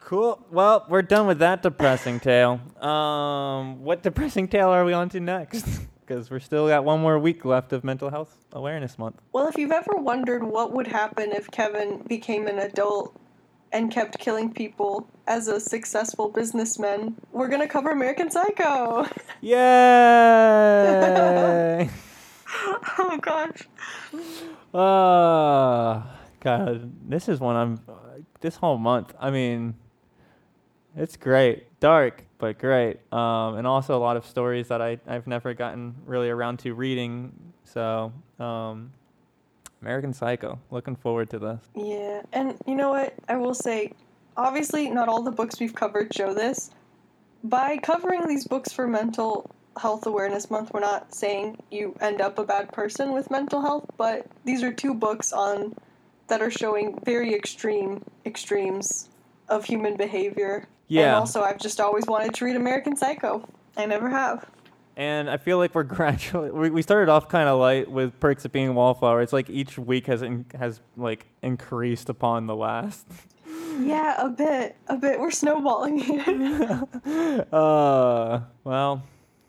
Cool. 0.00 0.40
Well, 0.52 0.86
we're 0.88 1.02
done 1.02 1.26
with 1.26 1.40
that 1.40 1.62
depressing 1.62 2.20
tale. 2.20 2.60
Um, 2.80 3.82
what 3.82 4.02
depressing 4.02 4.46
tale 4.46 4.68
are 4.68 4.84
we 4.84 4.92
on 4.92 5.08
to 5.10 5.20
next? 5.20 5.66
Because 6.06 6.30
we're 6.30 6.38
still 6.38 6.68
got 6.68 6.84
one 6.84 7.00
more 7.00 7.18
week 7.18 7.44
left 7.44 7.72
of 7.72 7.82
Mental 7.82 8.08
Health 8.10 8.38
Awareness 8.52 8.96
Month. 8.96 9.20
Well, 9.32 9.48
if 9.48 9.58
you've 9.58 9.72
ever 9.72 9.96
wondered 9.96 10.44
what 10.44 10.72
would 10.72 10.86
happen 10.86 11.32
if 11.32 11.50
Kevin 11.50 12.04
became 12.06 12.46
an 12.46 12.60
adult 12.60 13.20
and 13.72 13.90
kept 13.90 14.18
killing 14.18 14.52
people 14.52 15.08
as 15.26 15.48
a 15.48 15.58
successful 15.60 16.28
businessman, 16.28 17.16
we're 17.32 17.48
going 17.48 17.60
to 17.60 17.68
cover 17.68 17.90
American 17.90 18.30
Psycho. 18.30 19.06
Yay! 19.40 19.56
oh, 22.98 23.18
gosh. 23.20 23.68
Uh, 24.72 26.02
God, 26.40 26.92
this 27.08 27.28
is 27.28 27.40
one 27.40 27.56
I'm. 27.56 27.80
Uh, 27.88 27.92
this 28.40 28.56
whole 28.56 28.78
month, 28.78 29.14
I 29.18 29.30
mean, 29.30 29.74
it's 30.94 31.16
great, 31.16 31.80
dark 31.80 32.24
but 32.38 32.58
great, 32.58 32.98
um, 33.12 33.56
and 33.56 33.66
also 33.66 33.96
a 33.96 33.98
lot 33.98 34.16
of 34.16 34.26
stories 34.26 34.68
that 34.68 34.82
I 34.82 34.98
I've 35.06 35.26
never 35.26 35.54
gotten 35.54 35.94
really 36.04 36.28
around 36.28 36.58
to 36.60 36.74
reading. 36.74 37.32
So, 37.64 38.12
um, 38.38 38.92
American 39.86 40.12
Psycho. 40.12 40.58
Looking 40.72 40.96
forward 40.96 41.30
to 41.30 41.38
this. 41.38 41.60
Yeah, 41.76 42.22
and 42.32 42.58
you 42.66 42.74
know 42.74 42.90
what? 42.90 43.14
I 43.28 43.36
will 43.36 43.54
say, 43.54 43.92
obviously, 44.36 44.90
not 44.90 45.08
all 45.08 45.22
the 45.22 45.30
books 45.30 45.60
we've 45.60 45.76
covered 45.76 46.12
show 46.12 46.34
this. 46.34 46.70
By 47.44 47.76
covering 47.76 48.26
these 48.26 48.48
books 48.48 48.72
for 48.72 48.88
Mental 48.88 49.48
Health 49.80 50.04
Awareness 50.06 50.50
Month, 50.50 50.72
we're 50.74 50.80
not 50.80 51.14
saying 51.14 51.62
you 51.70 51.94
end 52.00 52.20
up 52.20 52.36
a 52.40 52.44
bad 52.44 52.72
person 52.72 53.12
with 53.12 53.30
mental 53.30 53.60
health, 53.60 53.88
but 53.96 54.26
these 54.44 54.64
are 54.64 54.72
two 54.72 54.92
books 54.92 55.32
on 55.32 55.76
that 56.26 56.42
are 56.42 56.50
showing 56.50 56.98
very 57.04 57.32
extreme 57.32 58.02
extremes 58.24 59.08
of 59.48 59.64
human 59.64 59.96
behavior. 59.96 60.56
And 60.56 60.66
Yeah. 60.88 61.16
also, 61.16 61.42
I've 61.44 61.58
just 61.58 61.80
always 61.80 62.06
wanted 62.08 62.34
to 62.34 62.44
read 62.44 62.56
American 62.56 62.96
Psycho. 62.96 63.48
I 63.76 63.86
never 63.86 64.10
have. 64.10 64.46
And 64.96 65.28
I 65.28 65.36
feel 65.36 65.58
like 65.58 65.74
we're 65.74 65.82
gradually. 65.98 66.50
We, 66.50 66.70
we 66.70 66.82
started 66.82 67.10
off 67.10 67.28
kind 67.28 67.48
of 67.48 67.60
light 67.60 67.90
with 67.90 68.18
Perks 68.18 68.44
of 68.44 68.52
Being 68.52 68.68
a 68.68 68.72
Wallflower. 68.72 69.20
It's 69.22 69.32
like 69.32 69.50
each 69.50 69.78
week 69.78 70.06
has 70.06 70.22
in, 70.22 70.46
has 70.58 70.80
like 70.96 71.26
increased 71.42 72.08
upon 72.08 72.46
the 72.46 72.56
last. 72.56 73.06
Yeah, 73.78 74.16
a 74.24 74.30
bit, 74.30 74.74
a 74.86 74.96
bit. 74.96 75.20
We're 75.20 75.30
snowballing 75.30 75.98
here. 75.98 76.82
uh, 77.52 78.40
well, 78.64 79.02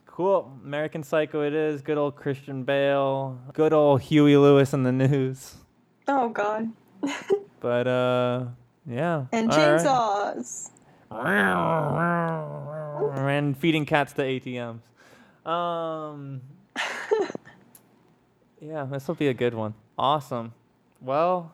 cool. 0.05 0.59
American 0.65 1.01
Psycho 1.01 1.43
it 1.43 1.53
is. 1.53 1.81
Good 1.81 1.97
old 1.97 2.17
Christian 2.17 2.63
Bale. 2.63 3.39
Good 3.53 3.71
old 3.71 4.01
Huey 4.01 4.35
Lewis 4.35 4.73
and 4.73 4.85
the 4.85 4.91
News. 4.91 5.55
oh 6.09 6.27
God. 6.27 6.69
But 7.61 7.87
uh, 7.87 8.45
yeah. 8.85 9.25
And 9.31 9.49
all 9.49 9.57
right. 9.57 9.79
chainsaws. 9.79 10.71
and 13.29 13.57
feeding 13.57 13.85
cats 13.85 14.11
to 14.13 14.23
ATMs. 14.23 14.81
Um, 15.47 16.41
yeah, 18.61 18.85
this 18.85 19.07
will 19.07 19.15
be 19.15 19.29
a 19.29 19.33
good 19.33 19.53
one. 19.53 19.73
Awesome. 19.97 20.53
Well, 21.01 21.53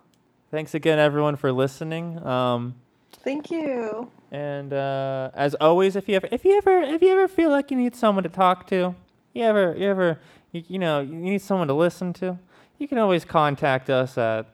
thanks 0.52 0.74
again, 0.74 1.00
everyone, 1.00 1.36
for 1.36 1.52
listening. 1.52 2.26
Um, 2.26 2.76
Thank 3.24 3.52
you. 3.52 4.10
and 4.32 4.74
uh, 4.74 5.30
as 5.34 5.54
always, 5.56 5.96
if 5.96 6.10
you 6.10 6.16
ever, 6.16 6.28
if 6.32 6.44
you 6.44 6.58
ever, 6.58 6.82
if 6.82 7.02
you 7.02 7.10
ever 7.10 7.28
feel 7.28 7.50
like 7.50 7.72
you 7.72 7.78
need 7.78 7.96
someone 7.96 8.24
to 8.24 8.30
talk 8.30 8.68
to, 8.68 8.96
you 9.34 9.44
ever, 9.44 9.76
you 9.78 9.88
ever, 9.88 10.20
you, 10.52 10.64
you 10.68 10.80
know, 10.80 11.00
you 11.00 11.14
need 11.14 11.41
someone 11.41 11.68
to 11.68 11.74
listen 11.74 12.12
to, 12.14 12.39
you 12.80 12.88
can 12.88 12.98
always 12.98 13.24
contact 13.24 13.89
us 13.89 14.18
at 14.18 14.48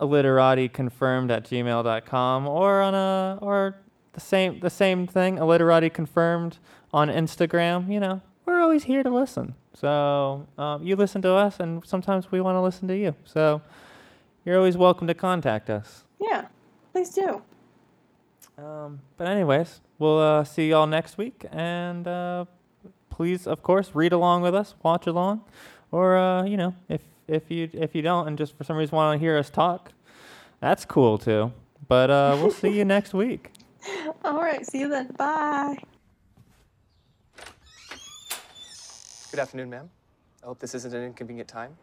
illiteraticonfirmed 0.00 1.30
at 1.30 1.44
gmail.com 1.44 2.46
or 2.48 2.82
on 2.82 2.94
a 2.94 3.38
or 3.40 3.76
the 4.12 4.20
same 4.20 4.58
the 4.60 4.70
same 4.70 5.06
thing 5.06 5.38
illiterati 5.38 5.88
confirmed 5.88 6.58
on 6.92 7.08
instagram 7.08 7.92
you 7.92 8.00
know 8.00 8.20
we're 8.46 8.60
always 8.60 8.84
here 8.84 9.02
to 9.02 9.10
listen 9.10 9.54
so 9.74 10.46
um, 10.58 10.82
you 10.86 10.96
listen 10.96 11.20
to 11.22 11.32
us 11.32 11.60
and 11.60 11.84
sometimes 11.86 12.30
we 12.30 12.40
want 12.40 12.56
to 12.56 12.60
listen 12.60 12.86
to 12.88 12.96
you 12.96 13.14
so 13.24 13.60
you're 14.44 14.56
always 14.58 14.76
welcome 14.76 15.06
to 15.06 15.14
contact 15.14 15.70
us 15.70 16.04
Yeah, 16.20 16.46
please 16.92 17.10
do. 17.10 17.42
um, 18.58 19.00
but 19.16 19.26
anyways 19.28 19.80
we'll 19.98 20.18
uh, 20.18 20.44
see 20.44 20.70
y'all 20.70 20.86
next 20.86 21.16
week 21.18 21.44
and 21.50 22.06
uh, 22.06 22.44
please 23.10 23.46
of 23.46 23.62
course 23.62 23.90
read 23.94 24.12
along 24.12 24.42
with 24.42 24.54
us 24.54 24.74
watch 24.82 25.06
along 25.06 25.42
or 25.90 26.16
uh, 26.16 26.44
you 26.44 26.56
know 26.56 26.74
if 26.88 27.00
if 27.28 27.50
you 27.50 27.68
if 27.72 27.94
you 27.94 28.02
don't 28.02 28.26
and 28.28 28.36
just 28.38 28.56
for 28.56 28.64
some 28.64 28.76
reason 28.76 28.94
want 28.94 29.18
to 29.18 29.24
hear 29.24 29.36
us 29.38 29.48
talk 29.50 29.92
that's 30.60 30.84
cool 30.84 31.16
too 31.18 31.52
but 31.88 32.10
uh, 32.10 32.36
we'll 32.40 32.50
see 32.50 32.70
you 32.76 32.84
next 32.84 33.14
week 33.14 33.50
All 34.24 34.40
right, 34.40 34.64
see 34.64 34.80
you 34.80 34.88
then. 34.88 35.08
Bye. 35.18 35.76
Good 39.34 39.40
afternoon, 39.40 39.70
ma'am. 39.70 39.90
I 40.44 40.46
hope 40.46 40.60
this 40.60 40.76
isn't 40.76 40.94
an 40.94 41.02
inconvenient 41.02 41.48
time. 41.48 41.76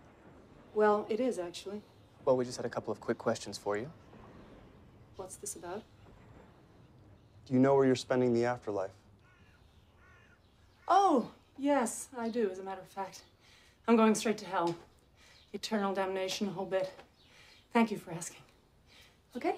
Well, 0.74 1.06
it 1.10 1.20
is 1.20 1.38
actually. 1.38 1.82
Well, 2.24 2.38
we 2.38 2.46
just 2.46 2.56
had 2.56 2.66
a 2.66 2.70
couple 2.70 2.94
of 2.94 3.02
quick 3.02 3.18
questions 3.18 3.58
for 3.58 3.76
you. 3.76 3.92
What's 5.18 5.36
this 5.36 5.58
about? 5.58 5.84
Do 7.46 7.54
you 7.54 7.60
know 7.60 7.76
where 7.76 7.86
you're 7.86 7.98
spending 7.98 8.34
the 8.34 8.46
afterlife? 8.46 8.94
Oh, 10.88 11.30
yes, 11.58 12.08
I 12.18 12.30
do, 12.30 12.50
as 12.50 12.60
a 12.60 12.64
matter 12.64 12.80
of 12.80 12.88
fact. 12.88 13.24
I'm 13.86 13.98
going 13.98 14.16
straight 14.16 14.38
to 14.38 14.46
hell. 14.46 14.74
Eternal 15.52 15.94
damnation, 15.94 16.48
a 16.48 16.52
whole 16.52 16.66
bit. 16.66 16.90
Thank 17.74 17.92
you 17.92 17.98
for 17.98 18.14
asking. 18.14 18.40
Okay? 19.36 19.56